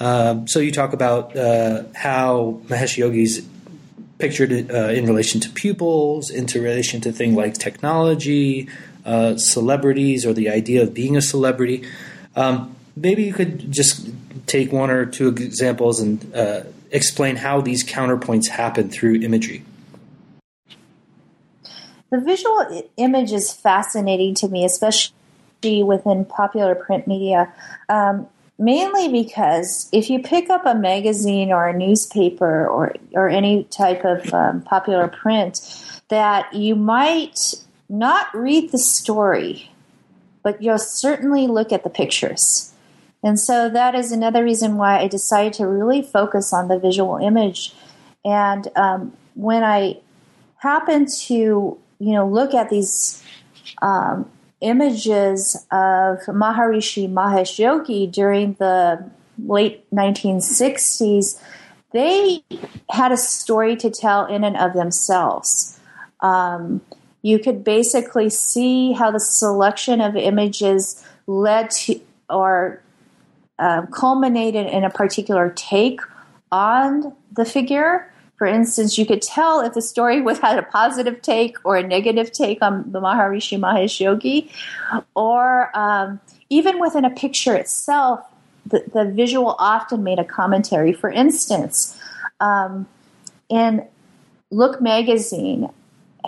Um, 0.00 0.48
so 0.48 0.58
you 0.58 0.72
talk 0.72 0.92
about 0.92 1.36
uh, 1.36 1.84
how 1.94 2.60
Mahesh 2.66 2.96
Yogi's 2.96 3.46
pictured 4.18 4.70
uh, 4.70 4.88
in 4.88 5.06
relation 5.06 5.40
to 5.40 5.50
pupils, 5.50 6.30
into 6.30 6.60
relation 6.60 7.00
to 7.02 7.12
things 7.12 7.36
like 7.36 7.54
technology, 7.54 8.68
uh, 9.04 9.36
celebrities, 9.36 10.24
or 10.24 10.32
the 10.32 10.48
idea 10.50 10.82
of 10.82 10.94
being 10.94 11.16
a 11.16 11.22
celebrity. 11.22 11.84
Um, 12.36 12.74
maybe 12.96 13.24
you 13.24 13.32
could 13.32 13.70
just 13.70 14.08
take 14.46 14.72
one 14.72 14.90
or 14.90 15.06
two 15.06 15.28
examples 15.28 16.00
and 16.00 16.34
uh, 16.34 16.62
explain 16.90 17.36
how 17.36 17.60
these 17.60 17.84
counterpoints 17.84 18.48
happen 18.48 18.90
through 18.90 19.20
imagery. 19.22 19.64
The 22.12 22.20
visual 22.20 22.84
image 22.98 23.32
is 23.32 23.52
fascinating 23.52 24.34
to 24.34 24.48
me, 24.48 24.66
especially 24.66 25.82
within 25.82 26.26
popular 26.26 26.74
print 26.74 27.08
media. 27.08 27.52
Um, 27.88 28.28
mainly 28.58 29.08
because 29.08 29.88
if 29.92 30.10
you 30.10 30.22
pick 30.22 30.50
up 30.50 30.66
a 30.66 30.74
magazine 30.74 31.50
or 31.50 31.66
a 31.66 31.76
newspaper 31.76 32.68
or 32.68 32.94
or 33.14 33.30
any 33.30 33.64
type 33.64 34.04
of 34.04 34.32
um, 34.34 34.60
popular 34.60 35.08
print, 35.08 35.60
that 36.10 36.52
you 36.52 36.76
might 36.76 37.54
not 37.88 38.26
read 38.34 38.70
the 38.72 38.78
story, 38.78 39.70
but 40.42 40.62
you'll 40.62 40.78
certainly 40.78 41.46
look 41.46 41.72
at 41.72 41.82
the 41.82 41.90
pictures. 41.90 42.74
And 43.22 43.40
so 43.40 43.70
that 43.70 43.94
is 43.94 44.12
another 44.12 44.44
reason 44.44 44.76
why 44.76 44.98
I 44.98 45.08
decided 45.08 45.54
to 45.54 45.66
really 45.66 46.02
focus 46.02 46.52
on 46.52 46.68
the 46.68 46.78
visual 46.78 47.16
image. 47.16 47.72
And 48.22 48.68
um, 48.76 49.16
when 49.34 49.64
I 49.64 49.98
happened 50.58 51.08
to, 51.26 51.78
you 52.02 52.12
know, 52.12 52.26
look 52.26 52.52
at 52.52 52.68
these 52.68 53.22
um, 53.80 54.28
images 54.60 55.54
of 55.70 56.18
Maharishi 56.26 57.08
Mahesh 57.08 57.58
Yogi 57.58 58.08
during 58.08 58.54
the 58.54 59.08
late 59.46 59.88
1960s, 59.90 61.40
they 61.92 62.42
had 62.90 63.12
a 63.12 63.16
story 63.16 63.76
to 63.76 63.88
tell 63.88 64.26
in 64.26 64.42
and 64.42 64.56
of 64.56 64.72
themselves. 64.72 65.78
Um, 66.20 66.80
you 67.22 67.38
could 67.38 67.62
basically 67.62 68.30
see 68.30 68.92
how 68.92 69.12
the 69.12 69.20
selection 69.20 70.00
of 70.00 70.16
images 70.16 71.04
led 71.28 71.70
to 71.70 72.00
or 72.28 72.82
uh, 73.60 73.86
culminated 73.92 74.66
in 74.66 74.82
a 74.82 74.90
particular 74.90 75.52
take 75.54 76.00
on 76.50 77.14
the 77.30 77.44
figure. 77.44 78.11
For 78.42 78.46
instance, 78.46 78.98
you 78.98 79.06
could 79.06 79.22
tell 79.22 79.60
if 79.60 79.74
the 79.74 79.80
story 79.80 80.20
was 80.28 80.40
had 80.40 80.58
a 80.58 80.64
positive 80.64 81.22
take 81.22 81.58
or 81.64 81.76
a 81.76 81.86
negative 81.86 82.32
take 82.32 82.60
on 82.60 82.90
the 82.90 83.00
Maharishi 83.00 83.56
Mahesh 83.56 84.00
Yogi, 84.00 84.50
or 85.14 85.70
um, 85.78 86.18
even 86.50 86.80
within 86.80 87.04
a 87.04 87.10
picture 87.10 87.54
itself, 87.54 88.18
the, 88.66 88.82
the, 88.92 89.04
visual 89.04 89.54
often 89.60 90.02
made 90.02 90.18
a 90.18 90.24
commentary. 90.24 90.92
For 90.92 91.08
instance, 91.08 91.96
um, 92.40 92.88
in 93.48 93.86
Look 94.50 94.80
magazine 94.80 95.70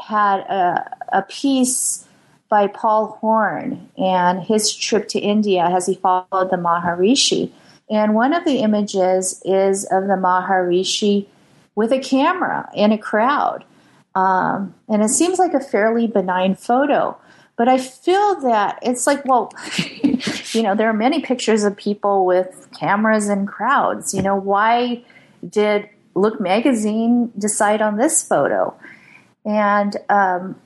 had 0.01 0.39
a, 0.43 0.97
a 1.09 1.23
piece 1.23 2.07
by 2.49 2.69
Paul 2.69 3.19
Horn 3.21 3.91
and 3.99 4.41
his 4.41 4.73
trip 4.73 5.09
to 5.09 5.19
India 5.19 5.65
as 5.65 5.87
he 5.87 5.97
followed 5.97 6.53
the 6.53 6.59
Maharishi. 6.59 7.51
And 7.91 8.15
one 8.15 8.33
of 8.33 8.45
the 8.45 8.59
images 8.59 9.43
is 9.45 9.83
of 9.87 10.05
the 10.07 10.15
Maharishi 10.15 11.27
with 11.75 11.93
a 11.93 11.99
camera 11.99 12.69
in 12.75 12.93
a 12.93 12.99
crowd. 12.99 13.65
Um, 14.15 14.75
and 14.89 15.03
it 15.03 15.09
seems 15.09 15.39
like 15.39 15.55
a 15.55 15.61
fairly 15.61 16.07
benign 16.07 16.55
photo. 16.55 17.17
But 17.57 17.69
I 17.69 17.79
feel 17.79 18.41
that 18.41 18.79
it's 18.83 19.07
like, 19.07 19.25
well, 19.25 19.53
you 20.53 20.63
know, 20.63 20.75
there 20.75 20.89
are 20.89 20.95
many 20.95 21.21
pictures 21.21 21.65
of 21.65 21.77
people 21.77 22.27
with 22.27 22.69
cameras 22.79 23.29
and 23.29 23.47
crowds. 23.47 24.13
You 24.15 24.23
know, 24.23 24.37
why 24.37 25.05
did 25.49 25.89
Look 26.15 26.41
Magazine 26.41 27.33
decide 27.39 27.81
on 27.83 27.97
this 27.97 28.27
photo? 28.27 28.75
And 29.45 29.97
um, 30.09 30.57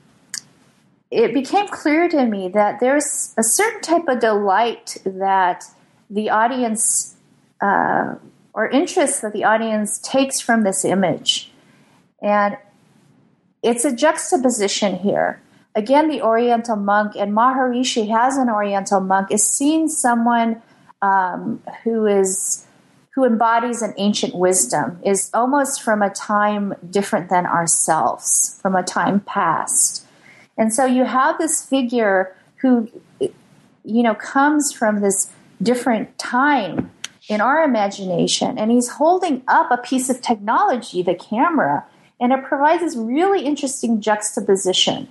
it 1.11 1.33
became 1.33 1.67
clear 1.67 2.07
to 2.07 2.25
me 2.25 2.49
that 2.49 2.79
there's 2.79 3.33
a 3.37 3.43
certain 3.43 3.81
type 3.81 4.07
of 4.07 4.19
delight 4.19 4.97
that 5.05 5.63
the 6.09 6.29
audience 6.29 7.15
uh, 7.61 8.15
or 8.53 8.69
interest 8.69 9.21
that 9.21 9.33
the 9.33 9.43
audience 9.43 9.99
takes 9.99 10.39
from 10.39 10.63
this 10.63 10.83
image. 10.83 11.51
And 12.21 12.57
it's 13.63 13.85
a 13.85 13.95
juxtaposition 13.95 14.97
here. 14.97 15.41
Again, 15.75 16.09
the 16.09 16.21
Oriental 16.21 16.75
monk, 16.75 17.13
and 17.15 17.31
Maharishi 17.31 18.09
has 18.09 18.37
an 18.37 18.49
Oriental 18.49 18.99
monk, 18.99 19.31
is 19.31 19.45
seeing 19.45 19.87
someone 19.87 20.61
um, 21.01 21.61
who 21.83 22.05
is 22.05 22.65
who 23.15 23.25
embodies 23.25 23.81
an 23.81 23.93
ancient 23.97 24.35
wisdom, 24.35 24.99
is 25.03 25.29
almost 25.33 25.81
from 25.81 26.01
a 26.01 26.09
time 26.09 26.73
different 26.89 27.29
than 27.29 27.45
ourselves, 27.45 28.59
from 28.61 28.75
a 28.75 28.83
time 28.83 29.19
past. 29.21 30.05
And 30.57 30.73
so 30.73 30.85
you 30.85 31.05
have 31.05 31.37
this 31.37 31.65
figure 31.65 32.35
who, 32.57 32.89
you 33.19 34.03
know, 34.03 34.15
comes 34.15 34.71
from 34.71 35.01
this 35.01 35.31
different 35.61 36.17
time 36.17 36.91
in 37.29 37.41
our 37.41 37.63
imagination, 37.63 38.57
and 38.57 38.71
he's 38.71 38.89
holding 38.89 39.43
up 39.47 39.69
a 39.69 39.77
piece 39.77 40.09
of 40.09 40.19
technology, 40.19 41.03
the 41.03 41.13
camera, 41.13 41.85
and 42.19 42.33
it 42.33 42.43
provides 42.43 42.81
this 42.81 42.95
really 42.97 43.45
interesting 43.45 44.01
juxtaposition, 44.01 45.07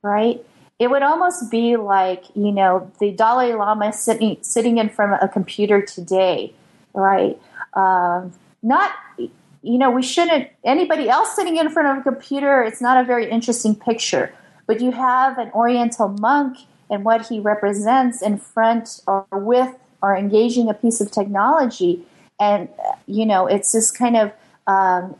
right? 0.00 0.42
It 0.78 0.88
would 0.88 1.02
almost 1.02 1.50
be 1.50 1.76
like, 1.76 2.24
you 2.34 2.52
know, 2.52 2.90
the 3.00 3.10
Dalai 3.10 3.52
Lama 3.52 3.92
sitting, 3.92 4.38
sitting 4.42 4.78
in 4.78 4.88
front 4.88 5.14
of 5.14 5.18
a 5.22 5.28
computer 5.28 5.82
today, 5.82 6.54
right? 6.94 7.40
Um, 7.74 8.32
not, 8.62 8.92
you 9.18 9.78
know, 9.78 9.90
we 9.90 10.02
shouldn't, 10.02 10.48
anybody 10.64 11.08
else 11.08 11.34
sitting 11.34 11.56
in 11.56 11.68
front 11.68 11.88
of 11.88 11.98
a 11.98 12.02
computer, 12.02 12.62
it's 12.62 12.80
not 12.80 13.02
a 13.02 13.04
very 13.04 13.28
interesting 13.28 13.74
picture. 13.74 14.32
But 14.66 14.80
you 14.80 14.92
have 14.92 15.38
an 15.38 15.50
Oriental 15.52 16.08
monk 16.08 16.58
and 16.88 17.04
what 17.04 17.26
he 17.26 17.40
represents 17.40 18.22
in 18.22 18.38
front 18.38 19.00
or 19.06 19.26
with 19.32 19.74
or 20.02 20.16
engaging 20.16 20.68
a 20.68 20.74
piece 20.74 21.00
of 21.00 21.10
technology. 21.10 22.02
And, 22.38 22.68
you 23.06 23.26
know, 23.26 23.46
it's 23.46 23.72
this 23.72 23.90
kind 23.90 24.16
of 24.16 24.32
um, 24.66 25.16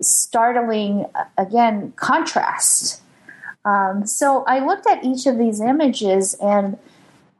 startling, 0.00 1.06
again, 1.38 1.92
contrast. 1.96 3.00
Um, 3.64 4.06
so 4.06 4.44
I 4.46 4.64
looked 4.64 4.86
at 4.86 5.04
each 5.04 5.26
of 5.26 5.38
these 5.38 5.60
images 5.60 6.34
and 6.42 6.78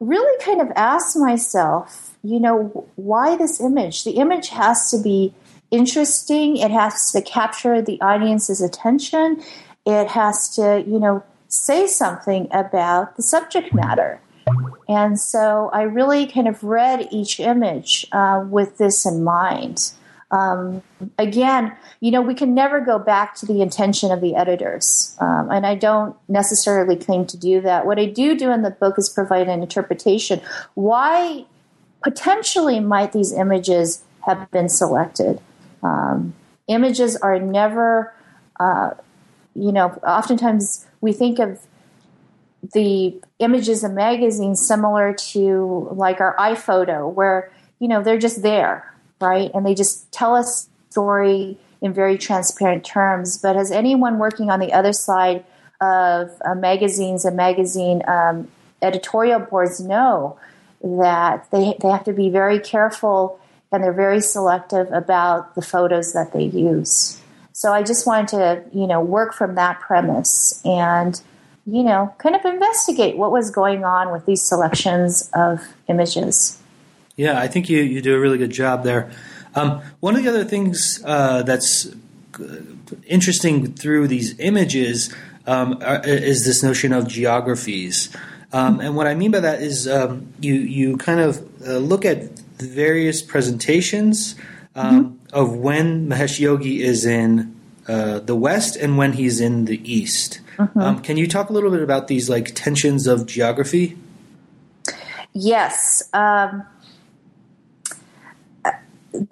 really 0.00 0.44
kind 0.44 0.60
of 0.60 0.70
asked 0.76 1.16
myself, 1.16 2.16
you 2.22 2.40
know, 2.40 2.86
why 2.96 3.36
this 3.36 3.60
image? 3.60 4.04
The 4.04 4.12
image 4.12 4.48
has 4.48 4.90
to 4.90 4.98
be 4.98 5.34
interesting, 5.70 6.56
it 6.56 6.70
has 6.70 7.10
to 7.12 7.22
capture 7.22 7.80
the 7.80 8.00
audience's 8.00 8.60
attention, 8.60 9.42
it 9.86 10.08
has 10.08 10.54
to, 10.56 10.84
you 10.86 10.98
know, 10.98 11.22
say 11.48 11.86
something 11.86 12.48
about 12.52 13.16
the 13.16 13.22
subject 13.22 13.74
matter. 13.74 14.20
And 14.88 15.18
so 15.18 15.70
I 15.72 15.82
really 15.82 16.26
kind 16.26 16.48
of 16.48 16.62
read 16.62 17.08
each 17.10 17.40
image 17.40 18.06
uh, 18.12 18.44
with 18.48 18.78
this 18.78 19.06
in 19.06 19.24
mind. 19.24 19.92
Um, 20.30 20.82
again, 21.18 21.76
you 22.00 22.10
know, 22.10 22.22
we 22.22 22.34
can 22.34 22.54
never 22.54 22.80
go 22.80 22.98
back 22.98 23.34
to 23.36 23.46
the 23.46 23.60
intention 23.60 24.10
of 24.10 24.22
the 24.22 24.34
editors, 24.34 25.14
um, 25.20 25.50
and 25.50 25.66
I 25.66 25.74
don't 25.74 26.16
necessarily 26.26 26.96
claim 26.96 27.26
to 27.26 27.36
do 27.36 27.60
that. 27.60 27.84
What 27.84 27.98
I 27.98 28.06
do 28.06 28.36
do 28.36 28.50
in 28.50 28.62
the 28.62 28.70
book 28.70 28.98
is 28.98 29.10
provide 29.10 29.48
an 29.48 29.62
interpretation. 29.62 30.40
Why 30.72 31.44
potentially 32.02 32.80
might 32.80 33.12
these 33.12 33.32
images 33.32 34.02
have 34.22 34.50
been 34.50 34.70
selected? 34.70 35.38
Um, 35.82 36.34
images 36.66 37.14
are 37.16 37.38
never, 37.38 38.14
uh, 38.58 38.92
you 39.54 39.70
know, 39.70 39.88
oftentimes 40.02 40.86
we 41.02 41.12
think 41.12 41.40
of 41.40 41.60
the 42.72 43.20
images 43.38 43.82
in 43.84 43.94
magazines 43.94 44.66
similar 44.66 45.14
to 45.14 45.88
like 45.92 46.20
our 46.20 46.36
iPhoto, 46.36 47.12
where 47.12 47.52
you 47.78 47.88
know 47.88 48.02
they're 48.02 48.18
just 48.18 48.42
there, 48.42 48.92
right, 49.20 49.50
and 49.54 49.66
they 49.66 49.74
just 49.74 50.10
tell 50.12 50.34
us 50.34 50.68
story 50.90 51.58
in 51.80 51.92
very 51.92 52.16
transparent 52.16 52.84
terms. 52.84 53.38
But 53.38 53.56
as 53.56 53.72
anyone 53.72 54.18
working 54.18 54.50
on 54.50 54.60
the 54.60 54.72
other 54.72 54.92
side 54.92 55.44
of 55.80 56.30
uh, 56.44 56.54
magazines 56.54 57.24
and 57.24 57.36
magazine 57.36 58.02
um, 58.06 58.48
editorial 58.80 59.40
boards 59.40 59.80
know, 59.80 60.38
that 60.82 61.50
they 61.50 61.76
they 61.80 61.88
have 61.88 62.04
to 62.04 62.12
be 62.12 62.30
very 62.30 62.60
careful 62.60 63.40
and 63.72 63.82
they're 63.82 63.92
very 63.92 64.20
selective 64.20 64.92
about 64.92 65.54
the 65.54 65.62
photos 65.62 66.12
that 66.12 66.32
they 66.32 66.44
use. 66.44 67.18
So 67.52 67.72
I 67.72 67.82
just 67.82 68.06
wanted 68.06 68.28
to, 68.28 68.64
you 68.72 68.86
know, 68.86 69.00
work 69.00 69.34
from 69.34 69.54
that 69.54 69.80
premise 69.80 70.60
and, 70.64 71.20
you 71.66 71.82
know, 71.82 72.14
kind 72.18 72.34
of 72.34 72.44
investigate 72.44 73.16
what 73.16 73.30
was 73.30 73.50
going 73.50 73.84
on 73.84 74.12
with 74.12 74.26
these 74.26 74.42
selections 74.42 75.30
of 75.34 75.60
images. 75.88 76.60
Yeah, 77.16 77.38
I 77.38 77.46
think 77.46 77.68
you, 77.68 77.82
you 77.82 78.00
do 78.00 78.14
a 78.14 78.20
really 78.20 78.38
good 78.38 78.50
job 78.50 78.84
there. 78.84 79.12
Um, 79.54 79.82
one 80.00 80.16
of 80.16 80.22
the 80.22 80.28
other 80.28 80.44
things 80.44 81.02
uh, 81.04 81.42
that's 81.42 81.88
interesting 83.06 83.74
through 83.74 84.08
these 84.08 84.38
images 84.40 85.14
um, 85.46 85.78
are, 85.82 86.00
is 86.04 86.44
this 86.44 86.62
notion 86.62 86.92
of 86.92 87.06
geographies. 87.06 88.14
Um, 88.52 88.80
and 88.80 88.96
what 88.96 89.06
I 89.06 89.14
mean 89.14 89.30
by 89.30 89.40
that 89.40 89.62
is 89.62 89.88
um, 89.88 90.32
you 90.40 90.54
you 90.54 90.96
kind 90.98 91.20
of 91.20 91.38
uh, 91.66 91.78
look 91.78 92.04
at 92.04 92.38
various 92.58 93.22
presentations 93.22 94.34
um, 94.74 95.04
mm-hmm. 95.04 95.34
of 95.34 95.56
when 95.56 96.08
Mahesh 96.08 96.38
Yogi 96.38 96.82
is 96.82 97.04
in 97.04 97.54
uh, 97.88 98.20
the 98.20 98.36
West 98.36 98.76
and 98.76 98.98
when 98.98 99.14
he's 99.14 99.40
in 99.40 99.64
the 99.64 99.80
East. 99.90 100.40
Mm-hmm. 100.58 100.78
Um, 100.78 101.02
can 101.02 101.16
you 101.16 101.26
talk 101.26 101.50
a 101.50 101.52
little 101.52 101.70
bit 101.70 101.82
about 101.82 102.08
these 102.08 102.28
like 102.28 102.54
tensions 102.54 103.06
of 103.06 103.26
geography? 103.26 103.96
Yes. 105.32 106.02
Um, 106.12 106.64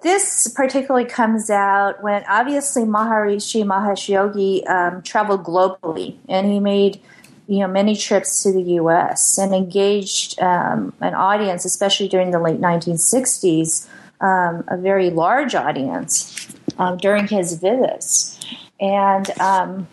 this 0.01 0.51
particularly 0.55 1.07
comes 1.07 1.49
out 1.49 2.03
when 2.03 2.23
obviously 2.29 2.83
Maharishi 2.83 3.63
Mahesh 3.63 4.09
Yogi 4.09 4.65
um, 4.67 5.01
traveled 5.01 5.43
globally 5.43 6.17
and 6.29 6.51
he 6.51 6.59
made 6.59 7.01
you 7.47 7.59
know 7.59 7.67
many 7.67 7.95
trips 7.95 8.43
to 8.43 8.51
the 8.53 8.61
U.S. 8.79 9.37
and 9.37 9.53
engaged 9.53 10.39
um, 10.39 10.93
an 11.01 11.13
audience, 11.13 11.65
especially 11.65 12.07
during 12.07 12.31
the 12.31 12.39
late 12.39 12.61
1960s, 12.61 13.87
um, 14.21 14.63
a 14.67 14.77
very 14.77 15.09
large 15.09 15.53
audience 15.53 16.47
um, 16.77 16.97
during 16.97 17.27
his 17.27 17.53
visits, 17.55 18.39
and 18.79 19.29
um, 19.39 19.87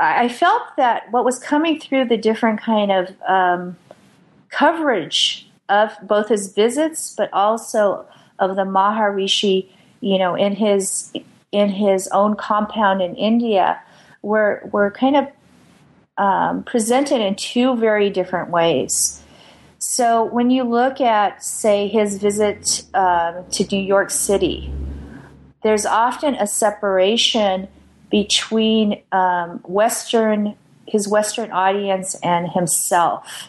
I 0.00 0.28
felt 0.28 0.62
that 0.76 1.10
what 1.12 1.24
was 1.24 1.38
coming 1.38 1.78
through 1.78 2.06
the 2.06 2.16
different 2.16 2.60
kind 2.60 2.90
of 2.90 3.14
um, 3.28 3.76
coverage 4.48 5.46
of 5.68 5.92
both 6.02 6.28
his 6.28 6.52
visits, 6.52 7.14
but 7.16 7.32
also 7.32 8.06
of 8.38 8.56
the 8.56 8.62
Maharishi, 8.62 9.68
you 10.00 10.18
know, 10.18 10.34
in 10.34 10.54
his 10.56 11.12
in 11.52 11.68
his 11.68 12.08
own 12.08 12.34
compound 12.36 13.02
in 13.02 13.14
India, 13.16 13.80
were 14.22 14.68
were 14.72 14.90
kind 14.90 15.16
of 15.16 15.28
um, 16.16 16.64
presented 16.64 17.20
in 17.20 17.34
two 17.34 17.76
very 17.76 18.10
different 18.10 18.50
ways. 18.50 19.22
So 19.78 20.24
when 20.24 20.50
you 20.50 20.64
look 20.64 21.00
at, 21.00 21.42
say, 21.42 21.88
his 21.88 22.18
visit 22.18 22.84
um, 22.92 23.46
to 23.52 23.66
New 23.72 23.82
York 23.82 24.10
City, 24.10 24.70
there's 25.62 25.86
often 25.86 26.34
a 26.34 26.46
separation 26.46 27.68
between 28.10 29.02
um, 29.12 29.58
Western 29.64 30.56
his 30.90 31.06
Western 31.06 31.52
audience 31.52 32.16
and 32.16 32.50
himself. 32.50 33.48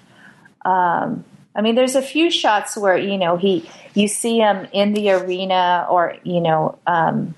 Um, 0.64 1.26
I 1.56 1.62
mean, 1.62 1.76
there's 1.76 1.96
a 1.96 2.02
few 2.02 2.30
shots 2.30 2.78
where 2.78 2.98
you 2.98 3.18
know 3.18 3.36
he 3.36 3.70
you 3.94 4.08
see 4.08 4.38
him 4.38 4.68
in 4.72 4.94
the 4.94 5.12
arena 5.12 5.86
or 5.90 6.16
you 6.24 6.40
know 6.40 6.78
um, 6.88 7.36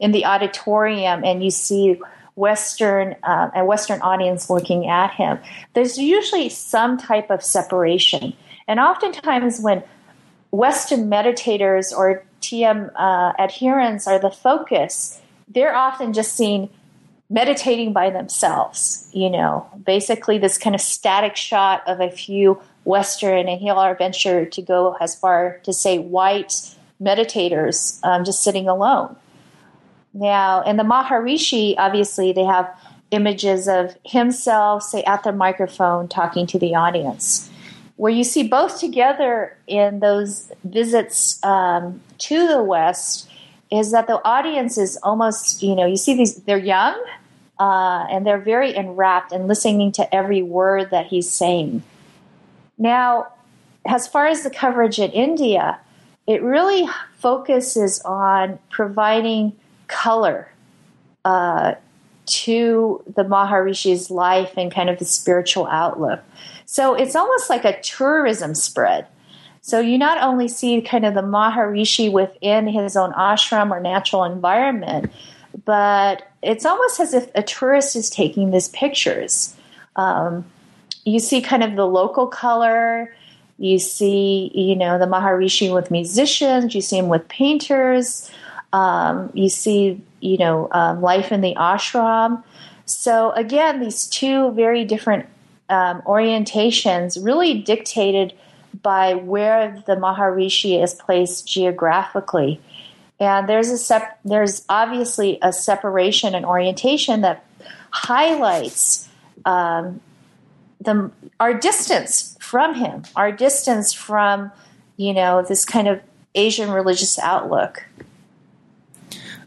in 0.00 0.12
the 0.12 0.24
auditorium, 0.24 1.24
and 1.24 1.44
you 1.44 1.50
see 1.50 2.00
Western 2.34 3.14
uh, 3.22 3.50
a 3.54 3.64
Western 3.64 4.00
audience 4.00 4.50
looking 4.50 4.88
at 4.88 5.12
him. 5.12 5.38
There's 5.74 5.98
usually 5.98 6.48
some 6.48 6.98
type 6.98 7.30
of 7.30 7.44
separation, 7.44 8.32
and 8.66 8.80
oftentimes 8.80 9.60
when 9.60 9.84
Western 10.50 11.08
meditators 11.08 11.96
or 11.96 12.24
TM 12.40 12.90
uh, 12.96 13.32
adherents 13.38 14.08
are 14.08 14.18
the 14.18 14.30
focus, 14.30 15.21
they're 15.54 15.74
often 15.74 16.12
just 16.12 16.36
seen 16.36 16.68
meditating 17.30 17.92
by 17.92 18.10
themselves. 18.10 19.08
You 19.12 19.30
know, 19.30 19.66
basically 19.84 20.38
this 20.38 20.58
kind 20.58 20.74
of 20.74 20.80
static 20.80 21.36
shot 21.36 21.82
of 21.86 22.00
a 22.00 22.10
few 22.10 22.60
Western, 22.84 23.48
and 23.48 23.60
he'll 23.60 23.94
venture 23.94 24.44
to 24.44 24.62
go 24.62 24.96
as 25.00 25.14
far 25.14 25.60
to 25.64 25.72
say 25.72 25.98
white 25.98 26.74
meditators 27.00 27.98
um, 28.04 28.24
just 28.24 28.42
sitting 28.42 28.68
alone. 28.68 29.14
Now, 30.14 30.62
in 30.62 30.76
the 30.76 30.82
Maharishi, 30.82 31.74
obviously, 31.78 32.32
they 32.32 32.44
have 32.44 32.68
images 33.10 33.68
of 33.68 33.96
himself, 34.04 34.82
say, 34.82 35.02
at 35.04 35.22
the 35.22 35.32
microphone 35.32 36.08
talking 36.08 36.46
to 36.48 36.58
the 36.58 36.74
audience. 36.74 37.50
Where 37.96 38.12
you 38.12 38.24
see 38.24 38.48
both 38.48 38.80
together 38.80 39.56
in 39.66 40.00
those 40.00 40.50
visits 40.64 41.42
um, 41.44 42.00
to 42.18 42.48
the 42.48 42.62
West 42.62 43.28
is 43.72 43.90
that 43.92 44.06
the 44.06 44.22
audience 44.24 44.76
is 44.76 44.98
almost, 45.02 45.62
you 45.62 45.74
know, 45.74 45.86
you 45.86 45.96
see 45.96 46.14
these, 46.14 46.36
they're 46.42 46.58
young, 46.58 47.02
uh, 47.58 48.06
and 48.10 48.26
they're 48.26 48.38
very 48.38 48.76
enwrapped 48.76 49.32
and 49.32 49.48
listening 49.48 49.90
to 49.92 50.14
every 50.14 50.42
word 50.42 50.90
that 50.90 51.06
he's 51.06 51.30
saying. 51.30 51.82
Now, 52.76 53.32
as 53.86 54.06
far 54.06 54.26
as 54.26 54.42
the 54.42 54.50
coverage 54.50 54.98
in 54.98 55.10
India, 55.12 55.78
it 56.26 56.42
really 56.42 56.86
focuses 57.18 58.00
on 58.02 58.58
providing 58.70 59.56
color 59.86 60.48
uh, 61.24 61.74
to 62.26 63.02
the 63.06 63.24
Maharishi's 63.24 64.10
life 64.10 64.52
and 64.56 64.72
kind 64.72 64.90
of 64.90 64.98
the 64.98 65.04
spiritual 65.04 65.66
outlook. 65.66 66.20
So 66.66 66.94
it's 66.94 67.16
almost 67.16 67.50
like 67.50 67.64
a 67.64 67.80
tourism 67.80 68.54
spread. 68.54 69.06
So 69.62 69.78
you 69.78 69.96
not 69.96 70.20
only 70.20 70.48
see 70.48 70.82
kind 70.82 71.06
of 71.06 71.14
the 71.14 71.22
Maharishi 71.22 72.10
within 72.10 72.66
his 72.66 72.96
own 72.96 73.12
ashram 73.12 73.70
or 73.70 73.80
natural 73.80 74.24
environment, 74.24 75.12
but 75.64 76.28
it's 76.42 76.66
almost 76.66 76.98
as 76.98 77.14
if 77.14 77.30
a 77.36 77.42
tourist 77.44 77.94
is 77.94 78.10
taking 78.10 78.50
these 78.50 78.68
pictures. 78.68 79.56
Um, 79.94 80.44
you 81.04 81.20
see 81.20 81.40
kind 81.40 81.62
of 81.62 81.76
the 81.76 81.86
local 81.86 82.26
color. 82.26 83.14
You 83.56 83.78
see, 83.78 84.50
you 84.52 84.74
know, 84.74 84.98
the 84.98 85.06
Maharishi 85.06 85.72
with 85.72 85.92
musicians. 85.92 86.74
You 86.74 86.80
see 86.80 86.98
him 86.98 87.08
with 87.08 87.28
painters. 87.28 88.30
Um, 88.72 89.30
you 89.32 89.48
see, 89.48 90.00
you 90.20 90.38
know, 90.38 90.68
um, 90.72 91.00
life 91.00 91.30
in 91.30 91.40
the 91.40 91.54
ashram. 91.54 92.42
So 92.84 93.30
again, 93.32 93.78
these 93.78 94.08
two 94.08 94.50
very 94.52 94.84
different 94.84 95.26
um, 95.68 96.02
orientations 96.02 97.24
really 97.24 97.60
dictated 97.60 98.34
by 98.80 99.14
where 99.14 99.82
the 99.86 99.96
Maharishi 99.96 100.82
is 100.82 100.94
placed 100.94 101.46
geographically. 101.46 102.60
And 103.20 103.48
there's 103.48 103.68
a 103.68 103.78
sep- 103.78 104.18
there's 104.24 104.64
obviously 104.68 105.38
a 105.42 105.52
separation 105.52 106.34
and 106.34 106.44
orientation 106.44 107.20
that 107.20 107.44
highlights 107.90 109.08
um, 109.44 110.00
the 110.80 111.10
our 111.38 111.54
distance 111.54 112.36
from 112.40 112.74
him, 112.74 113.04
our 113.14 113.30
distance 113.30 113.92
from 113.92 114.50
you 114.96 115.12
know 115.12 115.42
this 115.42 115.64
kind 115.64 115.88
of 115.88 116.00
Asian 116.34 116.70
religious 116.70 117.18
outlook. 117.18 117.84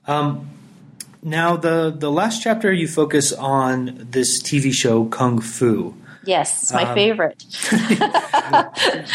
Um, 0.07 0.49
now, 1.21 1.57
the 1.57 1.93
the 1.95 2.11
last 2.11 2.41
chapter 2.41 2.71
you 2.71 2.87
focus 2.87 3.33
on 3.33 4.07
this 4.11 4.41
TV 4.41 4.71
show 4.71 5.05
Kung 5.05 5.41
Fu. 5.41 5.95
Yes, 6.25 6.63
it's 6.63 6.73
my 6.73 6.83
um, 6.83 6.95
favorite. 6.95 7.43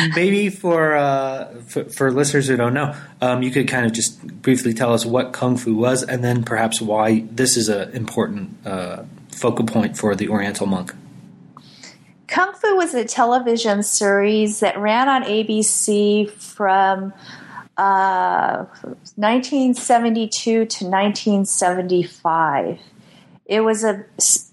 maybe 0.14 0.48
for, 0.48 0.94
uh, 0.96 1.54
for, 1.66 1.84
for 1.84 2.11
listeners 2.11 2.48
who 2.48 2.56
don't 2.56 2.74
know, 2.74 2.94
um, 3.20 3.42
you 3.42 3.50
could 3.50 3.68
kind 3.68 3.86
of 3.86 3.92
just 3.92 4.24
briefly 4.42 4.74
tell 4.74 4.92
us 4.92 5.04
what 5.04 5.32
kung 5.32 5.56
fu 5.56 5.74
was, 5.74 6.02
and 6.02 6.24
then 6.24 6.42
perhaps 6.42 6.80
why 6.80 7.24
this 7.30 7.56
is 7.56 7.68
an 7.68 7.90
important 7.92 8.66
uh, 8.66 9.02
focal 9.30 9.66
point 9.66 9.96
for 9.96 10.14
the 10.14 10.28
Oriental 10.28 10.66
monk. 10.66 10.94
Kung 12.26 12.54
Fu 12.54 12.76
was 12.76 12.94
a 12.94 13.04
television 13.04 13.82
series 13.82 14.61
that 14.61 14.78
ran 14.78 15.08
on 15.08 15.24
ABC 15.24 16.30
from 16.30 17.12
uh, 17.76 18.66
1972 19.16 20.66
to 20.66 20.84
1975. 20.84 22.78
It 23.51 23.64
was 23.64 23.82
a, 23.82 24.05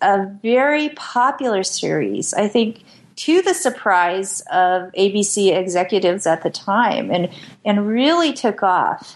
a 0.01 0.25
very 0.41 0.89
popular 0.89 1.63
series, 1.63 2.33
I 2.33 2.47
think, 2.47 2.83
to 3.17 3.43
the 3.43 3.53
surprise 3.53 4.41
of 4.51 4.91
ABC 4.93 5.55
executives 5.55 6.25
at 6.25 6.41
the 6.41 6.49
time, 6.49 7.11
and, 7.11 7.29
and 7.63 7.87
really 7.87 8.33
took 8.33 8.63
off, 8.63 9.15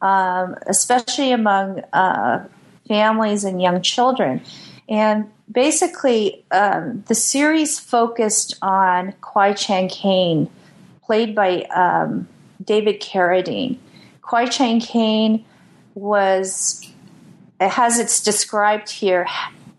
um, 0.00 0.54
especially 0.68 1.32
among 1.32 1.80
uh, 1.92 2.46
families 2.86 3.42
and 3.42 3.60
young 3.60 3.82
children. 3.82 4.42
And 4.88 5.28
basically, 5.50 6.44
um, 6.52 7.02
the 7.08 7.16
series 7.16 7.80
focused 7.80 8.56
on 8.62 9.12
Kwai 9.22 9.54
Chang 9.54 9.88
Caine, 9.88 10.48
played 11.02 11.34
by 11.34 11.62
um, 11.74 12.28
David 12.64 13.00
Carradine. 13.00 13.78
Kwai 14.22 14.46
Chang 14.46 14.78
Caine 14.78 15.44
was 15.96 16.86
as 17.60 17.98
it's 17.98 18.22
described 18.22 18.90
here 18.90 19.26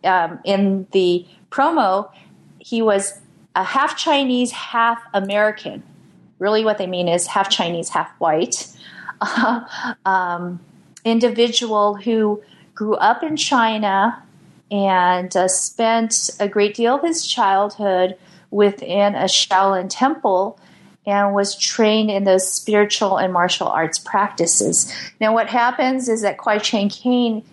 um, 0.04 0.40
in 0.44 0.88
the 0.92 1.26
promo, 1.52 2.10
he 2.60 2.82
was 2.82 3.20
a 3.56 3.64
half 3.64 3.98
Chinese, 3.98 4.52
half 4.52 5.02
American. 5.14 5.84
Really, 6.40 6.64
what 6.64 6.78
they 6.78 6.88
mean 6.88 7.08
is 7.08 7.28
half 7.28 7.50
Chinese, 7.50 7.90
half 7.90 8.10
white. 8.20 8.68
Uh, 9.22 9.94
um, 10.06 10.60
individual 11.04 11.96
who 11.96 12.42
grew 12.76 12.96
up 12.96 13.24
in 13.24 13.36
China 13.36 14.22
and 14.70 15.36
uh, 15.36 15.48
spent 15.48 16.30
a 16.40 16.48
great 16.48 16.76
deal 16.76 16.96
of 16.96 17.04
his 17.04 17.26
childhood 17.26 18.18
within 18.52 19.16
a 19.16 19.24
Shaolin 19.24 19.88
temple 19.90 20.60
and 21.06 21.34
was 21.34 21.56
trained 21.58 22.12
in 22.12 22.26
those 22.26 22.52
spiritual 22.52 23.18
and 23.18 23.32
martial 23.32 23.68
arts 23.68 23.98
practices. 23.98 24.94
Now, 25.22 25.34
what 25.34 25.48
happens 25.48 26.10
is 26.10 26.22
that 26.22 26.38
Kwai 26.38 26.60
Chang 26.60 26.90
Caine 26.90 27.44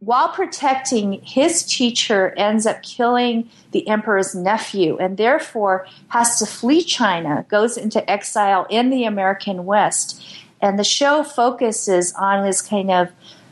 while 0.00 0.30
protecting 0.30 1.20
his 1.22 1.62
teacher, 1.62 2.32
ends 2.36 2.66
up 2.66 2.82
killing 2.82 3.48
the 3.72 3.86
emperor's 3.86 4.34
nephew 4.34 4.96
and 4.98 5.18
therefore 5.18 5.86
has 6.08 6.38
to 6.38 6.46
flee 6.46 6.82
China, 6.82 7.44
goes 7.48 7.76
into 7.76 8.10
exile 8.10 8.66
in 8.70 8.88
the 8.88 9.04
American 9.04 9.66
West. 9.66 10.22
And 10.62 10.78
the 10.78 10.84
show 10.84 11.22
focuses 11.22 12.14
on 12.14 12.44
his 12.44 12.62
kind 12.62 12.90
of 12.90 13.08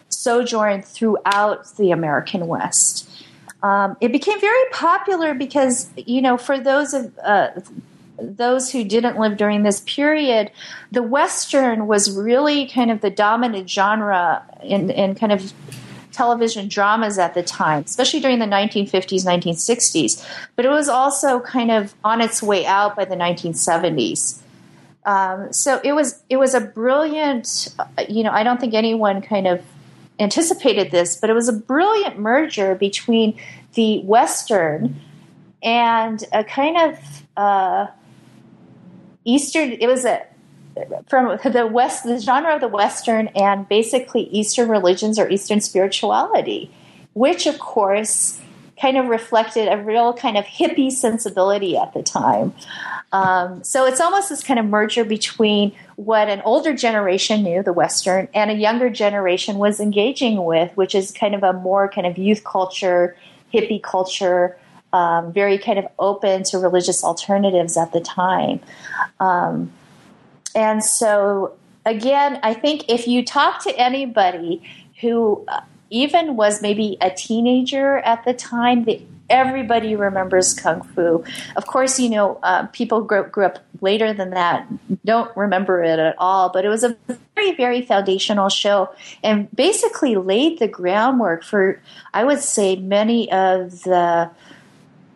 sojourn 0.09 0.83
throughout 0.83 1.77
the 1.77 1.91
American 1.91 2.47
West. 2.47 3.09
Um, 3.63 3.97
it 4.01 4.11
became 4.11 4.41
very 4.41 4.71
popular 4.73 5.35
because, 5.35 5.91
you 5.97 6.23
know, 6.23 6.39
for 6.39 6.59
those 6.59 6.95
of 6.95 7.19
uh, 7.19 7.49
those 8.21 8.73
who 8.73 8.85
didn't 8.85 9.19
live 9.19 9.37
during 9.37 9.65
this 9.65 9.81
period, 9.81 10.51
the 10.93 11.03
Western 11.03 11.87
was 11.87 12.11
really 12.11 12.67
kind 12.67 12.91
of 12.91 13.01
the 13.01 13.11
dominant 13.11 13.69
genre 13.69 14.43
in 14.63 15.15
kind 15.15 15.33
of 15.33 15.53
television 16.19 16.67
dramas 16.67 17.17
at 17.17 17.35
the 17.35 17.45
time, 17.45 17.85
especially 17.87 18.19
during 18.19 18.41
the 18.41 18.45
1950s, 18.45 19.25
1960s. 19.25 20.27
But 20.57 20.65
it 20.65 20.71
was 20.71 20.89
also 20.89 21.39
kind 21.39 21.71
of 21.71 21.95
on 22.03 22.21
its 22.21 22.43
way 22.43 22.67
out 22.67 22.97
by 22.97 23.05
the 23.05 23.15
1970s. 23.15 24.41
Um, 25.05 25.53
so 25.53 25.81
it 25.85 25.93
was 25.93 26.21
it 26.29 26.37
was 26.37 26.55
a 26.55 26.61
brilliant, 26.61 27.69
you 28.09 28.25
know, 28.25 28.33
I 28.33 28.43
don't 28.43 28.61
think 28.61 28.75
anyone 28.75 29.23
kind 29.23 29.47
of 29.47 29.63
anticipated 30.19 30.91
this, 30.91 31.17
but 31.17 31.31
it 31.31 31.35
was 31.35 31.49
a 31.49 31.53
brilliant 31.53 32.19
merger 32.19 32.75
between 32.75 33.39
the 33.75 34.01
Western 34.01 35.01
and 35.63 36.25
a 36.33 36.43
kind 36.43 36.77
of 36.77 37.23
uh, 37.37 37.87
Eastern. 39.25 39.71
It 39.71 39.87
was 39.87 40.05
a 40.05 40.27
from 41.09 41.39
the 41.53 41.67
west 41.67 42.05
the 42.05 42.19
genre 42.19 42.55
of 42.55 42.61
the 42.61 42.69
western 42.69 43.29
and 43.29 43.69
basically 43.69 44.23
eastern 44.25 44.69
religions 44.69 45.19
or 45.19 45.29
eastern 45.29 45.61
spirituality 45.61 46.71
which 47.15 47.47
of 47.47 47.59
course 47.59 48.41
kind 48.81 48.97
of 48.97 49.07
reflected 49.07 49.69
a 49.69 49.77
real 49.77 50.13
kind 50.13 50.37
of 50.37 50.45
hippie 50.45 50.91
sensibility 50.91 51.77
at 51.77 51.93
the 51.95 52.03
time. 52.03 52.55
Um, 53.11 53.65
so 53.65 53.87
it's 53.87 54.01
almost 54.01 54.29
this 54.29 54.43
kind 54.43 54.61
of 54.61 54.67
merger 54.67 55.05
between 55.05 55.73
what 55.97 56.29
an 56.29 56.43
older 56.43 56.75
generation 56.75 57.43
knew 57.43 57.63
the 57.63 57.73
western 57.73 58.29
and 58.35 58.51
a 58.51 58.55
younger 58.55 58.91
generation 58.91 59.57
was 59.57 59.81
engaging 59.81 60.45
with 60.45 60.77
which 60.77 60.95
is 60.95 61.11
kind 61.11 61.35
of 61.35 61.43
a 61.43 61.55
more 61.55 61.89
kind 61.89 62.07
of 62.07 62.19
youth 62.19 62.45
culture 62.45 63.17
hippie 63.53 63.83
culture 63.83 64.59
um, 64.93 65.33
very 65.33 65.59
kind 65.59 65.79
of 65.79 65.87
open 65.99 66.45
to 66.45 66.59
religious 66.59 67.05
alternatives 67.05 67.77
at 67.77 67.93
the 67.93 68.01
time. 68.01 68.61
Um, 69.21 69.73
and 70.55 70.85
so, 70.85 71.57
again, 71.85 72.41
I 72.43 72.55
think 72.55 72.85
if 72.89 73.07
you 73.07 73.25
talk 73.25 73.63
to 73.65 73.79
anybody 73.79 74.63
who 75.01 75.45
uh, 75.49 75.61
even 75.91 76.37
was 76.37 76.63
maybe 76.63 76.97
a 77.01 77.11
teenager 77.11 77.99
at 77.99 78.25
the 78.25 78.35
time, 78.35 78.87
everybody 79.31 79.95
remembers 79.95 80.55
Kung 80.55 80.83
Fu. 80.83 81.25
Of 81.57 81.67
course, 81.67 81.99
you 81.99 82.11
know, 82.11 82.39
uh, 82.43 82.67
people 82.69 83.03
grew, 83.03 83.25
grew, 83.25 83.47
up 83.47 83.59
later 83.81 84.13
than 84.13 84.31
that 84.31 84.67
don't 85.09 85.35
remember 85.39 85.83
it 85.83 85.99
at 85.99 86.15
all, 86.19 86.51
but 86.51 86.67
it 86.67 86.69
was 86.69 86.85
a 86.85 86.95
very, 87.35 87.55
very 87.55 87.81
foundational 87.81 88.51
show 88.51 88.91
and 89.25 89.49
basically 89.57 90.17
laid 90.17 90.59
the 90.59 90.69
groundwork 90.69 91.43
for, 91.43 91.81
I 92.13 92.25
would 92.25 92.41
say, 92.41 92.77
many 92.77 93.33
of 93.33 93.85
the 93.85 94.31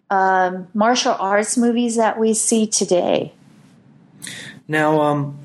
um, 0.08 0.66
martial 0.72 1.14
arts 1.18 1.58
movies 1.58 1.96
that 1.96 2.18
we 2.18 2.32
see 2.32 2.66
today. 2.66 3.34
Now, 4.72 5.02
um, 5.02 5.38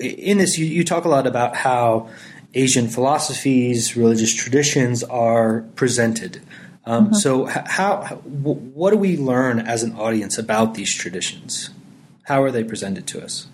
in 0.00 0.38
this, 0.38 0.58
you, 0.58 0.66
you 0.66 0.82
talk 0.82 1.04
a 1.04 1.08
lot 1.08 1.28
about 1.28 1.54
how 1.54 2.10
Asian 2.52 2.88
philosophies, 2.88 3.96
religious 3.96 4.34
traditions 4.34 5.04
are 5.04 5.60
presented. 5.76 6.42
Um, 6.84 7.04
mm-hmm. 7.04 7.14
So, 7.14 7.44
how, 7.44 8.02
how, 8.02 8.16
what 8.16 8.90
do 8.90 8.96
we 8.96 9.16
learn 9.16 9.60
as 9.60 9.84
an 9.84 9.94
audience 9.94 10.36
about 10.36 10.74
these 10.74 10.92
traditions? 10.92 11.70
How 12.24 12.42
are 12.42 12.50
they 12.50 12.64
presented 12.64 13.06
to 13.06 13.22
us? 13.22 13.46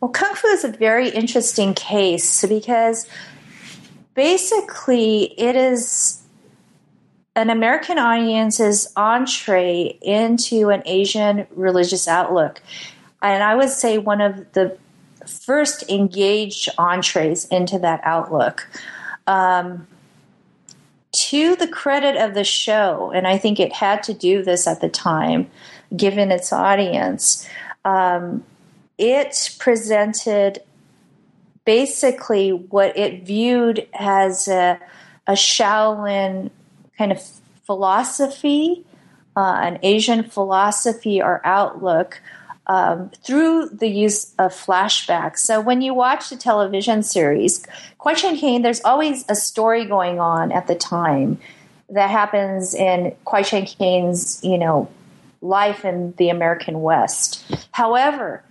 Well, 0.00 0.12
Kung 0.12 0.32
Fu 0.36 0.46
is 0.46 0.62
a 0.62 0.70
very 0.70 1.08
interesting 1.08 1.74
case 1.74 2.46
because 2.46 3.08
basically, 4.14 5.34
it 5.36 5.56
is 5.56 6.22
an 7.36 7.50
American 7.50 7.98
audience's 7.98 8.92
entree 8.96 9.98
into 10.02 10.70
an 10.70 10.82
Asian 10.84 11.46
religious 11.54 12.08
outlook. 12.08 12.60
And 13.22 13.42
I 13.42 13.54
would 13.54 13.70
say 13.70 13.98
one 13.98 14.20
of 14.20 14.52
the 14.52 14.76
first 15.26 15.88
engaged 15.88 16.68
entrees 16.78 17.46
into 17.46 17.78
that 17.78 18.00
outlook. 18.02 18.68
Um, 19.26 19.86
to 21.12 21.56
the 21.56 21.68
credit 21.68 22.16
of 22.16 22.34
the 22.34 22.44
show, 22.44 23.10
and 23.10 23.26
I 23.26 23.36
think 23.36 23.58
it 23.58 23.72
had 23.72 24.02
to 24.04 24.14
do 24.14 24.42
this 24.42 24.66
at 24.66 24.80
the 24.80 24.88
time, 24.88 25.50
given 25.96 26.30
its 26.30 26.52
audience, 26.52 27.48
um, 27.84 28.44
it 28.96 29.56
presented 29.58 30.62
basically 31.64 32.50
what 32.50 32.96
it 32.96 33.24
viewed 33.24 33.86
as 33.92 34.46
a, 34.46 34.78
a 35.26 35.32
Shaolin 35.32 36.50
kind 37.00 37.12
of 37.12 37.22
philosophy, 37.64 38.84
uh, 39.34 39.56
an 39.62 39.78
Asian 39.82 40.22
philosophy 40.22 41.22
or 41.22 41.40
outlook 41.44 42.20
um, 42.66 43.10
through 43.24 43.70
the 43.70 43.88
use 43.88 44.34
of 44.38 44.52
flashbacks. 44.52 45.38
So 45.38 45.62
when 45.62 45.80
you 45.80 45.94
watch 45.94 46.28
the 46.28 46.36
television 46.36 47.02
series, 47.02 47.66
Chang 48.16 48.36
Caine, 48.36 48.60
there's 48.60 48.82
always 48.84 49.24
a 49.30 49.34
story 49.34 49.86
going 49.86 50.20
on 50.20 50.52
at 50.52 50.66
the 50.66 50.74
time 50.74 51.38
that 51.88 52.10
happens 52.10 52.74
in 52.74 53.16
Chang 53.44 53.66
Caine's, 53.66 54.38
you 54.44 54.58
know, 54.58 54.90
life 55.40 55.86
in 55.86 56.12
the 56.18 56.28
American 56.28 56.82
West. 56.82 57.42
However, 57.72 58.44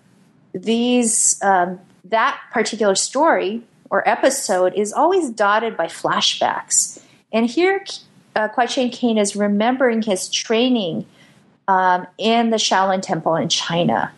these 0.53 1.39
um, 1.43 1.79
that 2.05 2.39
particular 2.51 2.95
story 2.95 3.61
or 3.91 4.07
episode 4.09 4.73
is 4.73 4.91
always 4.91 5.29
dotted 5.29 5.77
by 5.77 5.85
flashbacks. 5.85 6.99
And 7.31 7.45
here, 7.45 7.85
uh, 8.35 8.65
Chang 8.65 8.89
Caine 8.91 9.17
is 9.17 9.35
remembering 9.35 10.01
his 10.01 10.29
training 10.29 11.05
um, 11.67 12.07
in 12.17 12.49
the 12.49 12.57
Shaolin 12.57 13.01
Temple 13.01 13.35
in 13.35 13.49
China. 13.49 14.11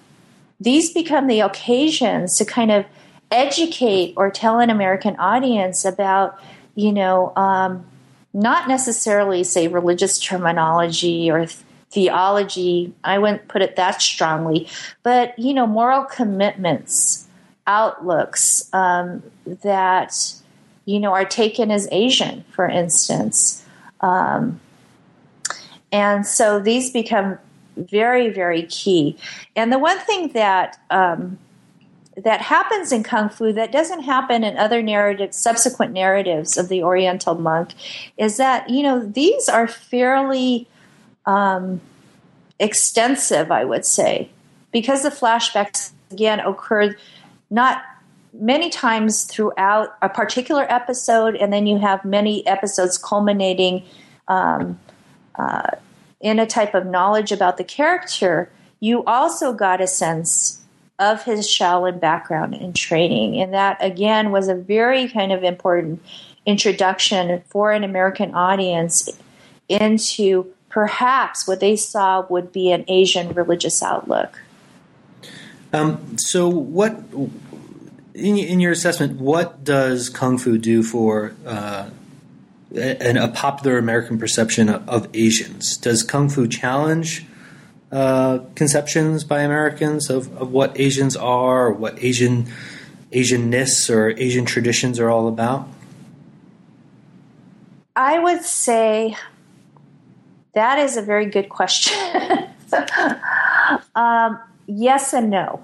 These 0.59 0.93
become 0.93 1.28
the 1.28 1.41
occasions 1.41 2.38
to 2.38 2.45
kind 2.45 2.72
of 2.72 2.86
educate 3.32 4.14
or 4.16 4.30
tell 4.30 4.59
an 4.59 4.70
American 4.70 5.16
audience 5.18 5.86
about, 5.86 6.39
you 6.76 6.91
know, 6.91 7.34
um, 7.36 7.86
not 8.34 8.68
necessarily 8.68 9.43
say 9.43 9.68
religious 9.68 10.20
terminology 10.20 11.30
or 11.30 11.45
th- 11.45 11.57
theology. 11.89 12.93
I 13.03 13.18
wouldn't 13.18 13.47
put 13.47 13.62
it 13.62 13.76
that 13.76 14.01
strongly, 14.01 14.70
but 15.03 15.38
you 15.38 15.53
know, 15.53 15.68
moral 15.68 16.05
commitments, 16.05 17.28
outlooks 17.68 18.70
um, 18.74 19.24
that 19.64 20.34
you 20.86 20.99
know 20.99 21.14
are 21.14 21.26
taken 21.26 21.72
as 21.72 21.88
Asian, 21.91 22.43
for 22.51 22.68
instance. 22.68 23.61
Um, 24.02 24.60
and 25.91 26.26
so 26.26 26.60
these 26.60 26.91
become 26.91 27.38
very, 27.78 28.30
very 28.30 28.64
key. 28.64 29.18
And 29.56 29.72
the 29.72 29.80
one 29.80 29.99
thing 29.99 30.30
that 30.30 30.78
um, 30.89 31.38
that 32.18 32.41
happens 32.41 32.91
in 32.91 33.04
kung 33.04 33.30
fu 33.30 33.54
that 33.54 33.72
doesn't 33.72 34.02
happen 34.02 34.43
in 34.43 34.58
other 34.58 34.82
narrative 34.82 35.34
subsequent 35.34 35.93
narratives 35.93 36.58
of 36.58 36.68
the 36.68 36.84
oriental 36.84 37.36
monk 37.36 37.74
is 38.18 38.38
that 38.38 38.70
you 38.70 38.84
know 38.84 38.99
these 38.99 39.47
are 39.47 39.68
fairly 39.68 40.68
um, 41.26 41.80
extensive 42.60 43.49
i 43.49 43.64
would 43.64 43.86
say 43.86 44.30
because 44.72 45.04
the 45.04 45.10
flashbacks 45.10 45.91
again 46.12 46.41
occurred 46.41 46.97
not 47.49 47.82
many 48.34 48.70
times 48.70 49.24
throughout 49.24 49.96
a 50.02 50.10
particular 50.10 50.66
episode 50.70 51.36
and 51.36 51.52
then 51.52 51.68
you 51.68 51.78
have 51.78 52.04
many 52.06 52.46
episodes 52.48 52.98
culminating 52.98 53.84
um, 54.28 54.80
uh, 55.36 55.72
in 56.22 56.40
a 56.40 56.46
type 56.46 56.74
of 56.74 56.86
knowledge 56.86 57.32
about 57.32 57.58
the 57.58 57.64
character, 57.64 58.50
you 58.80 59.04
also 59.06 59.54
got 59.54 59.82
a 59.82 59.88
sense 59.88 60.62
of 61.00 61.24
his 61.24 61.48
Shaolin 61.48 62.00
background 62.00 62.54
and 62.54 62.76
training. 62.76 63.42
And 63.42 63.54
that, 63.54 63.78
again, 63.84 64.32
was 64.32 64.48
a 64.48 64.56
very 64.56 65.08
kind 65.10 65.32
of 65.32 65.44
important 65.44 66.02
introduction 66.46 67.42
for 67.48 67.72
an 67.72 67.84
American 67.84 68.34
audience 68.36 69.10
into 69.68 70.54
perhaps 70.70 71.48
what 71.48 71.60
they 71.60 71.76
saw 71.76 72.26
would 72.30 72.52
be 72.52 72.72
an 72.72 72.86
Asian 72.88 73.34
religious 73.34 73.82
outlook. 73.82 74.40
Um, 75.74 76.18
so, 76.18 76.48
what, 76.48 76.92
in, 78.14 78.38
in, 78.38 78.59
your 78.59 78.72
assessment, 78.72 79.20
what 79.20 79.64
does 79.64 80.09
Kung 80.09 80.38
Fu 80.38 80.57
do 80.57 80.84
for 80.84 81.34
uh, 81.45 81.89
a 82.76 83.28
popular 83.30 83.78
American 83.78 84.18
perception 84.18 84.70
of, 84.70 84.88
of 84.88 85.07
Asians. 85.14 85.78
Does 85.78 86.03
Kung 86.03 86.30
Fu 86.30 86.47
challenge 86.47 87.26
uh, 87.91 88.39
conceptions 88.55 89.24
by 89.24 89.41
Americans 89.41 90.09
of, 90.09 90.36
of 90.41 90.51
what 90.51 90.80
Asians 90.80 91.16
are, 91.18 91.68
or 91.68 91.74
what 91.74 92.01
Asian 92.01 92.47
Asianness 93.12 93.89
or 93.89 94.12
Asian 94.12 94.45
traditions 94.45 94.99
are 94.99 95.09
all 95.09 95.28
about? 95.28 95.68
I 97.95 98.20
would 98.20 98.43
say 98.43 99.18
that 100.53 100.80
is 100.80 100.95
a 100.95 101.01
very 101.01 101.26
good 101.26 101.49
question. 101.49 101.97
um, 103.95 104.39
yes 104.66 105.14
and 105.14 105.30
no. 105.30 105.62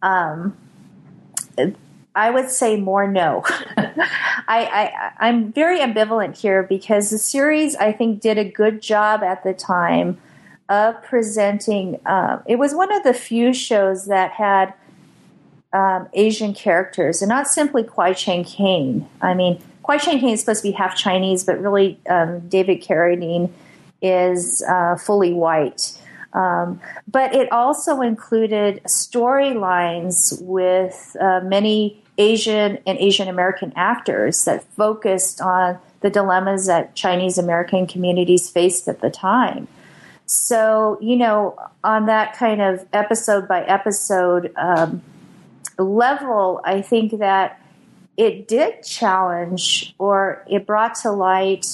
Um, 0.00 0.56
I 2.14 2.30
would 2.30 2.50
say 2.50 2.76
more 2.76 3.06
no. 3.06 3.44
I, 4.48 5.12
I 5.18 5.28
am 5.28 5.52
very 5.52 5.78
ambivalent 5.78 6.36
here 6.36 6.62
because 6.62 7.10
the 7.10 7.18
series 7.18 7.76
I 7.76 7.92
think 7.92 8.20
did 8.20 8.38
a 8.38 8.44
good 8.44 8.82
job 8.82 9.22
at 9.22 9.44
the 9.44 9.54
time 9.54 10.18
of 10.68 11.00
presenting. 11.04 12.00
Um, 12.06 12.42
it 12.46 12.56
was 12.56 12.74
one 12.74 12.92
of 12.92 13.04
the 13.04 13.14
few 13.14 13.52
shows 13.52 14.06
that 14.06 14.32
had 14.32 14.74
um, 15.72 16.08
Asian 16.12 16.54
characters, 16.54 17.22
and 17.22 17.28
not 17.28 17.46
simply 17.46 17.84
Kwai 17.84 18.14
Chang 18.14 18.42
Caine. 18.42 19.08
I 19.20 19.34
mean, 19.34 19.62
Kwai 19.82 19.98
Chang 19.98 20.18
Caine 20.18 20.34
is 20.34 20.40
supposed 20.40 20.62
to 20.62 20.68
be 20.68 20.72
half 20.72 20.96
Chinese, 20.96 21.44
but 21.44 21.60
really 21.60 22.00
um, 22.08 22.48
David 22.48 22.82
Carradine 22.82 23.50
is 24.00 24.62
uh, 24.68 24.96
fully 24.96 25.32
white. 25.32 25.98
Um, 26.32 26.80
but 27.10 27.34
it 27.34 27.50
also 27.50 28.00
included 28.00 28.82
storylines 28.84 30.40
with 30.42 31.16
uh, 31.20 31.40
many 31.42 32.02
Asian 32.18 32.78
and 32.86 32.98
Asian 32.98 33.28
American 33.28 33.72
actors 33.76 34.44
that 34.44 34.64
focused 34.74 35.40
on 35.40 35.78
the 36.00 36.10
dilemmas 36.10 36.66
that 36.66 36.94
Chinese 36.94 37.38
American 37.38 37.86
communities 37.86 38.50
faced 38.50 38.88
at 38.88 39.00
the 39.00 39.10
time. 39.10 39.68
So, 40.26 40.98
you 41.00 41.16
know, 41.16 41.56
on 41.82 42.06
that 42.06 42.36
kind 42.36 42.60
of 42.60 42.84
episode 42.92 43.48
by 43.48 43.62
episode 43.62 44.52
um, 44.56 45.02
level, 45.78 46.60
I 46.64 46.82
think 46.82 47.18
that 47.18 47.62
it 48.16 48.46
did 48.46 48.82
challenge 48.82 49.94
or 49.96 50.44
it 50.48 50.66
brought 50.66 50.96
to 50.96 51.12
light 51.12 51.66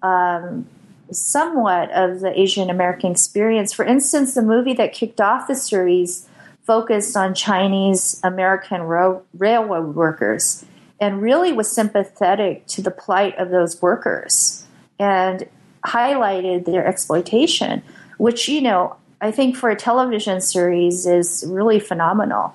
um, 0.00 0.66
somewhat 1.10 1.90
of 1.92 2.20
the 2.20 2.38
Asian 2.38 2.70
American 2.70 3.12
experience. 3.12 3.72
For 3.72 3.84
instance, 3.84 4.34
the 4.34 4.42
movie 4.42 4.74
that 4.74 4.92
kicked 4.92 5.20
off 5.20 5.48
the 5.48 5.54
series 5.54 6.28
focused 6.62 7.16
on 7.16 7.34
Chinese 7.34 8.20
American 8.22 8.82
ro- 8.82 9.22
railroad 9.36 9.94
workers 9.94 10.64
and 11.00 11.22
really 11.22 11.52
was 11.52 11.70
sympathetic 11.70 12.66
to 12.66 12.82
the 12.82 12.90
plight 12.90 13.36
of 13.38 13.50
those 13.50 13.80
workers 13.80 14.66
and 14.98 15.48
highlighted 15.86 16.64
their 16.64 16.86
exploitation, 16.86 17.82
which, 18.18 18.48
you 18.48 18.60
know, 18.60 18.96
I 19.20 19.30
think 19.30 19.56
for 19.56 19.70
a 19.70 19.76
television 19.76 20.40
series 20.40 21.06
is 21.06 21.44
really 21.48 21.80
phenomenal. 21.80 22.54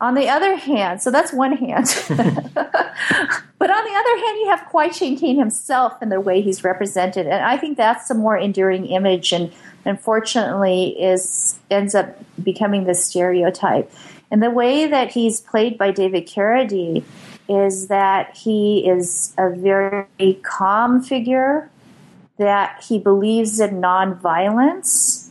On 0.00 0.14
the 0.14 0.28
other 0.28 0.56
hand, 0.56 1.00
so 1.00 1.10
that's 1.10 1.32
one 1.32 1.56
hand. 1.56 1.86
but 3.64 3.70
on 3.70 3.82
the 3.82 3.98
other 3.98 4.26
hand, 4.26 4.38
you 4.40 4.48
have 4.48 4.66
Kwai 4.66 4.90
Chang 4.90 5.16
Caine 5.16 5.38
himself 5.38 5.94
and 6.02 6.12
the 6.12 6.20
way 6.20 6.42
he's 6.42 6.62
represented. 6.62 7.26
And 7.26 7.42
I 7.42 7.56
think 7.56 7.78
that's 7.78 8.08
the 8.08 8.14
more 8.14 8.36
enduring 8.36 8.84
image 8.84 9.32
and 9.32 9.50
unfortunately 9.86 10.88
is 11.02 11.58
ends 11.70 11.94
up 11.94 12.14
becoming 12.44 12.84
the 12.84 12.94
stereotype. 12.94 13.90
And 14.30 14.42
the 14.42 14.50
way 14.50 14.86
that 14.86 15.12
he's 15.12 15.40
played 15.40 15.78
by 15.78 15.92
David 15.92 16.28
Carradine 16.28 17.04
is 17.48 17.88
that 17.88 18.36
he 18.36 18.86
is 18.86 19.32
a 19.38 19.48
very 19.48 20.34
calm 20.42 21.02
figure, 21.02 21.70
that 22.36 22.84
he 22.86 22.98
believes 22.98 23.60
in 23.60 23.80
nonviolence. 23.80 25.30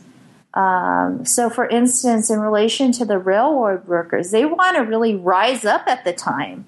Um, 0.54 1.24
so, 1.24 1.48
for 1.48 1.68
instance, 1.68 2.30
in 2.30 2.40
relation 2.40 2.90
to 2.94 3.04
the 3.04 3.16
railroad 3.16 3.86
workers, 3.86 4.32
they 4.32 4.44
want 4.44 4.76
to 4.76 4.82
really 4.82 5.14
rise 5.14 5.64
up 5.64 5.84
at 5.86 6.02
the 6.02 6.12
time 6.12 6.64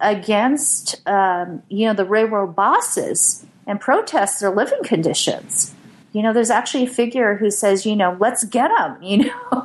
against, 0.00 1.06
um, 1.08 1.62
you 1.68 1.86
know, 1.86 1.94
the 1.94 2.04
railroad 2.04 2.54
bosses 2.54 3.44
and 3.66 3.80
protest 3.80 4.40
their 4.40 4.50
living 4.50 4.82
conditions 4.82 5.74
you 6.14 6.22
know, 6.22 6.32
there's 6.32 6.48
actually 6.48 6.84
a 6.84 6.88
figure 6.88 7.34
who 7.34 7.50
says, 7.50 7.84
you 7.84 7.96
know, 7.96 8.16
let's 8.20 8.44
get 8.44 8.68
them. 8.68 8.96
you 9.02 9.24
know. 9.26 9.64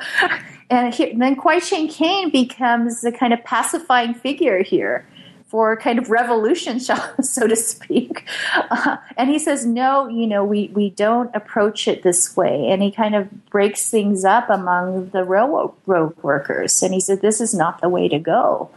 and, 0.70 1.00
and 1.00 1.22
then 1.22 1.36
Kwai 1.38 1.60
Chang 1.60 1.88
Caine 1.88 2.32
becomes 2.32 3.02
the 3.02 3.14
kind 3.14 3.34
of 3.34 3.42
pacifying 3.46 4.14
figure 4.14 4.62
here 4.64 5.06
for 5.46 5.78
kind 5.78 5.98
of 5.98 6.10
revolution, 6.10 6.80
so 7.22 7.48
to 7.48 7.56
speak. 7.56 8.28
Uh, 8.56 8.98
and 9.16 9.30
he 9.30 9.40
says, 9.40 9.66
no, 9.66 10.08
you 10.08 10.28
know, 10.28 10.44
we, 10.44 10.70
we 10.74 10.90
don't 10.90 11.34
approach 11.36 11.88
it 11.88 12.04
this 12.04 12.36
way. 12.36 12.68
And 12.70 12.82
he 12.84 12.92
kind 12.92 13.16
of 13.16 13.46
breaks 13.50 13.90
things 13.90 14.26
up 14.26 14.50
among 14.50 15.10
the 15.10 15.24
railroad 15.24 15.74
workers. 15.86 16.82
And 16.84 16.94
he 16.94 17.00
said, 17.00 17.22
this 17.22 17.42
is 17.42 17.54
not 17.54 17.80
the 17.82 17.90
way 17.90 18.08
to 18.10 18.20
go. 18.20 18.70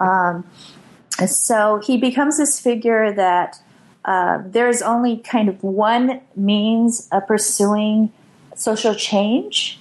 Um, 0.00 0.44
so 1.24 1.80
he 1.84 1.96
becomes 1.96 2.38
this 2.38 2.60
figure 2.60 3.12
that 3.12 3.60
uh, 4.04 4.42
there's 4.46 4.82
only 4.82 5.18
kind 5.18 5.48
of 5.48 5.62
one 5.62 6.20
means 6.36 7.08
of 7.10 7.26
pursuing 7.26 8.12
social 8.54 8.94
change. 8.94 9.80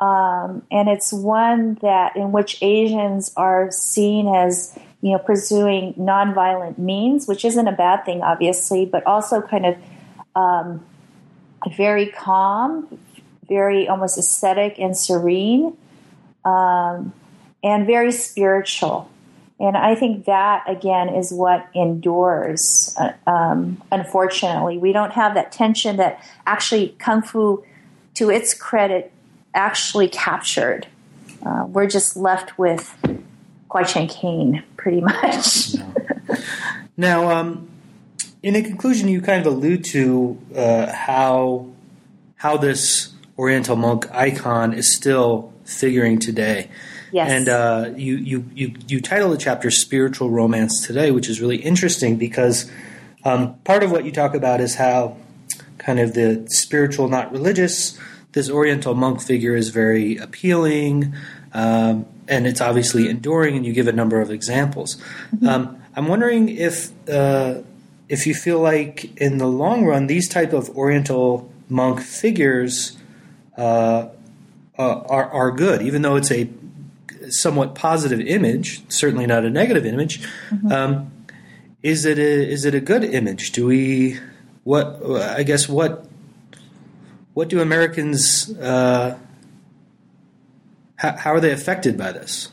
Um, 0.00 0.62
and 0.70 0.88
it's 0.88 1.12
one 1.12 1.74
that 1.82 2.16
in 2.16 2.32
which 2.32 2.58
Asians 2.62 3.32
are 3.36 3.70
seen 3.70 4.34
as 4.34 4.78
you 5.02 5.12
know, 5.12 5.18
pursuing 5.18 5.94
nonviolent 5.94 6.78
means, 6.78 7.26
which 7.26 7.44
isn't 7.44 7.68
a 7.68 7.72
bad 7.72 8.04
thing, 8.04 8.22
obviously, 8.22 8.84
but 8.84 9.06
also 9.06 9.40
kind 9.40 9.66
of 9.66 9.76
um, 10.34 10.84
very 11.76 12.06
calm, 12.06 12.98
very 13.48 13.88
almost 13.88 14.18
aesthetic 14.18 14.78
and 14.78 14.96
serene, 14.96 15.76
um, 16.44 17.12
and 17.62 17.86
very 17.86 18.12
spiritual. 18.12 19.10
And 19.60 19.76
I 19.76 19.94
think 19.94 20.24
that, 20.24 20.64
again, 20.66 21.10
is 21.10 21.32
what 21.32 21.68
endures. 21.74 22.96
Uh, 22.98 23.12
um, 23.30 23.82
unfortunately, 23.92 24.78
we 24.78 24.92
don't 24.92 25.12
have 25.12 25.34
that 25.34 25.52
tension 25.52 25.98
that 25.98 26.24
actually 26.46 26.96
Kung 26.98 27.20
Fu, 27.20 27.62
to 28.14 28.30
its 28.30 28.54
credit, 28.54 29.12
actually 29.52 30.08
captured. 30.08 30.86
Uh, 31.44 31.66
we're 31.68 31.86
just 31.86 32.16
left 32.16 32.58
with 32.58 32.96
Kwai 33.68 33.84
Chang 33.84 34.08
Caine, 34.08 34.62
pretty 34.78 35.00
much. 35.02 35.74
now, 36.96 37.30
um, 37.30 37.68
in 38.42 38.56
a 38.56 38.62
conclusion, 38.62 39.08
you 39.08 39.20
kind 39.20 39.46
of 39.46 39.52
allude 39.52 39.84
to 39.86 40.40
uh, 40.56 40.90
how 40.90 41.66
how 42.36 42.56
this 42.56 43.12
Oriental 43.38 43.76
monk 43.76 44.10
icon 44.12 44.72
is 44.72 44.94
still 44.94 45.52
figuring 45.64 46.18
today. 46.18 46.70
Yes. 47.12 47.30
And 47.30 47.48
uh, 47.48 47.90
you, 47.96 48.16
you, 48.16 48.44
you, 48.54 48.74
you 48.86 49.00
title 49.00 49.30
the 49.30 49.36
chapter 49.36 49.70
Spiritual 49.70 50.30
Romance 50.30 50.86
Today, 50.86 51.10
which 51.10 51.28
is 51.28 51.40
really 51.40 51.56
interesting 51.56 52.16
because 52.16 52.70
um, 53.24 53.54
part 53.64 53.82
of 53.82 53.90
what 53.90 54.04
you 54.04 54.12
talk 54.12 54.34
about 54.34 54.60
is 54.60 54.76
how 54.76 55.16
kind 55.78 55.98
of 55.98 56.14
the 56.14 56.46
spiritual, 56.50 57.08
not 57.08 57.32
religious, 57.32 57.98
this 58.32 58.48
Oriental 58.48 58.94
monk 58.94 59.20
figure 59.20 59.56
is 59.56 59.70
very 59.70 60.16
appealing. 60.16 61.14
Um, 61.52 62.06
and 62.28 62.46
it's 62.46 62.60
obviously 62.60 63.08
enduring, 63.08 63.56
and 63.56 63.66
you 63.66 63.72
give 63.72 63.88
a 63.88 63.92
number 63.92 64.20
of 64.20 64.30
examples. 64.30 64.96
Mm-hmm. 65.34 65.48
Um, 65.48 65.82
I'm 65.96 66.06
wondering 66.06 66.48
if 66.48 66.92
uh, 67.08 67.62
if 68.08 68.26
you 68.26 68.34
feel 68.34 68.60
like 68.60 69.16
in 69.20 69.38
the 69.38 69.48
long 69.48 69.84
run 69.84 70.06
these 70.06 70.28
type 70.28 70.52
of 70.52 70.70
Oriental 70.70 71.52
monk 71.68 72.00
figures 72.00 72.96
uh, 73.58 74.08
uh, 74.78 75.00
are 75.00 75.28
are 75.30 75.50
good, 75.50 75.82
even 75.82 76.02
though 76.02 76.14
it's 76.14 76.30
a 76.30 76.48
somewhat 77.30 77.74
positive 77.74 78.20
image, 78.20 78.82
certainly 78.88 79.26
not 79.26 79.44
a 79.44 79.50
negative 79.50 79.86
image. 79.86 80.22
Mm-hmm. 80.50 80.72
Um, 80.72 81.12
is 81.82 82.04
it 82.04 82.18
a, 82.18 82.50
is 82.50 82.64
it 82.64 82.74
a 82.74 82.80
good 82.80 83.04
image? 83.04 83.52
Do 83.52 83.66
we 83.66 84.18
what 84.64 85.02
I 85.04 85.42
guess 85.42 85.68
what 85.68 86.06
what 87.32 87.48
do 87.48 87.60
Americans 87.60 88.54
uh, 88.58 89.18
how, 90.96 91.16
how 91.16 91.32
are 91.32 91.40
they 91.40 91.52
affected 91.52 91.96
by 91.96 92.12
this? 92.12 92.50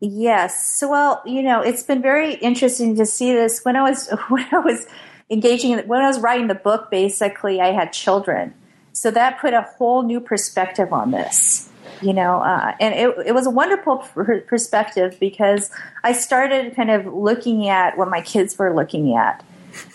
Yes. 0.00 0.78
So, 0.78 0.90
well, 0.90 1.22
you 1.24 1.42
know, 1.42 1.60
it's 1.60 1.82
been 1.82 2.02
very 2.02 2.34
interesting 2.34 2.96
to 2.96 3.06
see 3.06 3.32
this. 3.32 3.60
When 3.64 3.76
I 3.76 3.82
was 3.82 4.10
when 4.28 4.46
I 4.52 4.58
was 4.58 4.86
engaging 5.30 5.78
when 5.86 6.00
I 6.00 6.06
was 6.06 6.20
writing 6.20 6.48
the 6.48 6.54
book, 6.54 6.90
basically, 6.90 7.60
I 7.60 7.72
had 7.72 7.92
children, 7.92 8.54
so 8.92 9.10
that 9.10 9.40
put 9.40 9.54
a 9.54 9.62
whole 9.62 10.02
new 10.02 10.20
perspective 10.20 10.92
on 10.92 11.10
this. 11.10 11.68
You 12.00 12.12
know, 12.12 12.40
uh, 12.40 12.74
and 12.80 12.94
it, 12.94 13.26
it 13.26 13.32
was 13.32 13.46
a 13.46 13.50
wonderful 13.50 13.98
perspective 14.46 15.16
because 15.18 15.70
I 16.04 16.12
started 16.12 16.76
kind 16.76 16.90
of 16.90 17.06
looking 17.06 17.68
at 17.68 17.98
what 17.98 18.08
my 18.08 18.20
kids 18.20 18.58
were 18.58 18.74
looking 18.74 19.16
at, 19.16 19.44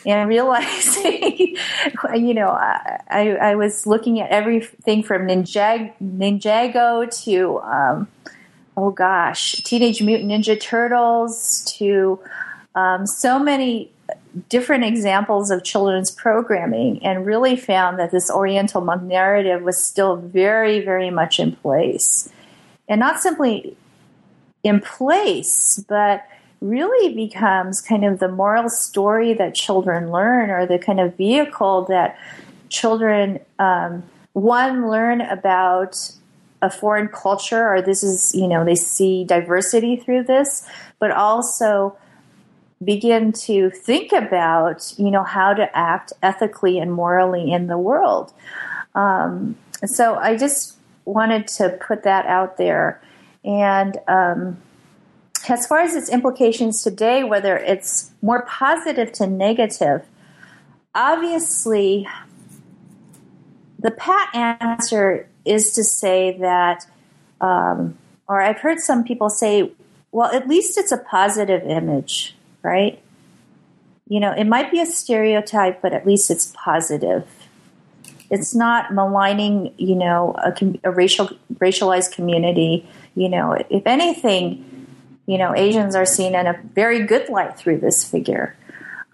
and 0.05 0.27
realizing, 0.27 1.55
you 2.15 2.33
know, 2.33 2.49
I, 2.49 3.37
I 3.41 3.55
was 3.55 3.87
looking 3.87 4.19
at 4.19 4.29
everything 4.29 5.03
from 5.03 5.27
Ninja, 5.27 5.93
Ninjago 6.01 7.23
to, 7.23 7.59
um, 7.59 8.07
oh 8.75 8.91
gosh, 8.91 9.53
Teenage 9.63 10.01
Mutant 10.01 10.31
Ninja 10.31 10.59
Turtles 10.59 11.63
to 11.77 12.19
um, 12.75 13.05
so 13.05 13.39
many 13.39 13.92
different 14.49 14.83
examples 14.83 15.51
of 15.51 15.63
children's 15.63 16.11
programming 16.11 17.03
and 17.05 17.25
really 17.25 17.55
found 17.55 17.99
that 17.99 18.11
this 18.11 18.31
Oriental 18.31 18.81
monk 18.81 19.03
narrative 19.03 19.61
was 19.61 19.83
still 19.83 20.15
very, 20.15 20.79
very 20.79 21.09
much 21.09 21.39
in 21.39 21.55
place. 21.55 22.29
And 22.87 22.99
not 22.99 23.19
simply 23.19 23.77
in 24.63 24.79
place, 24.79 25.83
but 25.87 26.25
really 26.61 27.13
becomes 27.13 27.81
kind 27.81 28.05
of 28.05 28.19
the 28.19 28.29
moral 28.29 28.69
story 28.69 29.33
that 29.33 29.53
children 29.53 30.11
learn 30.11 30.49
or 30.49 30.65
the 30.65 30.79
kind 30.79 30.99
of 30.99 31.15
vehicle 31.15 31.85
that 31.85 32.17
children 32.69 33.39
um, 33.59 34.01
one 34.31 34.89
learn 34.89 35.21
about 35.21 36.11
a 36.61 36.69
foreign 36.69 37.09
culture 37.09 37.67
or 37.67 37.81
this 37.81 38.01
is 38.01 38.33
you 38.33 38.47
know 38.47 38.63
they 38.63 38.75
see 38.75 39.25
diversity 39.25 39.97
through 39.97 40.23
this 40.23 40.65
but 40.97 41.11
also 41.11 41.95
begin 42.83 43.31
to 43.31 43.69
think 43.69 44.11
about 44.11 44.93
you 44.97 45.11
know 45.11 45.23
how 45.23 45.53
to 45.53 45.77
act 45.77 46.13
ethically 46.21 46.79
and 46.79 46.93
morally 46.93 47.51
in 47.51 47.67
the 47.67 47.77
world. 47.77 48.33
Um, 48.95 49.57
so 49.85 50.15
i 50.15 50.37
just 50.37 50.77
wanted 51.05 51.47
to 51.47 51.69
put 51.85 52.03
that 52.03 52.25
out 52.25 52.57
there. 52.57 53.01
And 53.43 53.97
um, 54.07 54.61
as 55.49 55.67
far 55.67 55.81
as 55.81 55.95
its 55.95 56.09
implications 56.09 56.81
today, 56.81 57.23
whether 57.23 57.57
it's 57.57 58.11
more 58.21 58.43
positive 58.43 59.11
to 59.13 59.27
negative, 59.27 60.05
obviously 60.95 62.07
the 63.79 63.91
pat 63.91 64.33
answer 64.33 65.27
is 65.43 65.73
to 65.73 65.83
say 65.83 66.37
that, 66.39 66.85
um, 67.41 67.97
or 68.27 68.41
I've 68.41 68.59
heard 68.59 68.79
some 68.79 69.03
people 69.03 69.29
say, 69.29 69.71
well, 70.11 70.31
at 70.31 70.47
least 70.47 70.77
it's 70.77 70.91
a 70.91 70.97
positive 70.97 71.63
image, 71.63 72.35
right? 72.63 72.99
You 74.07 74.19
know, 74.19 74.31
it 74.31 74.45
might 74.45 74.71
be 74.71 74.79
a 74.79 74.85
stereotype, 74.85 75.81
but 75.81 75.93
at 75.93 76.05
least 76.05 76.31
it's 76.31 76.53
positive. 76.55 77.27
It's 78.29 78.55
not 78.55 78.93
maligning, 78.93 79.73
you 79.77 79.95
know, 79.95 80.35
a, 80.37 80.53
a 80.83 80.91
racial 80.91 81.29
racialized 81.55 82.13
community. 82.13 82.87
You 83.15 83.29
know, 83.29 83.53
if 83.69 83.85
anything, 83.85 84.87
you 85.27 85.37
know, 85.37 85.55
Asians 85.55 85.95
are 85.95 86.05
seen 86.05 86.33
in 86.35 86.47
a 86.47 86.59
very 86.73 87.05
good 87.05 87.29
light 87.29 87.57
through 87.57 87.79
this 87.79 88.03
figure. 88.03 88.55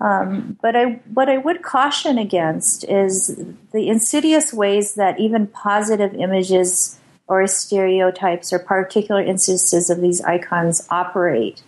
Um, 0.02 0.58
but 0.62 0.76
I, 0.76 1.02
what 1.14 1.28
I 1.28 1.38
would 1.38 1.62
caution 1.62 2.18
against 2.18 2.86
is 2.86 3.44
the 3.74 3.90
insidious 3.90 4.54
ways 4.54 4.96
that 4.96 5.20
even 5.20 5.48
positive 5.48 6.14
images 6.14 6.98
or 7.28 7.46
stereotypes 7.48 8.54
or 8.54 8.60
particular 8.60 9.22
instances 9.22 9.90
of 9.90 10.02
these 10.02 10.22
icons 10.22 10.88
operate. 10.90 11.62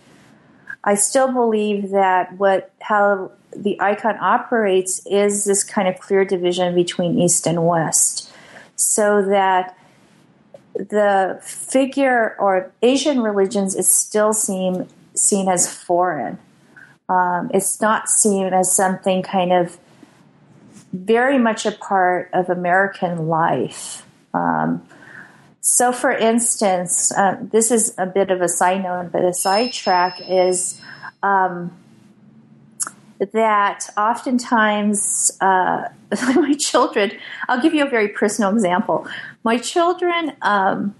I 0.84 0.94
still 0.94 1.32
believe 1.32 1.90
that 1.90 2.32
what 2.38 2.70
how 2.80 3.32
the 3.54 3.80
icon 3.80 4.16
operates 4.20 5.06
is 5.06 5.44
this 5.44 5.62
kind 5.62 5.86
of 5.86 5.98
clear 6.00 6.24
division 6.24 6.74
between 6.74 7.18
East 7.18 7.46
and 7.46 7.66
West, 7.66 8.30
so 8.76 9.22
that 9.22 9.76
the 10.74 11.38
figure 11.42 12.34
or 12.38 12.72
Asian 12.82 13.20
religions 13.20 13.74
is 13.74 13.88
still 13.88 14.32
seen 14.32 14.88
seen 15.14 15.48
as 15.48 15.72
foreign. 15.72 16.38
Um, 17.08 17.50
it's 17.52 17.80
not 17.80 18.08
seen 18.08 18.52
as 18.52 18.74
something 18.74 19.22
kind 19.22 19.52
of 19.52 19.78
very 20.92 21.38
much 21.38 21.66
a 21.66 21.72
part 21.72 22.30
of 22.32 22.48
American 22.48 23.28
life. 23.28 24.06
Um, 24.34 24.82
so, 25.64 25.92
for 25.92 26.10
instance, 26.10 27.12
uh, 27.12 27.36
this 27.40 27.70
is 27.70 27.94
a 27.96 28.04
bit 28.04 28.32
of 28.32 28.42
a 28.42 28.48
side 28.48 28.82
note, 28.82 29.10
but 29.12 29.24
a 29.24 29.32
sidetrack 29.32 30.20
is 30.28 30.80
um, 31.22 31.70
that 33.32 33.88
oftentimes 33.96 35.30
uh, 35.40 35.88
my 36.34 36.54
children, 36.58 37.12
I'll 37.48 37.62
give 37.62 37.74
you 37.74 37.86
a 37.86 37.88
very 37.88 38.08
personal 38.08 38.50
example. 38.50 39.06
My 39.44 39.56
children 39.56 40.32
um, 40.42 40.96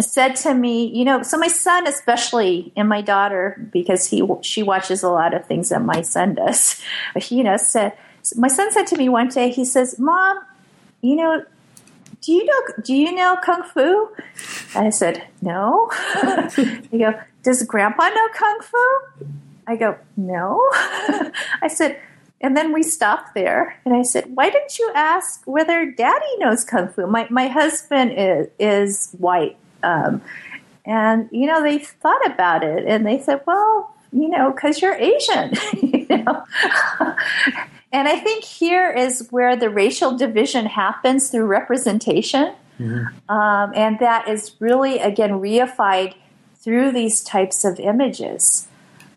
said 0.00 0.34
to 0.36 0.52
me, 0.52 0.86
you 0.86 1.04
know, 1.04 1.22
so 1.22 1.38
my 1.38 1.46
son, 1.46 1.86
especially, 1.86 2.72
and 2.74 2.88
my 2.88 3.02
daughter, 3.02 3.68
because 3.72 4.08
he 4.08 4.26
she 4.42 4.64
watches 4.64 5.04
a 5.04 5.10
lot 5.10 5.32
of 5.32 5.46
things 5.46 5.68
that 5.68 5.80
my 5.80 6.02
son 6.02 6.34
does, 6.34 6.82
you 7.28 7.44
know, 7.44 7.56
said, 7.56 7.92
my 8.34 8.48
son 8.48 8.72
said 8.72 8.88
to 8.88 8.96
me 8.96 9.08
one 9.08 9.28
day, 9.28 9.48
he 9.48 9.64
says, 9.64 9.96
Mom, 10.00 10.40
you 11.02 11.14
know, 11.14 11.44
do 12.22 12.32
you 12.32 12.44
know 12.44 12.60
do 12.82 12.94
you 12.94 13.14
know 13.14 13.36
kung 13.44 13.62
fu? 13.64 14.08
I 14.74 14.90
said, 14.90 15.26
no. 15.42 15.90
you 16.56 16.98
go, 16.98 17.14
does 17.42 17.62
grandpa 17.64 18.08
know 18.08 18.28
kung 18.34 18.60
fu? 18.62 19.26
I 19.66 19.76
go, 19.76 19.96
no. 20.16 20.66
I 21.62 21.68
said, 21.68 22.00
and 22.40 22.56
then 22.56 22.72
we 22.72 22.82
stopped 22.82 23.34
there 23.34 23.78
and 23.84 23.94
I 23.94 24.02
said, 24.02 24.34
why 24.34 24.50
didn't 24.50 24.78
you 24.78 24.90
ask 24.94 25.42
whether 25.44 25.90
daddy 25.90 26.36
knows 26.38 26.64
kung 26.64 26.88
fu? 26.88 27.06
My, 27.06 27.26
my 27.30 27.48
husband 27.48 28.14
is, 28.16 28.48
is 28.58 29.12
white. 29.18 29.56
Um, 29.82 30.22
and, 30.84 31.28
you 31.30 31.46
know, 31.46 31.62
they 31.62 31.78
thought 31.78 32.26
about 32.26 32.64
it 32.64 32.84
and 32.86 33.06
they 33.06 33.20
said, 33.20 33.42
well, 33.46 33.94
you 34.12 34.28
know, 34.28 34.50
because 34.52 34.82
you're 34.82 34.94
Asian, 34.94 35.52
you 35.82 36.06
know. 36.08 36.44
And 37.92 38.08
I 38.08 38.18
think 38.18 38.44
here 38.44 38.90
is 38.90 39.28
where 39.30 39.56
the 39.56 39.70
racial 39.70 40.16
division 40.16 40.66
happens 40.66 41.30
through 41.30 41.44
representation. 41.44 42.54
Mm-hmm. 42.78 43.30
Um, 43.30 43.72
and 43.74 43.98
that 43.98 44.28
is 44.28 44.56
really, 44.58 44.98
again, 44.98 45.32
reified 45.32 46.14
through 46.56 46.92
these 46.92 47.22
types 47.22 47.64
of 47.64 47.78
images. 47.78 48.68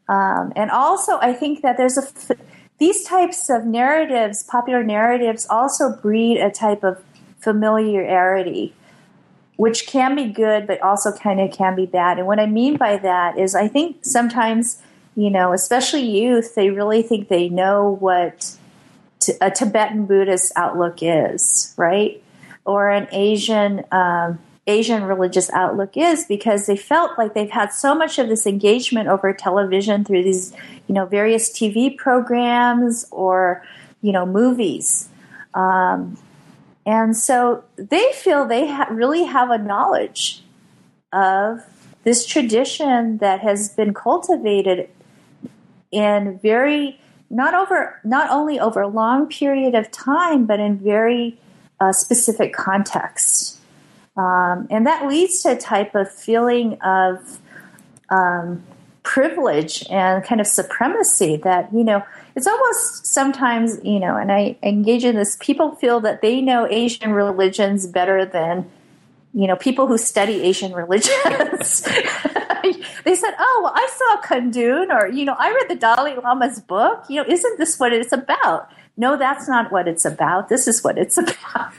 Um, 0.08 0.54
and 0.56 0.70
also, 0.72 1.18
I 1.20 1.34
think 1.34 1.62
that 1.62 1.78
there's 1.78 1.98
a 1.98 2.36
these 2.78 3.06
types 3.06 3.50
of 3.50 3.66
narratives, 3.66 4.44
popular 4.44 4.84
narratives, 4.84 5.48
also 5.50 5.96
breed 5.96 6.38
a 6.38 6.52
type 6.52 6.84
of 6.84 7.02
familiarity, 7.40 8.74
which 9.56 9.88
can 9.88 10.16
be 10.16 10.26
good, 10.26 10.68
but 10.68 10.82
also 10.82 11.14
kind 11.14 11.40
of 11.40 11.52
can 11.52 11.76
be 11.76 11.86
bad. 11.86 12.18
And 12.18 12.28
what 12.28 12.40
I 12.40 12.48
mean 12.48 12.76
by 12.76 12.98
that 12.98 13.40
is, 13.40 13.56
I 13.56 13.70
think 13.70 14.04
sometimes, 14.04 14.82
you 15.16 15.30
know, 15.30 15.54
especially 15.54 16.02
youth, 16.02 16.56
they 16.56 16.70
really 16.70 17.02
think 17.02 17.30
they 17.30 17.48
know 17.48 17.96
what 18.00 18.58
a 19.42 19.52
Tibetan 19.52 20.06
Buddhist 20.06 20.52
outlook 20.56 21.00
is, 21.02 21.74
right? 21.78 22.22
Or 22.66 22.90
an 22.90 23.08
Asian 23.12 23.84
um, 23.92 24.40
Asian 24.68 25.04
religious 25.04 25.52
outlook 25.52 25.96
is 25.96 26.26
because 26.26 26.66
they 26.66 26.76
felt 26.76 27.18
like 27.18 27.34
they've 27.34 27.52
had 27.52 27.72
so 27.72 27.94
much 27.94 28.18
of 28.18 28.28
this 28.28 28.48
engagement 28.48 29.08
over 29.08 29.32
television 29.32 30.04
through 30.04 30.24
these, 30.24 30.54
you 30.88 30.96
know, 30.96 31.06
various 31.06 31.52
TV 31.52 31.96
programs 31.96 33.06
or, 33.12 33.64
you 34.02 34.12
know, 34.12 34.26
movies. 34.26 35.08
Um, 35.54 36.18
and 36.86 37.16
so 37.16 37.64
they 37.76 38.12
feel 38.14 38.46
they 38.46 38.68
ha- 38.68 38.88
really 38.90 39.24
have 39.26 39.52
a 39.52 39.58
knowledge 39.58 40.44
of 41.14 41.62
this 42.04 42.26
tradition 42.26 43.20
that 43.20 43.42
has 43.42 43.70
been 43.70 43.94
cultivated 43.94 44.90
in 45.92 46.40
very 46.40 47.00
not 47.30 47.54
over 47.54 48.00
not 48.04 48.30
only 48.30 48.60
over 48.60 48.82
a 48.82 48.88
long 48.88 49.28
period 49.28 49.76
of 49.76 49.92
time 49.92 50.46
but 50.46 50.60
in 50.60 50.78
very 50.78 51.38
uh, 51.80 51.92
specific 51.92 52.54
contexts 52.54 53.60
um, 54.18 54.68
and 54.70 54.88
that 54.88 55.08
leads 55.08 55.42
to 55.44 55.52
a 55.52 55.58
type 55.58 55.94
of 55.94 56.10
feeling 56.12 56.80
of 56.82 57.40
um, 58.10 58.64
privilege 59.04 59.86
and 59.90 60.24
kind 60.24 60.40
of 60.40 60.48
supremacy 60.48 61.38
that, 61.38 61.72
you 61.74 61.84
know, 61.84 62.04
it's 62.36 62.48
almost 62.48 63.06
sometimes, 63.06 63.78
you 63.84 64.00
know, 64.00 64.16
and 64.18 64.32
I 64.32 64.58
engage 64.64 65.04
in 65.06 65.16
this, 65.16 65.38
people 65.40 65.76
feel 65.76 66.00
that 66.02 66.22
they 66.22 66.42
know 66.42 66.68
Asian 66.70 67.12
religions 67.14 67.88
better 67.88 68.26
than, 68.26 68.70
you 69.34 69.48
know, 69.48 69.56
people 69.56 69.88
who 69.88 69.98
study 69.98 70.42
Asian 70.42 70.74
religions. 70.84 71.88
they 73.06 73.16
said, 73.16 73.34
oh, 73.40 73.62
well, 73.64 73.74
I 73.76 73.88
saw 73.98 74.22
Kundun, 74.28 74.90
or, 74.90 75.08
you 75.08 75.24
know, 75.24 75.36
I 75.40 75.52
read 75.52 75.70
the 75.70 75.76
Dalai 75.76 76.16
Lama's 76.16 76.60
book. 76.60 77.06
You 77.08 77.22
know, 77.22 77.30
isn't 77.30 77.58
this 77.58 77.80
what 77.80 77.94
it's 77.94 78.12
about? 78.12 78.70
no, 78.98 79.18
that's 79.18 79.48
not 79.48 79.72
what 79.72 79.88
it's 79.88 80.06
about. 80.06 80.50
This 80.50 80.68
is 80.68 80.84
what 80.84 80.98
it's 80.98 81.18
about. 81.18 81.74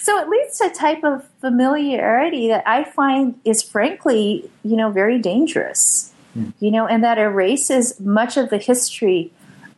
so 0.00 0.18
it 0.18 0.28
leads 0.28 0.58
to 0.58 0.66
a 0.66 0.74
type 0.74 1.04
of 1.04 1.26
familiarity 1.40 2.48
that 2.48 2.66
I 2.66 2.84
find 2.84 3.38
is 3.44 3.62
frankly, 3.62 4.50
you 4.62 4.76
know, 4.76 4.90
very 4.90 5.18
dangerous. 5.18 6.12
Mm. 6.36 6.52
You 6.58 6.70
know, 6.72 6.86
and 6.86 7.04
that 7.04 7.18
erases 7.18 8.00
much 8.00 8.36
of 8.36 8.50
the 8.50 8.58
history 8.58 9.32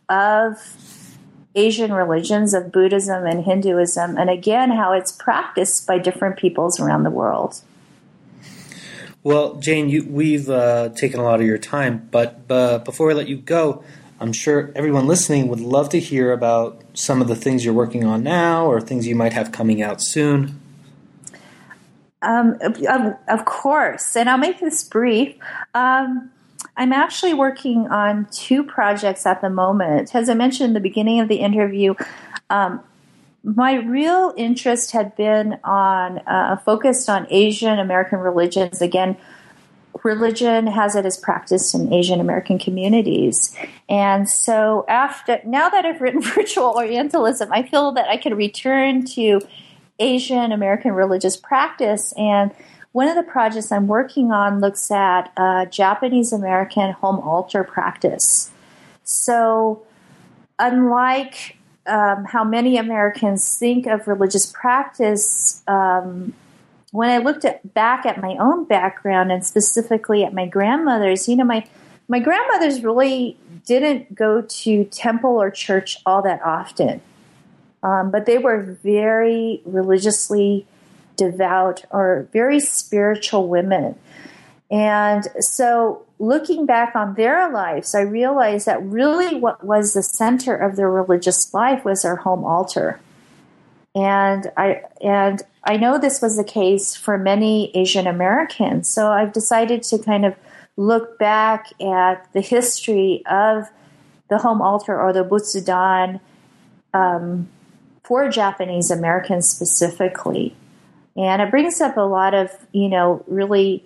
of 0.09 0.57
Asian 1.53 1.93
religions, 1.93 2.53
of 2.53 2.71
Buddhism 2.71 3.25
and 3.25 3.43
Hinduism, 3.43 4.17
and 4.17 4.29
again, 4.29 4.71
how 4.71 4.93
it's 4.93 5.11
practiced 5.11 5.85
by 5.87 5.97
different 5.97 6.37
peoples 6.37 6.79
around 6.79 7.03
the 7.03 7.09
world. 7.11 7.61
Well, 9.27 9.55
Jane, 9.55 9.89
you, 9.89 10.07
we've 10.09 10.49
uh, 10.49 10.87
taken 10.95 11.19
a 11.19 11.23
lot 11.23 11.41
of 11.41 11.45
your 11.45 11.57
time, 11.57 12.07
but 12.11 12.39
uh, 12.49 12.77
before 12.77 13.11
I 13.11 13.13
let 13.13 13.27
you 13.27 13.35
go, 13.35 13.83
I'm 14.21 14.31
sure 14.31 14.71
everyone 14.73 15.05
listening 15.05 15.49
would 15.49 15.59
love 15.59 15.89
to 15.89 15.99
hear 15.99 16.31
about 16.31 16.81
some 16.93 17.21
of 17.21 17.27
the 17.27 17.35
things 17.35 17.65
you're 17.65 17.73
working 17.73 18.05
on 18.05 18.23
now 18.23 18.67
or 18.67 18.79
things 18.79 19.05
you 19.05 19.15
might 19.15 19.33
have 19.33 19.51
coming 19.51 19.81
out 19.81 20.01
soon. 20.01 20.61
Um, 22.21 22.57
of 23.27 23.43
course, 23.43 24.15
and 24.15 24.29
I'll 24.29 24.37
make 24.37 24.61
this 24.61 24.81
brief. 24.85 25.35
Um, 25.73 26.31
I'm 26.77 26.93
actually 26.93 27.33
working 27.33 27.89
on 27.89 28.29
two 28.31 28.63
projects 28.63 29.25
at 29.25 29.41
the 29.41 29.49
moment. 29.49 30.15
As 30.15 30.29
I 30.29 30.35
mentioned 30.35 30.69
in 30.69 30.73
the 30.73 30.79
beginning 30.79 31.19
of 31.19 31.27
the 31.27 31.41
interview, 31.41 31.95
um, 32.49 32.79
my 33.43 33.75
real 33.75 34.33
interest 34.35 34.91
had 34.91 35.15
been 35.15 35.59
on 35.63 36.19
uh, 36.19 36.57
focused 36.57 37.09
on 37.09 37.27
Asian 37.29 37.79
American 37.79 38.19
religions. 38.19 38.81
Again, 38.81 39.17
religion 40.03 40.67
has 40.67 40.95
it 40.95 41.05
as 41.05 41.17
practiced 41.17 41.73
in 41.73 41.91
Asian 41.93 42.19
American 42.19 42.59
communities. 42.59 43.55
And 43.89 44.29
so 44.29 44.85
after 44.87 45.39
now 45.45 45.69
that 45.69 45.85
I've 45.85 46.01
written 46.01 46.21
virtual 46.35 46.73
Orientalism, 46.75 47.51
I 47.51 47.63
feel 47.63 47.91
that 47.93 48.07
I 48.07 48.17
can 48.17 48.35
return 48.35 49.05
to 49.05 49.41
Asian 49.99 50.51
American 50.51 50.93
religious 50.93 51.37
practice. 51.37 52.13
And 52.17 52.51
one 52.91 53.07
of 53.07 53.15
the 53.15 53.23
projects 53.23 53.71
I'm 53.71 53.87
working 53.87 54.31
on 54.31 54.59
looks 54.59 54.91
at 54.91 55.31
uh, 55.37 55.65
Japanese 55.65 56.33
American 56.33 56.91
home 56.93 57.19
altar 57.19 57.63
practice. 57.63 58.51
So, 59.03 59.83
unlike 60.59 61.56
um, 61.87 62.25
how 62.25 62.43
many 62.43 62.77
Americans 62.77 63.57
think 63.57 63.87
of 63.87 64.07
religious 64.07 64.45
practice, 64.45 65.63
um, 65.67 66.33
when 66.91 67.09
I 67.09 67.17
looked 67.17 67.45
at, 67.45 67.73
back 67.73 68.05
at 68.05 68.21
my 68.21 68.35
own 68.39 68.65
background 68.65 69.31
and 69.31 69.45
specifically 69.45 70.23
at 70.23 70.33
my 70.33 70.47
grandmother's, 70.47 71.27
you 71.27 71.35
know, 71.35 71.45
my 71.45 71.67
my 72.09 72.19
grandmothers 72.19 72.83
really 72.83 73.37
didn't 73.65 74.15
go 74.15 74.41
to 74.41 74.85
temple 74.85 75.31
or 75.31 75.51
church 75.51 75.97
all 76.05 76.21
that 76.21 76.41
often, 76.41 77.01
um, 77.83 78.11
but 78.11 78.25
they 78.25 78.37
were 78.37 78.77
very 78.81 79.61
religiously 79.65 80.65
devout 81.17 81.83
or 81.89 82.29
very 82.31 82.61
spiritual 82.61 83.49
women. 83.49 83.95
And 84.71 85.27
so, 85.39 86.06
looking 86.19 86.65
back 86.65 86.95
on 86.95 87.13
their 87.13 87.51
lives, 87.51 87.93
I 87.93 88.01
realized 88.01 88.65
that 88.65 88.81
really 88.83 89.35
what 89.39 89.63
was 89.63 89.93
the 89.93 90.03
center 90.03 90.55
of 90.55 90.75
their 90.75 90.89
religious 90.89 91.53
life 91.53 91.85
was 91.85 92.01
their 92.01 92.15
home 92.15 92.43
altar. 92.43 92.99
And 93.95 94.51
I 94.57 94.83
and 95.01 95.41
I 95.63 95.77
know 95.77 95.97
this 95.97 96.21
was 96.21 96.37
the 96.37 96.43
case 96.43 96.95
for 96.95 97.17
many 97.17 97.71
Asian 97.75 98.07
Americans. 98.07 98.89
So 98.89 99.11
I've 99.11 99.33
decided 99.33 99.83
to 99.83 99.97
kind 99.97 100.25
of 100.25 100.35
look 100.75 101.17
back 101.17 101.69
at 101.81 102.31
the 102.33 102.41
history 102.41 103.23
of 103.29 103.67
the 104.29 104.37
home 104.37 104.61
altar 104.61 104.99
or 104.99 105.13
the 105.13 105.23
butsudan 105.23 106.19
um, 106.93 107.49
for 108.03 108.29
Japanese 108.29 108.91
Americans 108.91 109.49
specifically. 109.49 110.55
And 111.15 111.41
it 111.41 111.49
brings 111.49 111.81
up 111.81 111.97
a 111.97 112.01
lot 112.01 112.35
of, 112.35 112.51
you 112.71 112.89
know, 112.89 113.23
really 113.27 113.83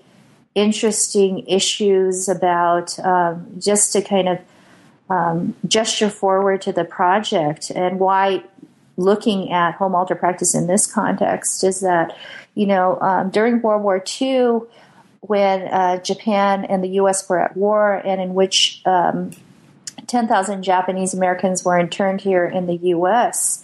interesting 0.55 1.47
issues 1.47 2.27
about 2.27 2.99
um, 2.99 3.47
just 3.59 3.93
to 3.93 4.01
kind 4.01 4.27
of 4.27 4.39
um, 5.09 5.55
gesture 5.67 6.09
forward 6.09 6.61
to 6.61 6.71
the 6.71 6.85
project 6.85 7.69
and 7.69 7.99
why 7.99 8.43
looking 8.97 9.51
at 9.51 9.75
home 9.75 9.95
altar 9.95 10.15
practice 10.15 10.55
in 10.55 10.67
this 10.67 10.91
context 10.91 11.63
is 11.63 11.81
that, 11.81 12.15
you 12.55 12.65
know, 12.65 12.99
um, 13.01 13.29
during 13.29 13.61
World 13.61 13.83
War 13.83 14.03
II, 14.21 14.61
when 15.21 15.61
uh, 15.63 15.97
Japan 15.97 16.65
and 16.65 16.83
the 16.83 16.89
U.S. 16.89 17.27
were 17.29 17.39
at 17.39 17.55
war, 17.55 17.95
and 18.05 18.19
in 18.19 18.33
which 18.33 18.81
um, 18.85 19.31
10,000 20.07 20.63
Japanese 20.63 21.13
Americans 21.13 21.63
were 21.63 21.77
interned 21.77 22.21
here 22.21 22.45
in 22.45 22.67
the 22.67 22.75
U.S., 22.75 23.63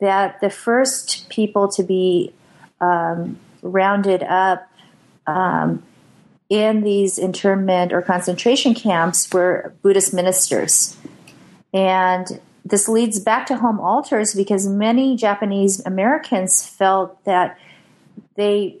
that 0.00 0.40
the 0.40 0.50
first 0.50 1.28
people 1.28 1.68
to 1.68 1.82
be 1.82 2.32
um, 2.80 3.38
rounded 3.62 4.22
up 4.22 4.68
um, 5.26 5.82
in 6.48 6.82
these 6.82 7.18
internment 7.18 7.92
or 7.92 8.02
concentration 8.02 8.74
camps 8.74 9.32
were 9.32 9.74
Buddhist 9.82 10.12
ministers. 10.12 10.96
And 11.72 12.40
this 12.64 12.88
leads 12.88 13.18
back 13.20 13.46
to 13.46 13.56
home 13.56 13.80
altars 13.80 14.34
because 14.34 14.66
many 14.66 15.16
Japanese 15.16 15.84
Americans 15.84 16.66
felt 16.66 17.22
that 17.24 17.58
they 18.36 18.76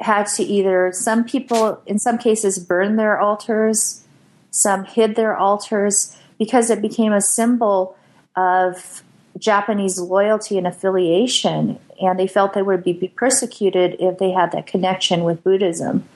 had 0.00 0.26
to 0.26 0.42
either, 0.44 0.92
some 0.92 1.24
people, 1.24 1.80
in 1.86 1.98
some 1.98 2.18
cases, 2.18 2.58
burn 2.58 2.96
their 2.96 3.20
altars, 3.20 4.04
some 4.50 4.84
hid 4.84 5.16
their 5.16 5.36
altars 5.36 6.16
because 6.38 6.70
it 6.70 6.80
became 6.80 7.12
a 7.12 7.20
symbol 7.20 7.96
of 8.36 9.02
Japanese 9.38 9.98
loyalty 9.98 10.56
and 10.58 10.66
affiliation, 10.66 11.78
and 12.00 12.18
they 12.18 12.26
felt 12.26 12.54
they 12.54 12.62
would 12.62 12.84
be 12.84 12.94
persecuted 13.16 13.96
if 14.00 14.18
they 14.18 14.30
had 14.30 14.52
that 14.52 14.66
connection 14.66 15.24
with 15.24 15.42
Buddhism. 15.42 16.08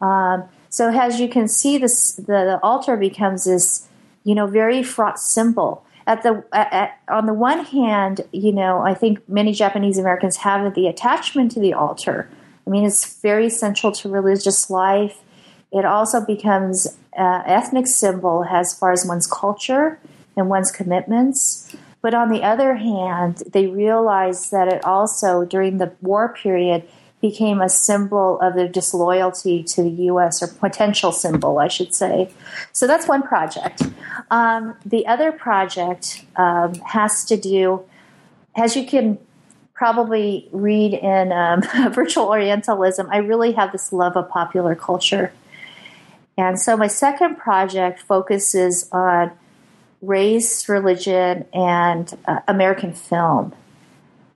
Um, 0.00 0.44
so 0.68 0.90
as 0.90 1.20
you 1.20 1.28
can 1.28 1.48
see, 1.48 1.78
this 1.78 2.14
the, 2.14 2.22
the, 2.22 2.60
altar 2.62 2.96
becomes 2.96 3.44
this, 3.44 3.88
you 4.24 4.34
know, 4.34 4.46
very 4.46 4.82
fraught 4.82 5.18
symbol. 5.18 5.84
At 6.06 6.22
the 6.22 6.44
at, 6.52 6.98
on 7.08 7.26
the 7.26 7.34
one 7.34 7.64
hand, 7.64 8.20
you 8.32 8.52
know, 8.52 8.80
I 8.80 8.94
think 8.94 9.28
many 9.28 9.52
Japanese 9.52 9.98
Americans 9.98 10.36
have 10.38 10.74
the 10.74 10.86
attachment 10.86 11.52
to 11.52 11.60
the 11.60 11.72
altar. 11.72 12.28
I 12.66 12.70
mean, 12.70 12.84
it's 12.84 13.20
very 13.20 13.48
central 13.48 13.92
to 13.92 14.08
religious 14.08 14.68
life. 14.70 15.18
It 15.72 15.84
also 15.84 16.24
becomes 16.24 16.86
an 17.14 17.42
ethnic 17.46 17.86
symbol 17.86 18.44
as 18.44 18.78
far 18.78 18.92
as 18.92 19.06
one's 19.06 19.26
culture 19.26 19.98
and 20.36 20.48
one's 20.48 20.70
commitments. 20.70 21.74
But 22.02 22.14
on 22.14 22.30
the 22.30 22.42
other 22.42 22.76
hand, 22.76 23.42
they 23.52 23.66
realized 23.66 24.52
that 24.52 24.68
it 24.68 24.84
also, 24.84 25.44
during 25.44 25.78
the 25.78 25.92
war 26.02 26.28
period, 26.28 26.86
became 27.20 27.60
a 27.60 27.68
symbol 27.68 28.38
of 28.40 28.54
their 28.54 28.68
disloyalty 28.68 29.62
to 29.62 29.82
the 29.82 29.90
U.S. 29.90 30.42
or 30.42 30.48
potential 30.48 31.12
symbol, 31.12 31.58
I 31.58 31.68
should 31.68 31.94
say. 31.94 32.30
So 32.72 32.86
that's 32.86 33.08
one 33.08 33.22
project. 33.22 33.82
Um, 34.30 34.76
the 34.84 35.06
other 35.06 35.32
project 35.32 36.24
um, 36.36 36.74
has 36.80 37.24
to 37.26 37.36
do, 37.36 37.82
as 38.54 38.76
you 38.76 38.86
can 38.86 39.18
probably 39.74 40.48
read 40.52 40.94
in 40.94 41.32
um, 41.32 41.62
Virtual 41.92 42.26
Orientalism, 42.26 43.08
I 43.10 43.18
really 43.18 43.52
have 43.52 43.72
this 43.72 43.92
love 43.92 44.16
of 44.16 44.28
popular 44.28 44.74
culture. 44.74 45.32
And 46.38 46.60
so 46.60 46.76
my 46.76 46.86
second 46.86 47.36
project 47.36 48.00
focuses 48.00 48.88
on 48.92 49.32
race, 50.02 50.68
religion, 50.68 51.46
and 51.52 52.12
uh, 52.26 52.40
American 52.46 52.92
film. 52.92 53.54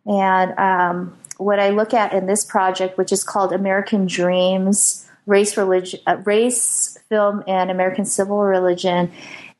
And 0.06 0.58
um, 0.58 1.18
what 1.40 1.58
I 1.58 1.70
look 1.70 1.94
at 1.94 2.12
in 2.12 2.26
this 2.26 2.44
project, 2.44 2.98
which 2.98 3.12
is 3.12 3.24
called 3.24 3.52
American 3.52 4.06
Dreams, 4.06 5.08
Race, 5.26 5.56
Religion, 5.56 6.00
uh, 6.06 6.16
Race, 6.24 6.98
Film, 7.08 7.42
and 7.46 7.70
American 7.70 8.04
Civil 8.04 8.40
Religion, 8.40 9.10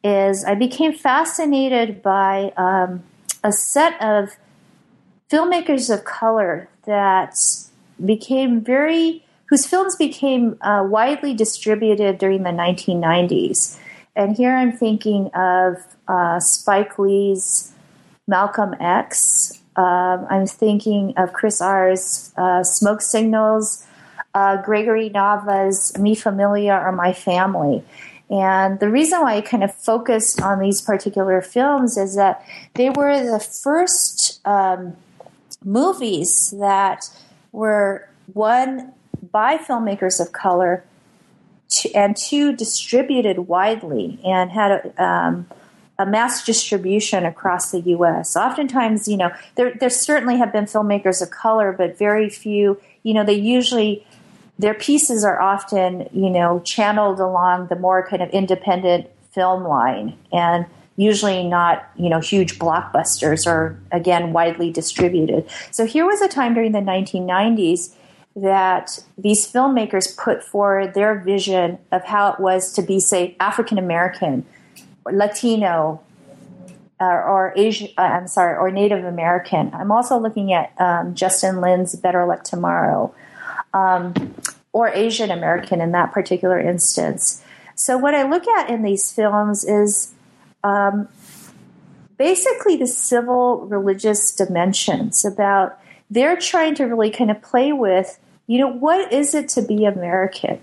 is 0.02 0.44
I 0.44 0.54
became 0.54 0.92
fascinated 0.92 2.02
by 2.02 2.52
um, 2.56 3.02
a 3.42 3.52
set 3.52 4.00
of 4.02 4.30
filmmakers 5.30 5.92
of 5.92 6.04
color 6.04 6.68
that 6.84 7.34
became 8.04 8.60
very, 8.60 9.24
whose 9.46 9.66
films 9.66 9.96
became 9.96 10.58
uh, 10.62 10.84
widely 10.86 11.34
distributed 11.34 12.18
during 12.18 12.42
the 12.42 12.50
1990s. 12.50 13.78
And 14.16 14.36
here 14.36 14.54
I'm 14.54 14.72
thinking 14.72 15.30
of 15.34 15.76
uh, 16.08 16.40
Spike 16.40 16.98
Lee's 16.98 17.72
Malcolm 18.26 18.74
X. 18.80 19.59
Um, 19.80 20.26
I'm 20.28 20.46
thinking 20.46 21.14
of 21.16 21.32
Chris 21.32 21.62
Eyre's 21.62 22.34
uh, 22.36 22.62
Smoke 22.62 23.00
Signals, 23.00 23.86
uh, 24.34 24.60
Gregory 24.60 25.08
Nava's 25.08 25.96
Mi 25.98 26.14
Familia 26.14 26.74
or 26.74 26.92
My 26.92 27.14
Family. 27.14 27.82
And 28.28 28.78
the 28.78 28.90
reason 28.90 29.22
why 29.22 29.36
I 29.36 29.40
kind 29.40 29.64
of 29.64 29.74
focused 29.74 30.42
on 30.42 30.60
these 30.60 30.82
particular 30.82 31.40
films 31.40 31.96
is 31.96 32.14
that 32.16 32.44
they 32.74 32.90
were 32.90 33.24
the 33.24 33.40
first 33.40 34.46
um, 34.46 34.96
movies 35.64 36.52
that 36.60 37.08
were 37.50 38.06
one 38.34 38.92
by 39.32 39.56
filmmakers 39.56 40.20
of 40.20 40.32
color 40.32 40.84
and 41.94 42.16
two 42.16 42.54
distributed 42.54 43.38
widely 43.48 44.20
and 44.24 44.50
had 44.50 44.70
a, 44.72 45.02
um, 45.02 45.46
a 46.00 46.06
mass 46.06 46.44
distribution 46.44 47.26
across 47.26 47.72
the 47.72 47.80
U.S. 47.80 48.34
Oftentimes, 48.34 49.06
you 49.06 49.18
know, 49.18 49.30
there 49.56 49.74
there 49.74 49.90
certainly 49.90 50.38
have 50.38 50.50
been 50.50 50.64
filmmakers 50.64 51.22
of 51.22 51.30
color, 51.30 51.72
but 51.72 51.98
very 51.98 52.30
few. 52.30 52.80
You 53.02 53.12
know, 53.12 53.24
they 53.24 53.34
usually 53.34 54.06
their 54.58 54.74
pieces 54.74 55.24
are 55.24 55.40
often 55.40 56.08
you 56.12 56.30
know 56.30 56.60
channeled 56.64 57.20
along 57.20 57.66
the 57.66 57.76
more 57.76 58.06
kind 58.06 58.22
of 58.22 58.30
independent 58.30 59.08
film 59.32 59.64
line 59.64 60.16
and 60.32 60.66
usually 60.96 61.44
not 61.44 61.88
you 61.96 62.08
know 62.08 62.20
huge 62.20 62.58
blockbusters 62.58 63.46
or 63.46 63.78
again 63.90 64.32
widely 64.34 64.70
distributed 64.70 65.48
so 65.70 65.86
here 65.86 66.04
was 66.04 66.20
a 66.20 66.28
time 66.28 66.52
during 66.52 66.72
the 66.72 66.80
1990s 66.80 67.94
that 68.36 69.02
these 69.18 69.50
filmmakers 69.50 70.16
put 70.16 70.42
forward 70.42 70.94
their 70.94 71.18
vision 71.18 71.78
of 71.90 72.04
how 72.04 72.32
it 72.32 72.40
was 72.40 72.72
to 72.72 72.82
be, 72.82 73.00
say, 73.00 73.36
African 73.40 73.78
American, 73.78 74.46
Latino, 75.06 76.00
uh, 77.00 77.04
or 77.04 77.54
Asian, 77.56 77.88
uh, 77.96 78.02
I'm 78.02 78.28
sorry, 78.28 78.56
or 78.56 78.70
Native 78.70 79.04
American. 79.04 79.70
I'm 79.72 79.90
also 79.90 80.18
looking 80.18 80.52
at 80.52 80.72
um, 80.78 81.14
Justin 81.14 81.60
Lin's 81.60 81.96
Better 81.96 82.26
Luck 82.26 82.44
Tomorrow, 82.44 83.14
um, 83.72 84.34
or 84.72 84.88
Asian 84.88 85.30
American 85.30 85.80
in 85.80 85.92
that 85.92 86.12
particular 86.12 86.60
instance. 86.60 87.42
So, 87.74 87.96
what 87.96 88.14
I 88.14 88.28
look 88.28 88.46
at 88.46 88.68
in 88.68 88.82
these 88.82 89.10
films 89.10 89.64
is 89.64 90.12
um, 90.62 91.08
basically 92.18 92.76
the 92.76 92.86
civil 92.86 93.66
religious 93.66 94.34
dimensions 94.34 95.24
about 95.24 95.78
they're 96.10 96.36
trying 96.36 96.74
to 96.74 96.84
really 96.84 97.10
kind 97.10 97.30
of 97.30 97.40
play 97.40 97.72
with, 97.72 98.18
you 98.46 98.58
know, 98.58 98.68
what 98.68 99.10
is 99.10 99.34
it 99.34 99.48
to 99.50 99.62
be 99.62 99.86
American? 99.86 100.60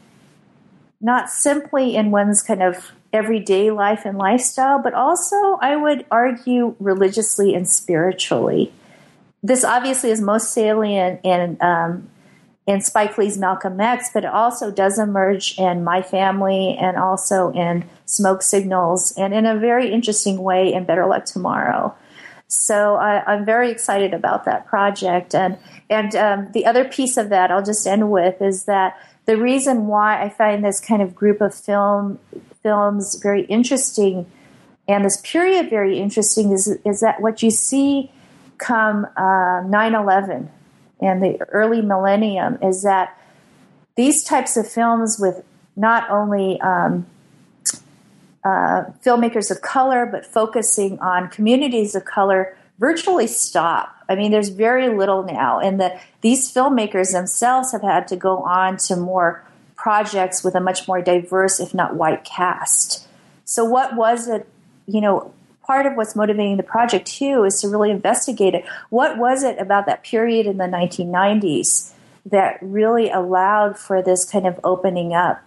Not 1.01 1.31
simply 1.31 1.95
in 1.95 2.11
one's 2.11 2.43
kind 2.43 2.61
of 2.61 2.91
everyday 3.13 3.71
life 3.71 4.05
and 4.05 4.17
lifestyle, 4.17 4.81
but 4.81 4.93
also, 4.93 5.57
I 5.61 5.75
would 5.75 6.05
argue, 6.11 6.75
religiously 6.79 7.55
and 7.55 7.67
spiritually. 7.67 8.71
This 9.43 9.63
obviously 9.63 10.11
is 10.11 10.21
most 10.21 10.51
salient 10.53 11.21
in 11.23 11.57
um, 11.61 12.09
in 12.65 12.81
Spike 12.81 13.17
Lee's 13.17 13.37
Malcolm 13.37 13.79
X, 13.79 14.09
but 14.13 14.25
it 14.25 14.29
also 14.29 14.69
does 14.69 14.99
emerge 14.99 15.57
in 15.57 15.85
My 15.85 16.01
Family 16.01 16.75
and 16.77 16.97
also 16.97 17.51
in 17.51 17.85
Smoke 18.05 18.41
Signals, 18.41 19.13
and 19.17 19.33
in 19.33 19.45
a 19.45 19.57
very 19.57 19.91
interesting 19.91 20.39
way 20.39 20.73
in 20.73 20.83
Better 20.83 21.05
Luck 21.05 21.25
Tomorrow. 21.25 21.95
So 22.47 22.95
I, 22.95 23.35
am 23.35 23.45
very 23.45 23.71
excited 23.71 24.13
about 24.13 24.45
that 24.45 24.65
project. 24.65 25.35
And 25.35 25.57
and 25.89 26.15
um, 26.15 26.51
the 26.53 26.65
other 26.65 26.85
piece 26.85 27.17
of 27.17 27.29
that 27.29 27.51
I'll 27.51 27.63
just 27.63 27.87
end 27.87 28.09
with 28.11 28.41
is 28.41 28.65
that 28.65 28.97
the 29.25 29.37
reason 29.37 29.87
why 29.87 30.21
I 30.21 30.29
find 30.29 30.63
this 30.63 30.79
kind 30.79 31.01
of 31.01 31.13
group 31.13 31.41
of 31.41 31.53
film 31.53 32.19
films 32.67 33.15
very 33.21 33.43
interesting 33.45 34.25
and 34.87 35.05
this 35.05 35.21
period 35.21 35.69
very 35.69 35.99
interesting 35.99 36.51
is 36.51 36.67
is 36.85 36.99
that 36.99 37.21
what 37.21 37.41
you 37.43 37.51
see 37.51 38.11
come 38.57 39.05
uh, 39.15 39.61
9/11 39.63 40.49
and 40.99 41.23
the 41.23 41.41
early 41.59 41.81
millennium 41.81 42.57
is 42.61 42.83
that 42.83 43.17
these 43.95 44.23
types 44.23 44.57
of 44.57 44.67
films 44.67 45.17
with 45.19 45.43
not 45.75 46.09
only 46.09 46.59
um, 46.61 47.05
uh, 48.43 48.85
filmmakers 49.05 49.51
of 49.51 49.61
color, 49.61 50.05
but 50.05 50.25
focusing 50.25 50.99
on 50.99 51.29
communities 51.29 51.95
of 51.95 52.05
color 52.05 52.57
virtually 52.79 53.27
stop. 53.27 53.95
I 54.07 54.15
mean, 54.15 54.31
there's 54.31 54.49
very 54.49 54.89
little 54.89 55.23
now, 55.23 55.59
and 55.59 55.79
the, 55.79 55.99
these 56.21 56.53
filmmakers 56.53 57.11
themselves 57.11 57.71
have 57.71 57.81
had 57.81 58.07
to 58.09 58.15
go 58.15 58.37
on 58.43 58.77
to 58.87 58.95
more 58.95 59.43
projects 59.87 60.43
with 60.43 60.53
a 60.53 60.59
much 60.59 60.85
more 60.85 61.01
diverse, 61.01 61.61
if 61.61 61.73
not 61.73 61.95
white 61.95 62.25
cast. 62.25 63.07
So, 63.45 63.63
what 63.63 63.95
was 63.95 64.27
it? 64.27 64.45
You 64.85 64.99
know, 64.99 65.33
part 65.65 65.85
of 65.85 65.95
what's 65.95 66.13
motivating 66.13 66.57
the 66.57 66.63
project 66.63 67.07
too 67.07 67.45
is 67.45 67.61
to 67.61 67.69
really 67.69 67.89
investigate 67.89 68.53
it. 68.53 68.65
What 68.89 69.17
was 69.17 69.43
it 69.43 69.57
about 69.59 69.85
that 69.85 70.03
period 70.03 70.45
in 70.45 70.57
the 70.57 70.65
1990s 70.65 71.93
that 72.25 72.57
really 72.61 73.09
allowed 73.09 73.79
for 73.79 74.01
this 74.01 74.25
kind 74.25 74.45
of 74.45 74.59
opening 74.61 75.13
up 75.13 75.41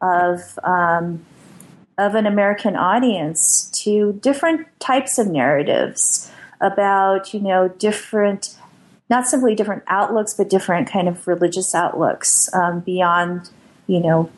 of 0.00 0.58
um, 0.64 1.24
of 1.96 2.16
an 2.16 2.26
American 2.26 2.74
audience 2.74 3.70
to 3.84 4.14
different 4.14 4.66
types 4.80 5.16
of 5.16 5.28
narratives 5.28 6.28
about, 6.60 7.32
you 7.32 7.38
know, 7.38 7.68
different, 7.68 8.56
not 9.08 9.28
simply 9.28 9.54
different 9.54 9.84
outlooks, 9.86 10.34
but 10.34 10.50
different 10.50 10.90
kind 10.90 11.06
of 11.06 11.28
religious 11.28 11.72
outlooks 11.72 12.52
um, 12.52 12.80
beyond, 12.80 13.50
you 13.86 14.00
know, 14.00 14.30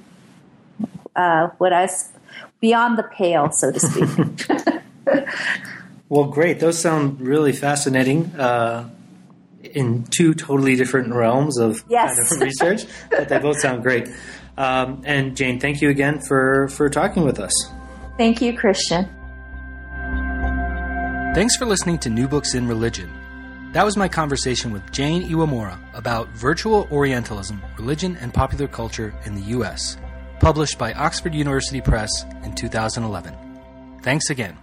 uh, 1.16 1.48
what 1.58 1.72
I, 1.72 1.88
beyond 2.60 2.98
the 2.98 3.02
pale, 3.02 3.50
so 3.52 3.72
to 3.72 3.80
speak. 3.80 4.48
well, 6.08 6.24
great. 6.24 6.60
Those 6.60 6.78
sound 6.78 7.20
really 7.20 7.52
fascinating. 7.52 8.26
Uh, 8.36 8.90
in 9.74 10.04
two 10.04 10.34
totally 10.34 10.76
different 10.76 11.12
realms 11.12 11.58
of 11.58 11.84
yes. 11.88 12.16
kind 12.16 12.42
of 12.42 12.46
research, 12.46 12.84
but 13.10 13.28
they 13.28 13.38
both 13.38 13.58
sound 13.58 13.82
great. 13.82 14.08
Um, 14.56 15.02
and 15.04 15.36
Jane, 15.36 15.60
thank 15.60 15.80
you 15.80 15.90
again 15.90 16.20
for, 16.20 16.68
for 16.68 16.88
talking 16.88 17.24
with 17.24 17.38
us. 17.38 17.52
Thank 18.16 18.40
you, 18.40 18.56
Christian. 18.56 19.08
Thanks 21.34 21.56
for 21.56 21.66
listening 21.66 21.98
to 21.98 22.10
New 22.10 22.26
Books 22.26 22.54
in 22.54 22.66
Religion. 22.66 23.18
That 23.73 23.85
was 23.85 23.99
my 23.99 24.09
conversation 24.09 24.73
with 24.73 24.90
Jane 24.93 25.28
Iwamura 25.28 25.78
about 25.93 26.28
virtual 26.31 26.89
Orientalism, 26.90 27.62
religion, 27.77 28.16
and 28.16 28.32
popular 28.32 28.66
culture 28.66 29.12
in 29.27 29.35
the 29.35 29.43
U.S., 29.43 29.99
published 30.40 30.78
by 30.78 30.95
Oxford 30.95 31.35
University 31.35 31.82
Press 31.82 32.24
in 32.45 32.55
2011. 32.55 33.35
Thanks 34.03 34.31
again. 34.31 34.57